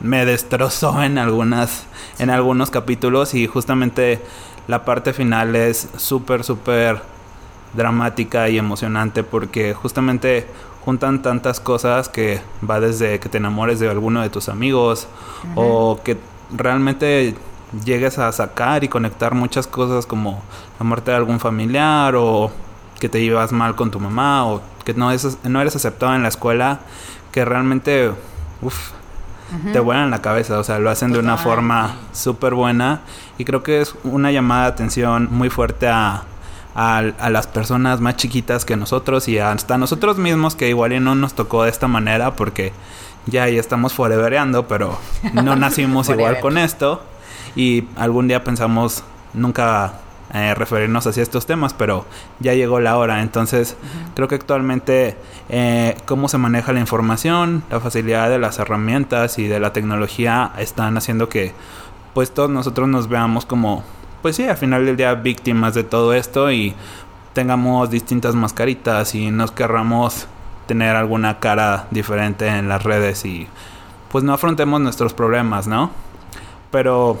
me 0.00 0.26
destrozó 0.26 1.02
en 1.02 1.18
algunas 1.18 1.86
en 2.18 2.30
algunos 2.30 2.70
capítulos 2.70 3.34
y 3.34 3.46
justamente 3.46 4.20
la 4.68 4.84
parte 4.84 5.12
final 5.12 5.56
es 5.56 5.88
súper 5.96 6.44
súper 6.44 7.00
dramática 7.74 8.48
y 8.48 8.58
emocionante 8.58 9.22
porque 9.22 9.74
justamente 9.74 10.46
juntan 10.84 11.22
tantas 11.22 11.60
cosas 11.60 12.08
que 12.08 12.40
va 12.68 12.78
desde 12.80 13.18
que 13.18 13.28
te 13.28 13.38
enamores 13.38 13.80
de 13.80 13.88
alguno 13.88 14.22
de 14.22 14.30
tus 14.30 14.48
amigos 14.48 15.08
o 15.54 16.00
que 16.04 16.16
realmente 16.54 17.34
llegues 17.84 18.18
a 18.18 18.30
sacar 18.32 18.84
y 18.84 18.88
conectar 18.88 19.34
muchas 19.34 19.66
cosas 19.66 20.06
como 20.06 20.42
la 20.78 20.86
muerte 20.86 21.10
de 21.10 21.16
algún 21.16 21.40
familiar 21.40 22.14
o 22.16 22.50
que 22.98 23.08
te 23.08 23.20
llevas 23.20 23.52
mal 23.52 23.74
con 23.76 23.90
tu 23.90 24.00
mamá 24.00 24.46
o 24.46 24.62
que 24.84 24.94
no, 24.94 25.10
es, 25.10 25.38
no 25.44 25.60
eres 25.60 25.76
aceptado 25.76 26.14
en 26.14 26.22
la 26.22 26.28
escuela 26.28 26.80
que 27.32 27.44
realmente 27.44 28.12
uf, 28.62 28.90
te 29.72 29.78
vuelan 29.78 30.10
la 30.10 30.22
cabeza, 30.22 30.58
o 30.58 30.64
sea, 30.64 30.80
lo 30.80 30.90
hacen 30.90 31.12
de 31.12 31.20
una 31.20 31.36
forma 31.36 31.94
súper 32.12 32.54
buena 32.54 33.02
y 33.38 33.44
creo 33.44 33.62
que 33.62 33.80
es 33.80 33.94
una 34.02 34.32
llamada 34.32 34.62
de 34.62 34.68
atención 34.68 35.28
muy 35.30 35.50
fuerte 35.50 35.86
a, 35.86 36.24
a, 36.74 36.98
a 36.98 37.30
las 37.30 37.46
personas 37.46 38.00
más 38.00 38.16
chiquitas 38.16 38.64
que 38.64 38.76
nosotros 38.76 39.28
y 39.28 39.38
hasta 39.38 39.78
nosotros 39.78 40.18
mismos 40.18 40.56
que 40.56 40.68
igual 40.68 40.94
y 40.94 41.00
no 41.00 41.14
nos 41.14 41.34
tocó 41.34 41.62
de 41.62 41.70
esta 41.70 41.86
manera 41.86 42.34
porque 42.34 42.72
ya 43.26 43.48
ya 43.48 43.60
estamos 43.60 43.92
forevereando, 43.92 44.66
pero 44.66 44.98
no 45.32 45.54
nacimos 45.56 46.08
igual 46.08 46.40
con 46.40 46.58
esto 46.58 47.02
y 47.56 47.88
algún 47.96 48.28
día 48.28 48.44
pensamos 48.44 49.02
nunca 49.34 49.94
eh, 50.34 50.54
referirnos 50.54 51.06
hacia 51.06 51.22
estos 51.22 51.46
temas, 51.46 51.72
pero 51.72 52.04
ya 52.40 52.52
llegó 52.52 52.78
la 52.80 52.98
hora. 52.98 53.22
Entonces, 53.22 53.76
creo 54.14 54.28
que 54.28 54.34
actualmente 54.34 55.16
eh, 55.48 55.96
cómo 56.04 56.28
se 56.28 56.36
maneja 56.36 56.72
la 56.72 56.80
información, 56.80 57.62
la 57.70 57.80
facilidad 57.80 58.28
de 58.28 58.38
las 58.38 58.58
herramientas 58.58 59.38
y 59.38 59.46
de 59.46 59.60
la 59.60 59.72
tecnología 59.72 60.52
están 60.58 60.96
haciendo 60.96 61.28
que 61.28 61.54
pues 62.12 62.32
todos 62.32 62.50
nosotros 62.50 62.88
nos 62.88 63.08
veamos 63.08 63.46
como, 63.46 63.84
pues 64.22 64.36
sí, 64.36 64.44
al 64.44 64.56
final 64.56 64.84
del 64.84 64.96
día 64.96 65.14
víctimas 65.14 65.74
de 65.74 65.84
todo 65.84 66.12
esto 66.12 66.50
y 66.50 66.74
tengamos 67.32 67.90
distintas 67.90 68.34
mascaritas 68.34 69.14
y 69.14 69.30
nos 69.30 69.52
querramos 69.52 70.26
tener 70.66 70.96
alguna 70.96 71.38
cara 71.38 71.86
diferente 71.90 72.48
en 72.48 72.68
las 72.68 72.82
redes 72.82 73.24
y 73.24 73.46
pues 74.10 74.24
no 74.24 74.32
afrontemos 74.32 74.80
nuestros 74.80 75.14
problemas, 75.14 75.66
¿no? 75.66 75.90
Pero 76.70 77.20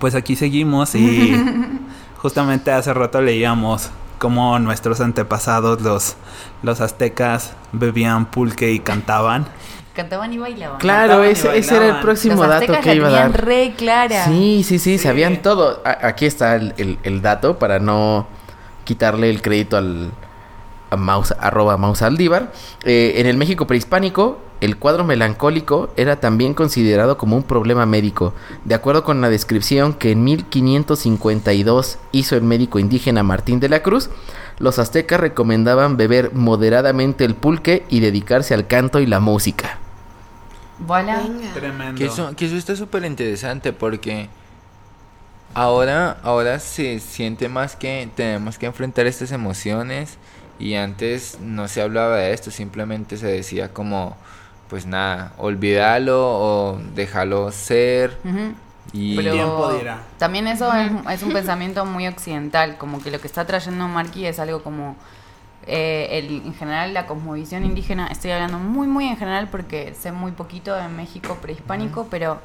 pues 0.00 0.14
aquí 0.14 0.36
seguimos 0.36 0.94
y 0.94 1.34
justamente 2.18 2.70
hace 2.72 2.92
rato 2.94 3.20
leíamos 3.20 3.90
cómo 4.18 4.58
nuestros 4.58 5.00
antepasados, 5.00 5.80
los, 5.82 6.16
los 6.62 6.80
aztecas, 6.80 7.52
bebían 7.72 8.26
pulque 8.26 8.72
y 8.72 8.80
cantaban. 8.80 9.46
Cantaban 9.94 10.32
y 10.32 10.38
bailaban. 10.38 10.78
Claro, 10.78 11.08
Cantaban 11.14 11.28
y 11.28 11.32
ese, 11.32 11.58
ese 11.58 11.68
era 11.70 11.76
el 11.76 11.80
bailaban. 11.80 12.02
próximo 12.02 12.34
Los 12.36 12.48
dato 12.48 12.54
aztecas 12.64 12.80
que 12.82 12.88
la 12.90 12.94
iba 12.94 13.06
a 13.08 13.10
tenían 13.10 13.32
dar. 13.32 13.44
re 13.44 13.74
clara. 13.76 14.24
Sí, 14.26 14.62
sí, 14.64 14.78
sí, 14.78 14.98
Sí. 14.98 15.04
sabían 15.04 15.42
todo. 15.42 15.82
A- 15.84 16.06
aquí 16.08 16.26
está 16.26 16.54
el, 16.56 16.74
el- 16.78 16.98
el 17.02 17.22
dato 17.22 17.58
para 17.58 17.78
no 17.78 18.26
quitarle 18.84 19.28
el 19.30 19.42
crédito 19.42 19.76
al 19.76 20.10
a 20.90 21.22
arroba 21.40 21.76
Mausaldívar. 21.76 22.52
Eh, 22.84 23.14
en 23.16 23.26
el 23.26 23.36
México 23.36 23.66
prehispánico, 23.66 24.38
el 24.60 24.76
cuadro 24.76 25.04
melancólico 25.04 25.90
era 25.96 26.16
también 26.16 26.54
considerado 26.54 27.16
como 27.16 27.36
un 27.36 27.44
problema 27.44 27.86
médico, 27.86 28.34
de 28.64 28.74
acuerdo 28.74 29.04
con 29.04 29.20
la 29.20 29.28
descripción 29.28 29.94
que 29.94 30.10
en 30.12 30.24
1552 30.24 31.98
hizo 32.12 32.36
el 32.36 32.42
médico 32.42 32.78
indígena 32.78 33.22
Martín 33.22 33.60
de 33.60 33.68
la 33.68 33.82
Cruz. 33.82 34.10
Los 34.58 34.80
aztecas 34.80 35.20
recomendaban 35.20 35.96
beber 35.96 36.34
moderadamente 36.34 37.24
el 37.24 37.36
pulque 37.36 37.84
y 37.88 38.00
dedicarse 38.00 38.54
al 38.54 38.66
canto 38.66 38.98
y 38.98 39.06
la 39.06 39.20
música. 39.20 39.78
Voilà. 40.80 41.22
Tremendo. 41.54 41.96
Que 41.96 42.06
eso, 42.06 42.34
que 42.36 42.46
eso 42.46 42.56
está 42.56 42.74
súper 42.74 43.04
interesante 43.04 43.72
porque 43.72 44.28
ahora, 45.54 46.18
ahora 46.22 46.58
se 46.58 46.98
siente 46.98 47.48
más 47.48 47.76
que 47.76 48.08
tenemos 48.14 48.58
que 48.58 48.66
enfrentar 48.66 49.06
estas 49.06 49.32
emociones 49.32 50.18
y 50.58 50.74
antes 50.74 51.38
no 51.40 51.68
se 51.68 51.82
hablaba 51.82 52.16
de 52.16 52.32
esto, 52.32 52.50
simplemente 52.50 53.16
se 53.16 53.26
decía 53.26 53.72
como, 53.72 54.16
pues 54.68 54.86
nada, 54.86 55.32
olvídalo 55.38 56.18
o 56.20 56.78
déjalo 56.94 57.50
ser 57.52 58.18
Ujú. 58.24 58.54
y 58.92 59.16
Pero 59.16 59.32
tiempo 59.32 59.72
dirá. 59.78 60.02
también 60.18 60.46
eso 60.48 60.72
es, 60.74 60.90
es 61.10 61.22
un 61.22 61.32
pensamiento 61.32 61.84
muy 61.86 62.06
occidental, 62.06 62.76
como 62.76 63.00
que 63.02 63.10
lo 63.10 63.20
que 63.20 63.26
está 63.26 63.46
trayendo 63.46 63.86
Marky 63.88 64.26
es 64.26 64.38
algo 64.38 64.62
como 64.62 64.96
eh, 65.66 66.08
el- 66.18 66.46
en 66.46 66.54
general 66.54 66.94
la 66.94 67.06
cosmovisión 67.06 67.64
indígena, 67.64 68.06
estoy 68.08 68.30
hablando 68.30 68.58
muy, 68.58 68.86
muy 68.86 69.06
en 69.06 69.16
general 69.16 69.48
porque 69.50 69.94
sé 69.98 70.12
muy 70.12 70.32
poquito 70.32 70.74
de 70.74 70.88
México 70.88 71.36
prehispánico, 71.42 72.06
pero 72.10 72.40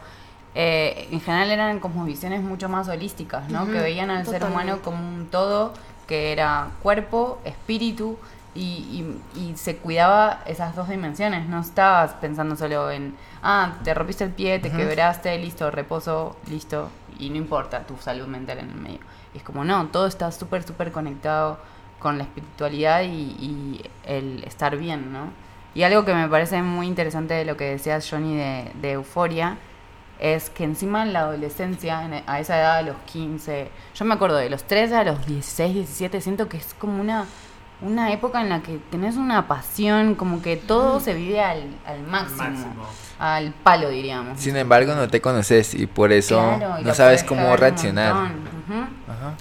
eh, 0.55 1.07
en 1.11 1.21
general 1.21 1.49
eran 1.51 1.79
cosmovisiones 1.79 2.41
mucho 2.43 2.67
más 2.69 2.87
holísticas, 2.89 3.49
¿no? 3.49 3.65
Que 3.65 3.79
veían 3.79 4.09
al 4.09 4.25
ser 4.27 4.43
humano 4.43 4.79
como 4.83 4.97
un 5.07 5.27
todo, 5.27 5.73
que 6.07 6.31
era 6.31 6.69
cuerpo, 6.81 7.39
espíritu, 7.45 8.17
y, 8.55 9.19
y- 9.35 9.39
y 9.39 9.57
se 9.57 9.77
cuidaba 9.77 10.41
esas 10.45 10.75
dos 10.75 10.87
dimensiones. 10.89 11.47
No 11.49 11.59
estabas 11.61 12.13
pensando 12.13 12.55
solo 12.55 12.91
en, 12.91 13.15
ah, 13.41 13.73
te 13.83 13.93
rompiste 13.93 14.23
el 14.25 14.29
pie, 14.31 14.59
te 14.59 14.69
quebraste, 14.77 15.37
listo, 15.39 15.71
reposo, 15.71 16.35
listo, 16.49 16.89
y 17.17 17.29
no 17.31 17.37
importa 17.37 17.81
tu 17.87 17.97
salud 17.97 18.27
mental 18.27 18.59
en 18.59 18.69
el 18.69 18.75
medio. 18.75 18.99
Y 19.33 19.37
es 19.37 19.43
como, 19.43 19.63
no, 19.63 19.87
todo 19.87 20.05
está 20.05 20.31
súper, 20.31 20.61
súper 20.63 20.91
conectado 20.91 21.57
con 21.99 22.17
la 22.17 22.25
espiritualidad 22.25 23.01
y, 23.03 23.07
y 23.39 23.85
el 24.05 24.43
estar 24.43 24.77
bien, 24.77 25.11
¿no? 25.13 25.29
Y 25.73 25.81
algo 25.83 26.05
que 26.05 26.13
me 26.13 26.27
parece 26.27 26.61
muy 26.61 26.85
interesante 26.85 27.33
de 27.33 27.45
lo 27.45 27.57
que 27.57 27.63
decías, 27.63 28.07
Johnny, 28.07 28.35
de, 28.37 28.71
de 28.79 28.91
Euforia, 28.91 29.57
es 30.19 30.49
que 30.49 30.63
encima 30.63 31.03
en 31.03 31.13
la 31.13 31.19
adolescencia, 31.21 32.03
en- 32.05 32.23
a 32.27 32.39
esa 32.39 32.57
edad, 32.59 32.77
a 32.77 32.81
los 32.81 32.95
15, 33.11 33.69
yo 33.95 34.05
me 34.05 34.13
acuerdo 34.13 34.37
de 34.37 34.49
los 34.49 34.63
13 34.63 34.95
a 34.95 35.03
los 35.03 35.25
16, 35.25 35.73
17, 35.73 36.21
siento 36.21 36.47
que 36.47 36.57
es 36.57 36.73
como 36.75 37.01
una, 37.01 37.25
una 37.81 38.11
época 38.13 38.41
en 38.41 38.49
la 38.49 38.61
que 38.61 38.77
tenés 38.91 39.17
una 39.17 39.47
pasión, 39.47 40.15
como 40.15 40.41
que 40.41 40.55
todo 40.55 40.99
se 40.99 41.13
vive 41.13 41.41
al, 41.41 41.63
al 41.85 42.01
máximo, 42.03 42.37
máximo. 42.43 42.85
al 43.19 43.51
palo, 43.51 43.89
diríamos. 43.89 44.39
Sin 44.39 44.55
embargo, 44.55 44.95
no 44.95 45.07
te 45.09 45.19
conoces 45.19 45.73
y 45.73 45.87
por 45.87 46.11
eso 46.13 46.35
Claro, 46.57 46.79
y 46.79 46.83
no 46.85 46.93
sabes 46.93 47.23
cómo 47.23 47.55
reaccionar. 47.57 48.11
Ajá. 48.13 49.33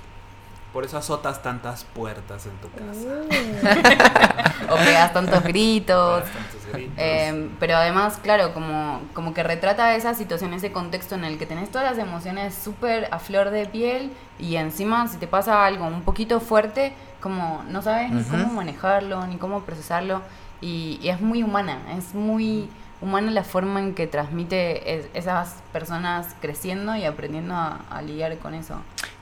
Por 0.72 0.84
eso 0.84 0.96
azotas 0.96 1.42
tantas 1.42 1.84
puertas 1.84 2.46
en 2.46 2.52
tu 2.58 2.70
casa. 2.70 4.48
O 4.70 4.76
pegas 4.76 5.12
tantos 5.12 5.42
gritos. 5.44 6.22
Tantos 6.24 6.66
gritos. 6.72 6.94
Eh, 6.96 7.50
pero 7.60 7.76
además, 7.76 8.18
claro, 8.22 8.54
como, 8.54 9.02
como 9.12 9.34
que 9.34 9.42
retrata 9.42 9.94
esa 9.96 10.14
situación, 10.14 10.54
ese 10.54 10.72
contexto 10.72 11.14
en 11.14 11.24
el 11.24 11.36
que 11.36 11.46
tenés 11.46 11.70
todas 11.70 11.90
las 11.96 11.98
emociones 12.02 12.54
súper 12.54 13.08
a 13.10 13.18
flor 13.18 13.50
de 13.50 13.66
piel 13.66 14.12
y 14.38 14.56
encima 14.56 15.08
si 15.08 15.18
te 15.18 15.26
pasa 15.26 15.66
algo 15.66 15.84
un 15.86 16.02
poquito 16.02 16.40
fuerte, 16.40 16.94
como 17.20 17.64
no 17.68 17.82
sabes 17.82 18.10
ni 18.12 18.22
cómo 18.22 18.46
manejarlo, 18.52 19.26
ni 19.26 19.36
cómo 19.36 19.60
procesarlo 19.62 20.22
y, 20.60 20.98
y 21.02 21.08
es 21.10 21.20
muy 21.20 21.42
humana, 21.42 21.78
es 21.98 22.14
muy 22.14 22.70
humana 23.00 23.30
la 23.32 23.44
forma 23.44 23.80
en 23.80 23.94
que 23.94 24.06
transmite 24.06 24.94
es- 25.00 25.08
esas 25.12 25.56
personas 25.72 26.34
creciendo 26.40 26.94
y 26.96 27.04
aprendiendo 27.04 27.54
a, 27.54 27.80
a 27.90 28.00
lidiar 28.00 28.38
con 28.38 28.54
eso. 28.54 28.76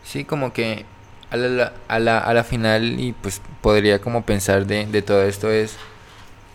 Sí, 0.05 0.25
como 0.25 0.53
que 0.53 0.85
a 1.31 1.37
la, 1.37 1.73
a 1.89 1.99
la, 1.99 2.19
a 2.19 2.35
la 2.35 2.45
final, 2.45 2.99
y 3.01 3.13
pues 3.13 3.41
podría 3.61 4.01
como 4.01 4.23
pensar 4.25 4.67
de, 4.67 4.87
de 4.87 5.03
todo 5.03 5.23
esto 5.23 5.51
es 5.51 5.77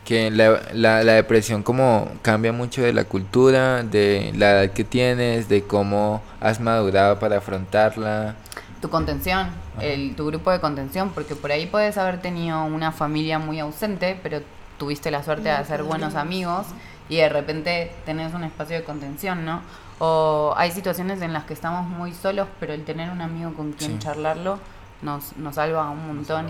que 0.04 0.30
la, 0.30 0.62
la, 0.74 1.04
la 1.04 1.14
depresión 1.14 1.64
como 1.64 2.12
cambia 2.22 2.52
mucho 2.52 2.84
de 2.84 2.94
la 2.94 3.06
cultura, 3.06 3.82
de 3.84 4.32
la 4.36 4.52
edad 4.64 4.74
que 4.74 4.84
tienes, 4.84 5.50
de 5.50 5.64
cómo 5.64 6.22
has 6.40 6.60
madurado 6.60 7.18
para 7.20 7.38
afrontarla. 7.38 8.36
tu 8.82 8.90
contención, 8.90 9.50
el, 9.80 10.16
tu 10.16 10.28
grupo 10.28 10.52
de 10.52 10.60
contención, 10.60 11.10
porque 11.10 11.36
por 11.36 11.52
ahí 11.52 11.66
puedes 11.66 11.98
haber 11.98 12.22
tenido 12.22 12.64
una 12.66 12.92
familia 12.92 13.40
muy 13.40 13.60
ausente, 13.60 14.20
pero 14.22 14.42
tuviste 14.78 15.10
la 15.10 15.24
suerte 15.24 15.50
de 15.50 15.56
hacer 15.56 15.84
buenos 15.84 16.16
amigos 16.16 16.68
y 17.10 17.18
de 17.18 17.30
repente 17.30 17.92
tenés 18.06 18.34
un 18.34 18.44
espacio 18.44 18.76
de 18.76 18.84
contención, 18.84 19.46
¿no? 19.46 19.62
O 20.00 20.54
hay 20.58 20.72
situaciones 20.72 21.22
en 21.22 21.32
las 21.34 21.46
que 21.46 21.54
estamos 21.54 21.88
muy 21.88 22.14
solos, 22.14 22.48
pero 22.60 22.74
el 22.74 22.84
tener 22.84 23.10
un 23.10 23.22
amigo 23.22 23.54
con 23.54 23.72
quien 23.74 23.94
Sí. 23.94 24.00
charlarlo 24.00 24.60
nos, 25.02 25.36
nos 25.38 25.56
salva 25.56 25.90
un 25.90 26.06
montón. 26.08 26.48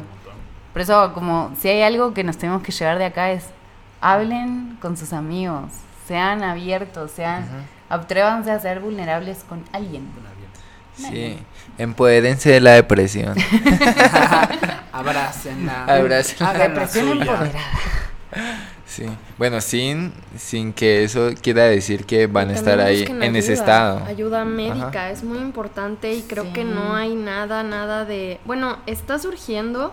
Por 0.73 0.81
eso, 0.81 1.13
como 1.13 1.51
si 1.59 1.69
hay 1.69 1.81
algo 1.83 2.13
que 2.13 2.23
nos 2.23 2.37
tenemos 2.37 2.61
que 2.63 2.71
llevar 2.71 2.97
de 2.97 3.05
acá 3.05 3.31
es 3.31 3.45
hablen 4.01 4.77
con 4.81 4.97
sus 4.97 5.13
amigos, 5.13 5.71
sean 6.07 6.43
abiertos, 6.43 7.11
sean, 7.11 7.45
atrévanse 7.89 8.51
a 8.51 8.59
ser 8.59 8.79
vulnerables 8.79 9.43
con 9.47 9.63
alguien. 9.71 10.07
Sí, 10.97 11.37
empodérense 11.77 12.49
de 12.51 12.61
la 12.61 12.71
depresión. 12.71 13.35
Abrácenla. 14.91 15.85
Abrácenla. 15.85 16.53
La 16.53 16.59
Depresión 16.69 17.09
empoderada. 17.11 17.51
Sí, 18.95 19.03
bueno, 19.37 19.59
sin, 19.59 20.13
sin 20.37 20.71
que 20.71 21.03
eso 21.03 21.31
quiera 21.41 21.65
decir 21.65 22.05
que 22.05 22.27
van 22.27 22.49
a 22.49 22.53
estar 22.53 22.79
ahí 22.79 23.03
en 23.03 23.35
ese 23.35 23.51
estado. 23.51 24.05
Ayuda 24.05 24.45
médica 24.45 24.87
Ajá. 24.87 25.11
es 25.11 25.21
muy 25.21 25.39
importante 25.39 26.13
y 26.13 26.21
creo 26.21 26.53
que 26.53 26.63
no 26.63 26.95
hay 26.95 27.13
nada, 27.13 27.61
nada 27.63 28.05
de... 28.05 28.39
Bueno, 28.45 28.77
está 28.85 29.19
surgiendo, 29.19 29.91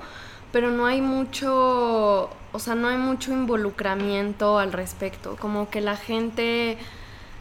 pero 0.53 0.71
no 0.71 0.87
hay 0.87 1.01
mucho, 1.01 2.31
o 2.53 2.59
sea, 2.59 2.77
no 2.77 2.87
hay 2.87 2.97
mucho 2.97 3.33
involucramiento 3.33 4.61
al 4.61 4.73
respecto. 4.73 5.37
Como 5.41 5.69
que 5.69 5.81
la 5.81 5.97
gente 5.97 6.79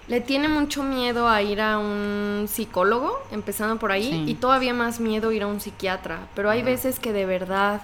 le 0.07 0.19
tiene 0.19 0.47
mucho 0.47 0.81
miedo 0.81 1.29
a 1.29 1.43
ir 1.43 1.61
a 1.61 1.77
un 1.77 2.47
psicólogo, 2.49 3.21
empezando 3.31 3.77
por 3.77 3.91
ahí, 3.91 4.09
Sí. 4.09 4.31
y 4.31 4.33
todavía 4.33 4.73
más 4.73 4.99
miedo 4.99 5.31
ir 5.31 5.43
a 5.43 5.47
un 5.47 5.61
psiquiatra. 5.61 6.21
Pero 6.33 6.49
hay 6.49 6.63
veces 6.63 6.97
que 6.97 7.13
de 7.13 7.27
verdad 7.27 7.81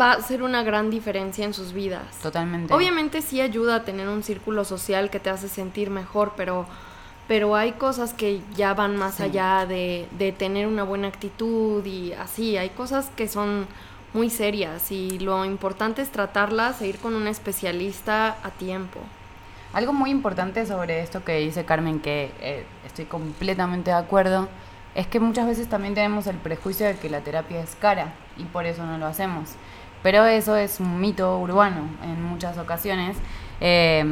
va 0.00 0.12
a 0.12 0.20
ser 0.22 0.42
una 0.42 0.62
gran 0.62 0.90
diferencia 0.90 1.44
en 1.44 1.54
sus 1.54 1.72
vidas. 1.72 2.02
Totalmente. 2.22 2.72
Obviamente 2.74 3.22
sí 3.22 3.40
ayuda 3.40 3.76
a 3.76 3.82
tener 3.84 4.08
un 4.08 4.22
círculo 4.22 4.64
social 4.64 5.10
que 5.10 5.20
te 5.20 5.30
hace 5.30 5.48
sentir 5.48 5.90
mejor, 5.90 6.32
pero, 6.36 6.66
pero 7.28 7.54
hay 7.56 7.72
cosas 7.72 8.12
que 8.12 8.40
ya 8.56 8.74
van 8.74 8.96
más 8.96 9.14
Sí. 9.16 9.22
allá 9.24 9.66
de, 9.66 10.08
de 10.18 10.32
tener 10.32 10.66
una 10.66 10.82
buena 10.82 11.08
actitud 11.08 11.84
y 11.86 12.12
así, 12.14 12.56
hay 12.56 12.70
cosas 12.70 13.10
que 13.16 13.28
son 13.28 13.66
muy 14.12 14.30
serias 14.30 14.90
y 14.92 15.18
lo 15.18 15.44
importante 15.44 16.00
es 16.02 16.10
tratarlas 16.10 16.80
e 16.82 16.86
ir 16.86 16.98
con 16.98 17.14
un 17.14 17.26
especialista 17.26 18.36
a 18.42 18.50
tiempo. 18.50 19.00
Algo 19.72 19.92
muy 19.92 20.10
importante 20.10 20.66
sobre 20.66 21.00
esto 21.00 21.24
que 21.24 21.38
dice 21.40 21.64
Carmen, 21.64 21.98
que 21.98 22.30
eh, 22.40 22.64
estoy 22.86 23.06
completamente 23.06 23.90
de 23.90 23.96
acuerdo, 23.96 24.48
es 24.94 25.08
que 25.08 25.18
muchas 25.18 25.46
veces 25.48 25.68
también 25.68 25.94
tenemos 25.94 26.28
el 26.28 26.36
prejuicio 26.36 26.86
de 26.86 26.96
que 26.96 27.10
la 27.10 27.20
terapia 27.22 27.60
es 27.60 27.74
cara 27.74 28.12
y 28.36 28.44
por 28.44 28.66
eso 28.66 28.86
no 28.86 28.98
lo 28.98 29.06
hacemos. 29.06 29.50
Pero 30.04 30.24
eso 30.26 30.54
es 30.54 30.78
un 30.78 31.00
mito 31.00 31.38
urbano 31.40 31.80
en 32.04 32.22
muchas 32.22 32.56
ocasiones. 32.58 33.16
Eh, 33.60 34.04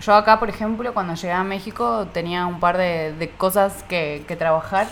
yo 0.00 0.14
acá, 0.14 0.38
por 0.38 0.48
ejemplo, 0.48 0.94
cuando 0.94 1.14
llegué 1.14 1.32
a 1.32 1.42
México 1.42 2.06
tenía 2.12 2.46
un 2.46 2.60
par 2.60 2.76
de, 2.78 3.12
de 3.18 3.30
cosas 3.30 3.82
que, 3.88 4.22
que 4.28 4.36
trabajar 4.36 4.86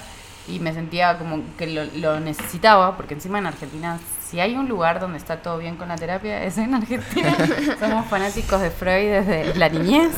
y 0.49 0.59
me 0.61 0.73
sentía 0.73 1.19
como 1.19 1.41
que 1.59 1.67
lo, 1.67 1.85
lo 1.97 2.19
necesitaba, 2.21 2.97
porque 2.97 3.13
encima 3.15 3.39
en 3.39 3.47
Argentina, 3.47 3.99
si 4.27 4.41
hay 4.41 4.57
un 4.57 4.69
lugar 4.69 5.01
donde 5.01 5.19
está 5.19 5.37
todo 5.43 5.59
bien 5.59 5.77
con 5.77 5.89
la 5.89 5.97
terapia, 5.97 6.43
es 6.43 6.57
en 6.57 6.75
Argentina. 6.75 7.35
Somos 7.81 8.07
fanáticos 8.07 8.61
de 8.63 8.71
Freud 8.71 9.11
desde 9.11 9.55
la 9.55 9.69
niñez 9.69 10.13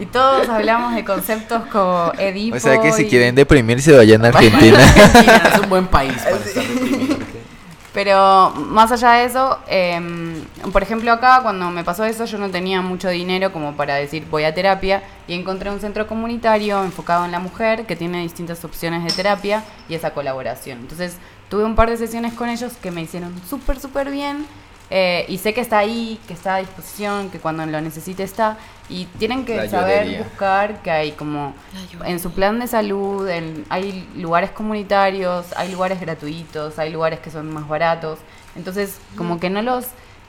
y 0.00 0.06
todos 0.06 0.48
hablamos 0.48 0.94
de 0.96 1.04
conceptos 1.04 1.62
como 1.70 2.12
Edipo. 2.18 2.56
O 2.56 2.60
sea 2.60 2.80
que 2.80 2.90
si 2.92 3.02
y- 3.02 3.08
quieren 3.08 3.36
deprimirse, 3.36 3.96
vayan 3.96 4.24
a 4.24 4.28
Argentina. 4.28 4.78
Argentina 4.82 5.42
es 5.54 5.60
un 5.60 5.68
buen 5.68 5.86
país 5.86 6.14
para 6.20 6.36
estar 6.36 6.64
deprimido. 6.64 7.17
Pero 7.98 8.50
más 8.50 8.92
allá 8.92 9.10
de 9.14 9.24
eso, 9.24 9.58
em, 9.66 10.44
por 10.72 10.84
ejemplo 10.84 11.10
acá 11.10 11.40
cuando 11.42 11.68
me 11.72 11.82
pasó 11.82 12.04
eso 12.04 12.26
yo 12.26 12.38
no 12.38 12.48
tenía 12.48 12.80
mucho 12.80 13.08
dinero 13.08 13.52
como 13.52 13.72
para 13.72 13.96
decir 13.96 14.24
voy 14.30 14.44
a 14.44 14.54
terapia 14.54 15.02
y 15.26 15.34
encontré 15.34 15.68
un 15.68 15.80
centro 15.80 16.06
comunitario 16.06 16.84
enfocado 16.84 17.24
en 17.24 17.32
la 17.32 17.40
mujer 17.40 17.86
que 17.86 17.96
tiene 17.96 18.22
distintas 18.22 18.64
opciones 18.64 19.02
de 19.02 19.10
terapia 19.10 19.64
y 19.88 19.96
esa 19.96 20.12
colaboración. 20.12 20.78
Entonces 20.78 21.16
tuve 21.48 21.64
un 21.64 21.74
par 21.74 21.90
de 21.90 21.96
sesiones 21.96 22.34
con 22.34 22.48
ellos 22.48 22.74
que 22.80 22.92
me 22.92 23.02
hicieron 23.02 23.34
súper, 23.50 23.80
súper 23.80 24.12
bien 24.12 24.46
eh, 24.90 25.26
y 25.28 25.38
sé 25.38 25.52
que 25.54 25.60
está 25.60 25.78
ahí, 25.78 26.18
que 26.26 26.32
está 26.34 26.56
a 26.56 26.58
disposición, 26.58 27.30
que 27.30 27.38
cuando 27.38 27.64
lo 27.66 27.80
necesite 27.80 28.22
está 28.22 28.56
y 28.88 29.04
tienen 29.18 29.44
que 29.44 29.56
La 29.56 29.68
saber 29.68 30.04
llorería. 30.04 30.22
buscar 30.24 30.82
que 30.82 30.90
hay 30.90 31.12
como 31.12 31.52
en 32.06 32.18
su 32.20 32.30
plan 32.32 32.58
de 32.58 32.66
salud, 32.66 33.28
en- 33.28 33.66
hay 33.68 34.08
lugares 34.16 34.50
comunitarios, 34.50 35.46
hay 35.56 35.70
lugares 35.72 36.00
gratuitos, 36.00 36.78
hay 36.78 36.90
lugares 36.90 37.20
que 37.20 37.30
son 37.30 37.52
más 37.52 37.68
baratos. 37.68 38.18
Entonces, 38.56 38.98
como 39.16 39.38
que 39.38 39.50
no 39.50 39.60
los 39.62 39.86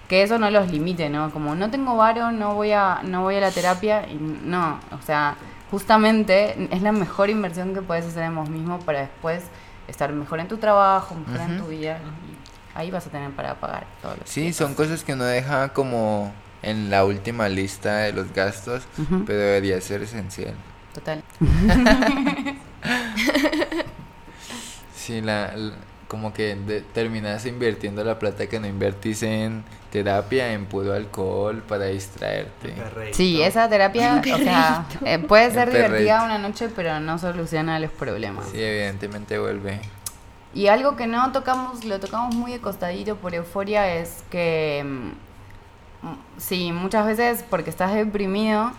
que 0.09 0.23
eso 0.23 0.39
no 0.39 0.49
los 0.49 0.69
limite, 0.71 1.07
¿no? 1.09 1.29
Como 1.31 1.53
no 1.55 1.69
tengo 1.69 1.95
varo, 1.95 2.31
no 2.31 2.55
voy 2.55 2.71
a 2.71 3.01
no 3.03 3.21
voy 3.21 3.35
a 3.35 3.39
la 3.41 3.51
terapia 3.51 4.07
y 4.09 4.15
no, 4.15 4.79
o 4.91 5.01
sea, 5.05 5.35
justamente 5.83 6.67
es 6.71 6.81
la 6.81 6.91
mejor 6.91 7.29
inversión 7.29 7.73
que 7.73 7.81
puedes 7.81 8.05
hacer 8.05 8.23
en 8.23 8.35
vos 8.35 8.49
mismo 8.49 8.79
para 8.79 9.01
después 9.01 9.43
estar 9.87 10.11
mejor 10.11 10.39
en 10.39 10.47
tu 10.47 10.57
trabajo, 10.57 11.15
mejor 11.15 11.41
en 11.41 11.57
tu 11.59 11.67
vida 11.67 11.99
y 12.27 12.38
ahí 12.75 12.91
vas 12.91 13.05
a 13.07 13.09
tener 13.09 13.31
para 13.31 13.55
pagar 13.55 13.85
todo 14.01 14.13
lo 14.15 14.23
que 14.23 14.29
Sí, 14.29 14.53
son 14.53 14.73
cosas 14.75 15.03
que 15.03 15.13
uno 15.13 15.23
deja 15.25 15.69
como 15.73 16.31
en 16.61 16.89
la 16.89 17.05
última 17.05 17.47
lista 17.49 17.97
de 17.99 18.13
los 18.13 18.33
gastos, 18.33 18.83
pero 19.25 19.39
debería 19.39 19.79
ser 19.81 20.01
esencial. 20.03 20.53
Total. 20.93 21.23
Sí, 24.95 25.21
la, 25.21 25.53
la- 25.55 25.73
como 26.07 26.33
que 26.33 26.55
de- 26.55 26.81
terminas 26.81 27.45
invirtiendo 27.45 28.03
la 28.03 28.17
plata 28.17 28.47
que 28.47 28.59
no 28.59 28.67
invertís 28.67 29.21
en 29.23 29.63
terapia, 29.91 30.53
en 30.53 30.65
puro 30.65 30.93
alcohol 30.93 31.61
para 31.67 31.85
distraerte. 31.85 32.73
Sí, 33.13 33.41
esa 33.41 33.69
terapia, 33.69 34.19
o 34.33 34.37
sea, 34.37 34.85
eh, 35.05 35.19
puede 35.19 35.51
ser 35.51 35.71
divertida 35.71 36.23
una 36.23 36.37
noche, 36.39 36.69
pero 36.75 36.99
no 36.99 37.17
soluciona 37.19 37.79
los 37.79 37.91
problemas. 37.91 38.47
Sí, 38.51 38.61
evidentemente 38.61 39.37
vuelve 39.37 39.79
Y 40.53 40.67
algo 40.67 40.95
que 40.95 41.05
no 41.05 41.31
tocamos, 41.31 41.85
lo 41.85 41.99
tocamos 41.99 42.35
muy 42.35 42.51
de 42.51 42.59
costadito 42.59 43.15
por 43.17 43.35
euforia, 43.35 43.95
es 43.95 44.23
que 44.31 44.83
mm, 44.83 46.09
sí, 46.37 46.71
muchas 46.71 47.05
veces 47.05 47.45
porque 47.49 47.69
estás 47.69 47.93
deprimido, 47.93 48.71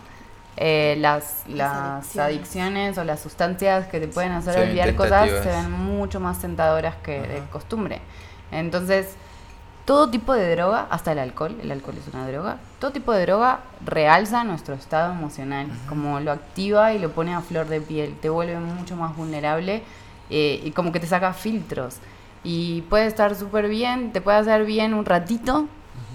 eh, 0.57 0.97
las, 0.99 1.45
las 1.47 2.17
adicciones. 2.17 2.99
o 2.99 3.05
las 3.05 3.21
sustancias 3.21 3.87
que 3.87 4.01
te 4.01 4.09
pueden 4.09 4.33
hacer 4.33 4.55
Se 4.55 4.63
olvidar 4.63 4.95
cosas 4.97 5.31
se 5.31 5.49
ven 5.49 5.71
mucho 5.71 6.21
más 6.21 6.41
tentadoras 6.41 6.97
que 6.97 7.21
de 7.21 7.43
costumbre. 7.53 8.01
Entonces, 8.51 9.15
todo 9.85 10.11
tipo 10.11 10.35
de 10.35 10.55
droga, 10.55 10.87
hasta 10.91 11.13
el 11.13 11.19
alcohol, 11.19 11.57
el 11.63 11.71
alcohol 11.71 11.95
es 11.99 12.13
una 12.13 12.27
droga, 12.29 12.59
todo 12.79 12.91
tipo 12.91 13.13
de 13.13 13.23
droga 13.23 13.61
realza 13.85 14.45
nuestro 14.45 14.75
estado 14.75 15.13
emocional, 15.13 15.69
como 15.89 16.21
lo 16.21 16.33
activa 16.33 16.93
y 16.93 16.99
lo 16.99 17.11
pone 17.11 17.35
a 17.35 17.41
flor 17.41 17.67
de 17.67 17.81
piel, 17.81 18.17
te 18.21 18.29
vuelve 18.29 18.59
mucho 18.59 18.97
más 18.97 19.17
vulnerable 19.17 19.83
eh, 20.31 20.61
y 20.65 20.71
como 20.73 20.93
que 20.93 21.01
te 21.01 21.07
saca 21.07 21.33
filtros. 21.33 21.97
Y 22.43 22.83
puede 22.83 23.07
estar 23.07 23.35
súper 23.35 23.69
bien, 23.69 24.13
te 24.13 24.21
puede 24.21 24.39
hacer 24.39 24.65
bien 24.65 24.95
un 24.95 25.05
ratito, 25.05 25.67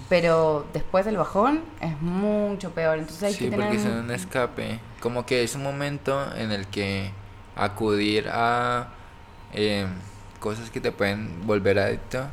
pero 0.08 0.66
después 0.72 1.04
del 1.04 1.16
bajón 1.16 1.60
es 1.80 2.00
mucho 2.00 2.70
peor. 2.70 2.98
Entonces 2.98 3.22
hay 3.24 3.32
Sí, 3.34 3.44
que 3.44 3.50
tener... 3.50 3.66
porque 3.70 3.78
mu- 3.88 4.00
un 4.00 4.10
escape. 4.10 4.80
Como 5.00 5.24
que 5.26 5.42
es 5.44 5.54
un 5.54 5.62
momento 5.62 6.34
en 6.36 6.50
el 6.52 6.66
que 6.66 7.10
acudir 7.54 8.28
a 8.30 8.88
eh, 9.52 9.86
cosas 10.40 10.70
que 10.70 10.80
te 10.80 10.92
pueden 10.92 11.46
volver 11.46 11.78
adicto 11.78 12.26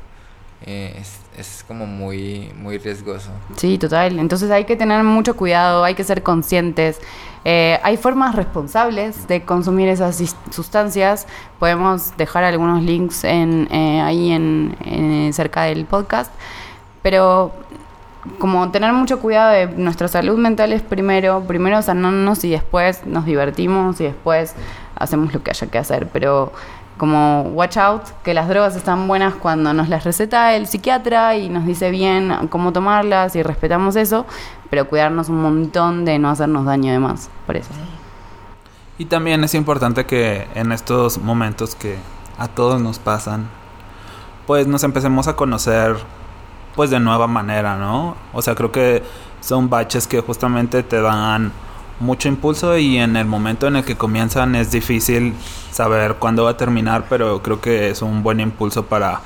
eh, 0.66 0.96
es, 1.00 1.20
es 1.38 1.64
como 1.68 1.86
muy, 1.86 2.52
muy 2.58 2.78
riesgoso. 2.78 3.30
Sí, 3.58 3.78
total. 3.78 4.20
Entonces 4.20 4.50
hay 4.52 4.66
que 4.66 4.76
tener 4.76 5.04
mucho 5.04 5.36
cuidado, 5.36 5.84
hay 5.84 5.96
que 5.96 6.04
ser 6.04 6.24
conscientes. 6.24 7.00
Eh, 7.46 7.78
hay 7.84 7.98
formas 7.98 8.36
responsables 8.36 9.28
de 9.28 9.42
consumir 9.44 9.90
esas 9.90 10.36
sustancias. 10.52 11.28
Podemos 11.60 12.16
dejar 12.18 12.44
algunos 12.46 12.82
links 12.84 13.24
en, 13.26 13.68
eh, 13.72 14.00
ahí 14.02 14.32
en, 14.32 14.76
en- 14.86 15.34
cerca 15.34 15.64
del 15.64 15.86
podcast. 15.86 16.32
Pero 17.02 17.52
como 18.40 18.72
tener 18.72 18.94
mucho 18.94 19.20
cuidado 19.20 19.52
de 19.52 19.68
nuestra 19.68 20.08
salud 20.08 20.38
mental 20.38 20.72
es 20.72 20.82
primero, 20.82 21.42
primero 21.46 21.82
sanarnos 21.82 22.46
y 22.46 22.52
después 22.52 23.06
nos 23.06 23.26
divertimos 23.26 24.00
y 24.00 24.06
después 24.06 24.56
hacemos 24.96 25.34
lo 25.34 25.44
que 25.44 25.52
haya 25.52 25.68
que 25.68 25.78
hacer. 25.78 26.08
Pero 26.14 26.54
como 26.98 27.44
watch 27.54 27.78
out, 27.78 28.04
que 28.24 28.34
las 28.34 28.48
drogas 28.48 28.76
están 28.76 29.08
buenas 29.08 29.34
cuando 29.36 29.74
nos 29.74 29.90
las 29.90 30.04
receta 30.04 30.56
el 30.56 30.68
psiquiatra 30.68 31.36
y 31.36 31.50
nos 31.50 31.66
dice 31.66 31.92
bien 31.92 32.48
cómo 32.50 32.72
tomarlas 32.72 33.36
y 33.36 33.44
respetamos 33.44 33.96
eso, 33.96 34.26
pero 34.70 34.88
cuidarnos 34.88 35.30
un 35.30 35.42
montón 35.42 36.06
de 36.06 36.20
no 36.20 36.30
hacernos 36.30 36.66
daño 36.66 36.92
de 36.92 37.00
más, 37.00 37.30
por 37.46 37.58
eso. 37.58 37.72
Y 38.98 39.06
también 39.06 39.44
es 39.44 39.56
importante 39.56 40.06
que 40.06 40.48
en 40.54 40.72
estos 40.72 41.18
momentos 41.18 41.76
que 41.76 41.98
a 42.38 42.48
todos 42.48 42.82
nos 42.82 43.00
pasan, 43.00 43.48
pues 44.46 44.68
nos 44.68 44.84
empecemos 44.84 45.28
a 45.28 45.36
conocer 45.36 45.98
pues 46.76 46.90
de 46.90 47.00
nueva 47.00 47.28
manera, 47.28 47.78
¿no? 47.78 48.16
O 48.34 48.42
sea, 48.42 48.56
creo 48.56 48.72
que 48.72 49.04
son 49.42 49.70
baches 49.70 50.08
que 50.08 50.22
justamente 50.22 50.84
te 50.84 51.02
dan 51.02 51.52
mucho 52.00 52.28
impulso 52.28 52.78
y 52.78 52.98
en 52.98 53.16
el 53.16 53.26
momento 53.26 53.68
en 53.68 53.78
el 53.78 53.84
que 53.84 53.96
comienzan 53.96 54.56
es 54.56 54.72
difícil 54.72 55.34
saber 55.72 56.16
cuándo 56.16 56.44
va 56.44 56.52
a 56.52 56.58
terminar, 56.58 57.06
pero 57.10 57.42
creo 57.42 57.62
que 57.62 57.90
es 57.90 58.02
un 58.02 58.24
buen 58.24 58.40
impulso 58.40 58.86
para 58.86 59.22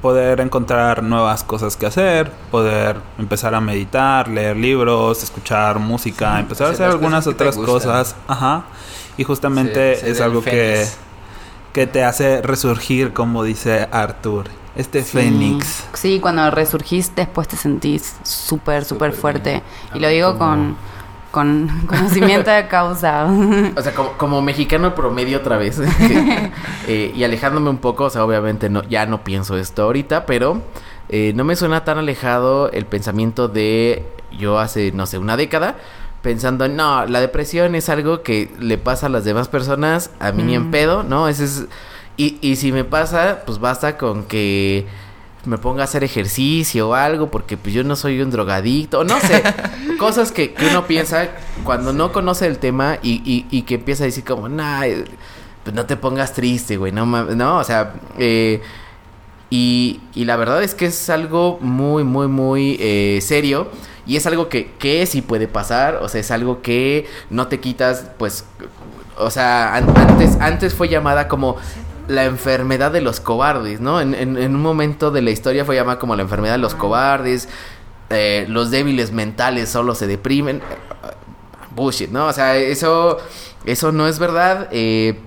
poder 0.00 0.40
encontrar 0.40 1.02
nuevas 1.02 1.44
cosas 1.44 1.76
que 1.76 1.86
hacer, 1.86 2.30
poder 2.50 2.96
empezar 3.18 3.54
a 3.54 3.60
meditar, 3.60 4.28
leer 4.28 4.56
libros, 4.56 5.22
escuchar 5.22 5.78
música, 5.78 6.40
empezar 6.40 6.68
a 6.68 6.70
hacer 6.70 6.86
algunas 6.86 7.26
otras 7.26 7.56
cosas, 7.56 8.16
ajá. 8.28 8.64
Y 9.16 9.24
justamente 9.24 10.10
es 10.10 10.20
algo 10.20 10.42
que 10.42 10.50
fénix. 10.50 10.96
que 11.72 11.86
te 11.86 12.04
hace 12.04 12.40
resurgir, 12.42 13.12
como 13.12 13.44
dice 13.44 13.88
Arthur. 13.92 14.46
Este 14.76 15.02
fénix. 15.02 15.84
Sí, 15.92 16.20
cuando 16.20 16.50
resurgís 16.50 17.14
después 17.14 17.48
te 17.48 17.56
sentís 17.56 18.14
súper, 18.22 18.84
súper 18.84 19.12
fuerte. 19.12 19.62
Y 19.94 19.98
lo 19.98 20.08
digo 20.08 20.38
con, 20.38 20.76
con 21.30 21.68
conocimiento 21.86 22.50
de 22.50 22.66
causa. 22.68 23.26
O 23.76 23.82
sea, 23.82 23.94
como, 23.94 24.12
como 24.12 24.42
mexicano 24.42 24.94
promedio 24.94 25.38
otra 25.38 25.56
vez. 25.56 25.80
Eh, 26.88 27.12
y 27.14 27.22
alejándome 27.22 27.70
un 27.70 27.78
poco, 27.78 28.04
o 28.04 28.10
sea, 28.10 28.24
obviamente 28.24 28.68
no, 28.68 28.82
ya 28.82 29.06
no 29.06 29.22
pienso 29.22 29.56
esto 29.56 29.82
ahorita, 29.84 30.26
pero 30.26 30.60
eh, 31.08 31.32
no 31.36 31.44
me 31.44 31.54
suena 31.54 31.84
tan 31.84 31.98
alejado 31.98 32.68
el 32.72 32.84
pensamiento 32.84 33.46
de 33.46 34.04
yo 34.36 34.58
hace, 34.58 34.90
no 34.92 35.06
sé, 35.06 35.18
una 35.18 35.36
década, 35.36 35.76
pensando, 36.22 36.66
no, 36.68 37.06
la 37.06 37.20
depresión 37.20 37.74
es 37.76 37.88
algo 37.90 38.22
que 38.22 38.50
le 38.58 38.76
pasa 38.76 39.06
a 39.06 39.08
las 39.08 39.24
demás 39.24 39.46
personas, 39.48 40.10
a 40.18 40.32
mí 40.32 40.42
ni 40.42 40.54
en 40.56 40.68
Mm. 40.68 40.70
pedo, 40.72 41.02
¿no? 41.04 41.28
Ese 41.28 41.44
es... 41.44 41.66
Y, 42.16 42.38
y 42.40 42.56
si 42.56 42.72
me 42.72 42.82
pasa, 42.84 43.42
pues 43.46 43.60
basta 43.60 43.96
con 43.96 44.24
que 44.24 44.86
me 45.44 45.56
ponga 45.58 45.82
a 45.82 45.84
hacer 45.84 46.04
ejercicio 46.04 46.90
o 46.90 46.94
algo, 46.94 47.30
porque 47.30 47.56
pues 47.56 47.74
yo 47.74 47.82
no 47.84 47.96
soy 47.96 48.20
un 48.20 48.30
drogadicto, 48.30 49.04
no 49.04 49.18
sé, 49.20 49.42
cosas 49.98 50.32
que, 50.32 50.52
que 50.52 50.66
uno 50.66 50.86
piensa 50.86 51.28
cuando 51.64 51.92
no 51.92 52.12
conoce 52.12 52.46
el 52.46 52.58
tema 52.58 52.98
y, 53.02 53.22
y, 53.24 53.46
y 53.50 53.62
que 53.62 53.76
empieza 53.76 54.04
a 54.04 54.06
decir 54.06 54.24
como, 54.24 54.48
nah, 54.48 54.84
eh, 54.84 55.04
pues 55.64 55.74
no 55.74 55.86
te 55.86 55.96
pongas 55.96 56.32
triste, 56.34 56.76
güey, 56.76 56.92
no 56.92 57.06
mames, 57.06 57.36
no, 57.36 57.58
o 57.58 57.64
sea, 57.64 57.94
eh, 58.18 58.60
y, 59.50 60.00
y 60.14 60.24
la 60.26 60.36
verdad 60.36 60.62
es 60.62 60.74
que 60.74 60.86
es 60.86 61.10
algo 61.10 61.58
muy, 61.60 62.04
muy, 62.04 62.28
muy 62.28 62.76
eh, 62.80 63.18
serio. 63.22 63.68
Y 64.06 64.16
es 64.16 64.26
algo 64.26 64.48
que, 64.48 64.72
que 64.78 65.04
sí 65.06 65.22
puede 65.22 65.46
pasar. 65.48 65.96
O 66.02 66.08
sea, 66.08 66.20
es 66.20 66.30
algo 66.30 66.62
que 66.62 67.06
no 67.30 67.48
te 67.48 67.60
quitas, 67.60 68.06
pues. 68.18 68.44
O 69.18 69.30
sea, 69.30 69.74
an- 69.74 69.92
antes, 69.96 70.36
antes 70.40 70.74
fue 70.74 70.88
llamada 70.88 71.28
como 71.28 71.56
la 72.10 72.24
enfermedad 72.24 72.90
de 72.92 73.00
los 73.00 73.20
cobardes, 73.20 73.80
¿no? 73.80 74.00
En, 74.00 74.14
en- 74.14 74.36
en 74.36 74.54
un 74.54 74.62
momento 74.62 75.10
de 75.10 75.22
la 75.22 75.30
historia 75.30 75.64
fue 75.64 75.76
llamada 75.76 75.98
como 75.98 76.16
la 76.16 76.22
enfermedad 76.22 76.54
de 76.54 76.58
los 76.58 76.74
cobardes. 76.74 77.48
eh, 78.10 78.44
los 78.48 78.70
débiles 78.70 79.12
mentales 79.12 79.68
solo 79.68 79.94
se 79.94 80.06
deprimen. 80.06 80.60
Bullshit, 81.74 82.10
¿no? 82.10 82.26
O 82.26 82.32
sea, 82.32 82.56
eso, 82.56 83.18
eso 83.64 83.92
no 83.92 84.08
es 84.08 84.18
verdad. 84.18 84.68
Eh, 84.72 85.18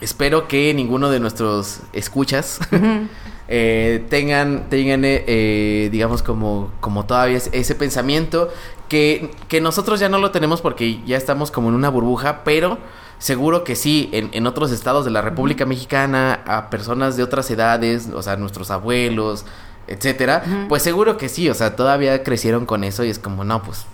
espero 0.00 0.48
que 0.48 0.74
ninguno 0.74 1.10
de 1.10 1.20
nuestros 1.20 1.80
escuchas 1.92 2.58
eh, 3.48 4.04
tengan, 4.10 4.68
tengan 4.68 5.02
digamos, 5.02 6.22
como, 6.22 6.72
como 6.80 7.06
todavía 7.06 7.36
es- 7.36 7.50
ese 7.52 7.74
pensamiento 7.76 8.48
que, 8.88 9.30
que 9.48 9.60
nosotros 9.60 10.00
ya 10.00 10.08
no 10.08 10.18
lo 10.18 10.30
tenemos 10.32 10.60
porque 10.60 11.00
ya 11.06 11.16
estamos 11.16 11.50
como 11.52 11.68
en 11.68 11.74
una 11.76 11.88
burbuja, 11.88 12.42
pero 12.44 12.78
seguro 13.18 13.64
que 13.64 13.76
sí, 13.76 14.08
en, 14.12 14.30
en 14.32 14.46
otros 14.46 14.72
estados 14.72 15.04
de 15.04 15.10
la 15.10 15.22
República 15.22 15.66
Mexicana, 15.66 16.40
a 16.46 16.70
personas 16.70 17.16
de 17.16 17.22
otras 17.22 17.50
edades, 17.50 18.08
o 18.14 18.22
sea, 18.22 18.36
nuestros 18.36 18.70
abuelos, 18.70 19.44
etcétera, 19.88 20.42
pues 20.68 20.82
seguro 20.82 21.16
que 21.16 21.28
sí, 21.28 21.48
o 21.48 21.54
sea, 21.54 21.76
todavía 21.76 22.22
crecieron 22.22 22.66
con 22.66 22.84
eso 22.84 23.04
y 23.04 23.10
es 23.10 23.18
como, 23.18 23.44
no, 23.44 23.62
pues, 23.62 23.86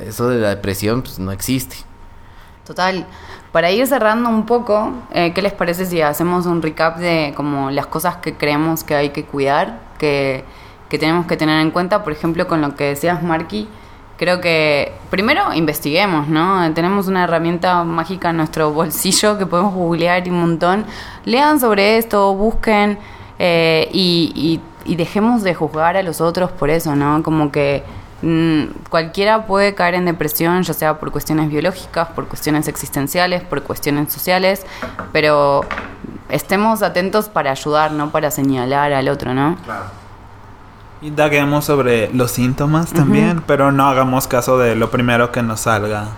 eso 0.00 0.28
de 0.28 0.38
la 0.38 0.50
depresión, 0.50 1.02
pues 1.02 1.18
no 1.18 1.32
existe. 1.32 1.76
Total. 2.66 3.06
Para 3.52 3.70
ir 3.70 3.86
cerrando 3.86 4.28
un 4.28 4.44
poco, 4.44 4.92
eh, 5.12 5.32
¿qué 5.32 5.40
les 5.40 5.52
parece 5.52 5.86
si 5.86 6.02
hacemos 6.02 6.44
un 6.44 6.60
recap 6.60 6.98
de 6.98 7.32
como 7.34 7.70
las 7.70 7.86
cosas 7.86 8.16
que 8.16 8.34
creemos 8.34 8.84
que 8.84 8.94
hay 8.94 9.10
que 9.10 9.24
cuidar, 9.24 9.80
que, 9.98 10.44
que 10.90 10.98
tenemos 10.98 11.26
que 11.26 11.36
tener 11.36 11.60
en 11.62 11.70
cuenta? 11.70 12.04
Por 12.04 12.12
ejemplo, 12.12 12.46
con 12.46 12.60
lo 12.60 12.74
que 12.74 12.84
decías, 12.84 13.22
Marky, 13.22 13.68
creo 14.18 14.40
que 14.42 14.92
primero 15.10 15.54
investiguemos, 15.54 16.28
¿no? 16.28 16.70
Tenemos 16.74 17.06
una 17.08 17.24
herramienta 17.24 17.82
mágica 17.84 18.30
en 18.30 18.36
nuestro 18.36 18.70
bolsillo 18.72 19.38
que 19.38 19.46
podemos 19.46 19.72
googlear 19.72 20.26
y 20.26 20.30
un 20.30 20.40
montón. 20.40 20.84
Lean 21.24 21.58
sobre 21.60 21.96
esto, 21.96 22.34
busquen 22.34 22.98
eh, 23.38 23.88
y, 23.92 24.32
y- 24.34 24.60
y 24.92 24.96
dejemos 24.96 25.42
de 25.42 25.54
juzgar 25.54 25.96
a 25.96 26.02
los 26.02 26.20
otros 26.20 26.50
por 26.50 26.70
eso, 26.70 26.96
¿no? 26.96 27.22
Como 27.22 27.52
que 27.52 27.82
mm, 28.22 28.62
cualquiera 28.90 29.46
puede 29.46 29.74
caer 29.74 29.94
en 29.94 30.06
depresión, 30.06 30.62
ya 30.62 30.72
sea 30.74 30.98
por 30.98 31.12
cuestiones 31.12 31.48
biológicas, 31.50 32.08
por 32.08 32.26
cuestiones 32.26 32.68
existenciales, 32.68 33.42
por 33.42 33.62
cuestiones 33.62 34.12
sociales, 34.12 34.64
pero 35.12 35.60
estemos 36.30 36.82
atentos 36.82 37.28
para 37.28 37.50
ayudar, 37.50 37.92
no 37.92 38.10
para 38.10 38.30
señalar 38.30 38.92
al 38.92 39.08
otro, 39.08 39.34
¿no? 39.34 39.56
Indaguemos 41.00 41.64
sobre 41.64 42.12
los 42.12 42.32
síntomas 42.32 42.92
también, 42.92 43.42
pero 43.46 43.70
no 43.70 43.86
hagamos 43.86 44.26
caso 44.26 44.58
de 44.58 44.74
lo 44.74 44.90
primero 44.90 45.30
que 45.30 45.42
nos 45.42 45.60
salga. 45.60 46.08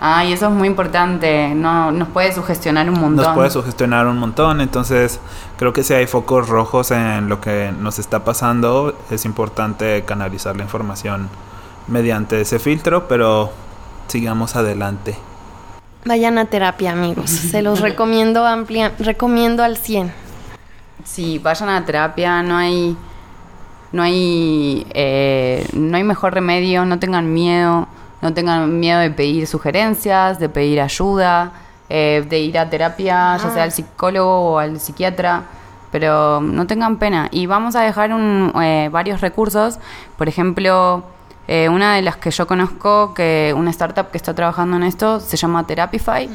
Ah, 0.00 0.24
y 0.24 0.32
eso 0.32 0.46
es 0.46 0.52
muy 0.52 0.66
importante, 0.66 1.54
no, 1.54 1.92
nos 1.92 2.08
puede 2.08 2.32
sugestionar 2.32 2.88
un 2.88 2.98
montón. 2.98 3.26
Nos 3.26 3.34
puede 3.34 3.50
sugestionar 3.50 4.06
un 4.06 4.18
montón, 4.18 4.62
entonces 4.62 5.20
creo 5.58 5.74
que 5.74 5.84
si 5.84 5.92
hay 5.92 6.06
focos 6.06 6.48
rojos 6.48 6.90
en 6.90 7.28
lo 7.28 7.42
que 7.42 7.70
nos 7.78 7.98
está 7.98 8.24
pasando, 8.24 8.98
es 9.10 9.26
importante 9.26 10.02
canalizar 10.06 10.56
la 10.56 10.62
información 10.62 11.28
mediante 11.86 12.40
ese 12.40 12.58
filtro, 12.58 13.08
pero 13.08 13.52
sigamos 14.06 14.56
adelante. 14.56 15.18
Vayan 16.06 16.38
a 16.38 16.46
terapia, 16.46 16.92
amigos. 16.92 17.28
Se 17.28 17.60
los 17.60 17.80
recomiendo 17.82 18.46
amplia, 18.46 18.92
recomiendo 18.98 19.62
al 19.62 19.76
100. 19.76 20.12
Sí, 21.04 21.38
vayan 21.38 21.68
a 21.68 21.84
terapia, 21.84 22.42
no 22.42 22.56
hay, 22.56 22.96
no 23.92 24.02
hay, 24.02 24.86
eh, 24.94 25.66
no 25.72 25.96
hay 25.96 26.04
mejor 26.04 26.34
remedio, 26.34 26.84
no 26.84 26.98
tengan 26.98 27.32
miedo, 27.32 27.88
no 28.22 28.34
tengan 28.34 28.78
miedo 28.78 29.00
de 29.00 29.10
pedir 29.10 29.46
sugerencias, 29.46 30.38
de 30.38 30.48
pedir 30.48 30.80
ayuda, 30.80 31.52
eh, 31.88 32.24
de 32.28 32.38
ir 32.38 32.58
a 32.58 32.70
terapia, 32.70 33.36
ya 33.36 33.50
sea 33.50 33.64
al 33.64 33.72
psicólogo 33.72 34.52
o 34.52 34.58
al 34.58 34.78
psiquiatra. 34.80 35.42
pero 35.90 36.40
no 36.40 36.68
tengan 36.68 36.98
pena. 36.98 37.26
Y 37.32 37.46
vamos 37.46 37.74
a 37.74 37.80
dejar 37.80 38.12
un, 38.12 38.52
eh, 38.62 38.88
varios 38.92 39.20
recursos, 39.20 39.80
por 40.16 40.28
ejemplo, 40.28 41.02
eh, 41.48 41.68
una 41.68 41.96
de 41.96 42.02
las 42.02 42.16
que 42.16 42.30
yo 42.30 42.46
conozco, 42.46 43.12
que 43.14 43.52
una 43.56 43.70
startup 43.70 44.10
que 44.10 44.18
está 44.18 44.34
trabajando 44.34 44.76
en 44.76 44.84
esto, 44.84 45.20
se 45.20 45.36
llama 45.36 45.66
Therapify. 45.66 46.28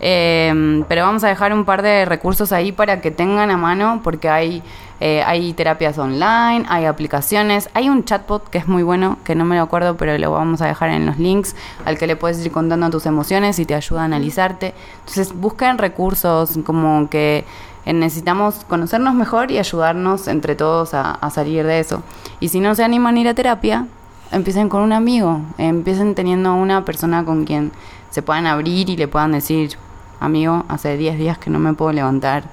Eh, 0.00 0.84
pero 0.88 1.02
vamos 1.04 1.24
a 1.24 1.28
dejar 1.28 1.52
un 1.52 1.64
par 1.64 1.82
de 1.82 2.04
recursos 2.04 2.52
ahí 2.52 2.72
para 2.72 3.00
que 3.00 3.10
tengan 3.10 3.50
a 3.50 3.56
mano, 3.56 4.00
porque 4.02 4.28
hay, 4.28 4.62
eh, 5.00 5.22
hay 5.24 5.52
terapias 5.52 5.96
online, 5.98 6.64
hay 6.68 6.84
aplicaciones, 6.84 7.70
hay 7.74 7.88
un 7.88 8.04
chatbot 8.04 8.50
que 8.50 8.58
es 8.58 8.66
muy 8.66 8.82
bueno, 8.82 9.18
que 9.24 9.34
no 9.34 9.44
me 9.44 9.56
lo 9.56 9.62
acuerdo, 9.62 9.96
pero 9.96 10.18
lo 10.18 10.32
vamos 10.32 10.60
a 10.60 10.66
dejar 10.66 10.90
en 10.90 11.06
los 11.06 11.18
links, 11.18 11.54
al 11.84 11.96
que 11.96 12.06
le 12.06 12.16
puedes 12.16 12.44
ir 12.44 12.50
contando 12.50 12.90
tus 12.90 13.06
emociones 13.06 13.58
y 13.58 13.66
te 13.66 13.74
ayuda 13.74 14.02
a 14.02 14.04
analizarte. 14.04 14.74
Entonces 15.00 15.32
busquen 15.32 15.78
recursos 15.78 16.58
como 16.64 17.08
que 17.08 17.44
eh, 17.84 17.92
necesitamos 17.92 18.64
conocernos 18.68 19.14
mejor 19.14 19.50
y 19.50 19.58
ayudarnos 19.58 20.26
entre 20.28 20.56
todos 20.56 20.92
a, 20.92 21.12
a 21.12 21.30
salir 21.30 21.64
de 21.64 21.78
eso. 21.78 22.02
Y 22.40 22.48
si 22.48 22.60
no 22.60 22.74
se 22.74 22.84
animan 22.84 23.16
a 23.16 23.20
ir 23.20 23.28
a 23.28 23.34
terapia, 23.34 23.86
empiecen 24.32 24.68
con 24.68 24.82
un 24.82 24.92
amigo, 24.92 25.40
empiecen 25.58 26.14
teniendo 26.14 26.54
una 26.54 26.84
persona 26.84 27.24
con 27.24 27.44
quien 27.44 27.72
se 28.10 28.22
puedan 28.22 28.46
abrir 28.46 28.90
y 28.90 28.96
le 28.96 29.08
puedan 29.08 29.32
decir, 29.32 29.76
amigo, 30.20 30.64
hace 30.68 30.96
10 30.96 31.18
días 31.18 31.38
que 31.38 31.50
no 31.50 31.58
me 31.58 31.74
puedo 31.74 31.92
levantar, 31.92 32.44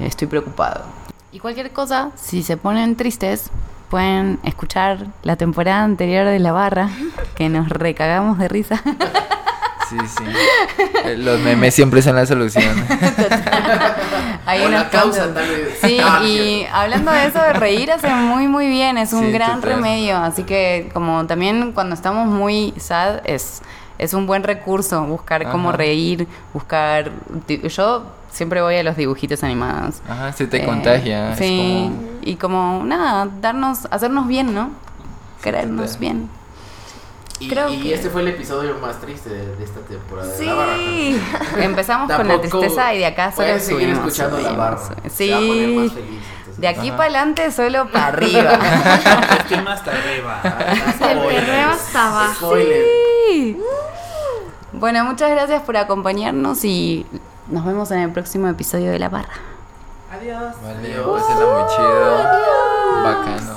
estoy 0.00 0.28
preocupado. 0.28 0.84
Y 1.32 1.40
cualquier 1.40 1.72
cosa, 1.72 2.10
si 2.14 2.42
se 2.42 2.56
ponen 2.56 2.96
tristes, 2.96 3.50
pueden 3.90 4.38
escuchar 4.42 5.06
la 5.22 5.36
temporada 5.36 5.82
anterior 5.82 6.26
de 6.26 6.38
La 6.38 6.52
Barra, 6.52 6.90
que 7.36 7.48
nos 7.48 7.68
recagamos 7.68 8.38
de 8.38 8.48
risa. 8.48 8.82
Sí, 9.90 9.96
sí. 10.06 10.24
Eh, 11.04 11.16
Los 11.18 11.38
memes 11.40 11.74
siempre 11.74 12.00
son 12.02 12.16
la 12.16 12.24
solución. 12.26 12.64
Hay 14.46 14.62
O 14.64 14.68
la 14.68 14.88
causa, 14.90 15.32
tal 15.32 15.48
vez. 15.48 15.78
Sí, 15.82 15.98
Ah, 16.02 16.22
y 16.24 16.66
hablando 16.72 17.10
de 17.12 17.26
eso, 17.26 17.38
de 17.40 17.52
reír 17.54 17.90
hace 17.92 18.08
muy, 18.08 18.48
muy 18.48 18.68
bien. 18.68 18.98
Es 18.98 19.12
un 19.12 19.24
Sí, 19.26 19.30
gran 19.32 19.60
total. 19.60 19.76
remedio. 19.76 20.16
Así 20.18 20.42
que, 20.44 20.90
como 20.92 21.26
también 21.26 21.72
cuando 21.72 21.94
estamos 21.94 22.26
muy 22.28 22.72
sad, 22.78 23.20
es, 23.24 23.62
es 23.98 24.14
un 24.14 24.26
buen 24.26 24.42
recurso 24.42 25.02
buscar 25.04 25.50
cómo 25.50 25.72
reír, 25.72 26.26
buscar. 26.52 27.10
Yo 27.48 28.04
siempre 28.30 28.60
voy 28.62 28.76
a 28.76 28.82
los 28.82 28.96
dibujitos 28.96 29.42
animados. 29.44 29.96
Ajá, 30.08 30.32
se 30.32 30.46
te 30.46 30.62
Eh, 30.62 30.66
contagia. 30.66 31.32
es 31.32 31.38
Sí, 31.38 31.90
como- 31.90 32.20
y 32.22 32.36
como, 32.36 32.82
nada, 32.84 33.28
darnos, 33.40 33.86
hacernos 33.90 34.26
bien, 34.28 34.54
¿no? 34.54 34.70
Querernos 35.42 35.98
bien. 35.98 36.28
Y, 37.44 37.48
Creo 37.48 37.68
y 37.68 37.80
que- 37.82 37.94
este 37.94 38.10
fue 38.10 38.22
el 38.22 38.28
episodio 38.28 38.76
más 38.80 39.00
triste 39.00 39.28
de, 39.30 39.56
de 39.56 39.64
esta 39.64 39.80
temporada 39.80 40.28
de 40.32 40.46
La 40.46 40.54
Barra. 40.54 40.76
Sí, 40.76 41.20
empezamos 41.58 42.12
con 42.12 42.28
la 42.28 42.40
tristeza 42.40 42.94
y 42.94 42.98
de 42.98 43.06
acá 43.06 43.30
solo 43.32 43.36
pueden 43.46 43.60
seguir 43.60 43.82
subimos, 43.94 43.98
escuchando 44.06 44.36
La 44.36 44.42
subimos, 44.42 44.58
Barra. 44.58 44.78
subimos. 44.78 45.12
Se 45.12 45.30
va 45.30 45.36
a 45.36 45.40
poner 45.40 45.68
más 45.68 45.84
Sí, 45.88 45.94
feliz, 45.94 46.22
entonces. 46.38 46.60
de 46.60 46.68
aquí 46.68 46.90
para 46.90 47.02
adelante 47.04 47.52
solo 47.52 47.88
para 47.90 48.06
arriba. 48.08 48.50
Estima 49.40 49.72
hasta 49.72 49.90
arriba. 49.90 50.40
El 51.10 51.18
perreo 51.20 51.68
hasta 51.70 52.08
abajo. 52.08 52.54
Sí. 52.56 53.58
Bueno, 54.72 55.04
muchas 55.04 55.30
gracias 55.30 55.62
por 55.62 55.76
acompañarnos 55.76 56.64
y 56.64 57.06
nos 57.48 57.64
vemos 57.64 57.90
en 57.90 58.00
el 58.00 58.10
próximo 58.12 58.48
episodio 58.48 58.90
de 58.90 58.98
La 58.98 59.08
Barra. 59.08 59.34
Adiós. 60.12 60.54
Vale, 60.62 60.92
Adiós. 60.94 61.20
pásenla 61.22 61.46
muy 61.46 61.70
chido. 61.74 62.24
Bacano. 63.04 63.53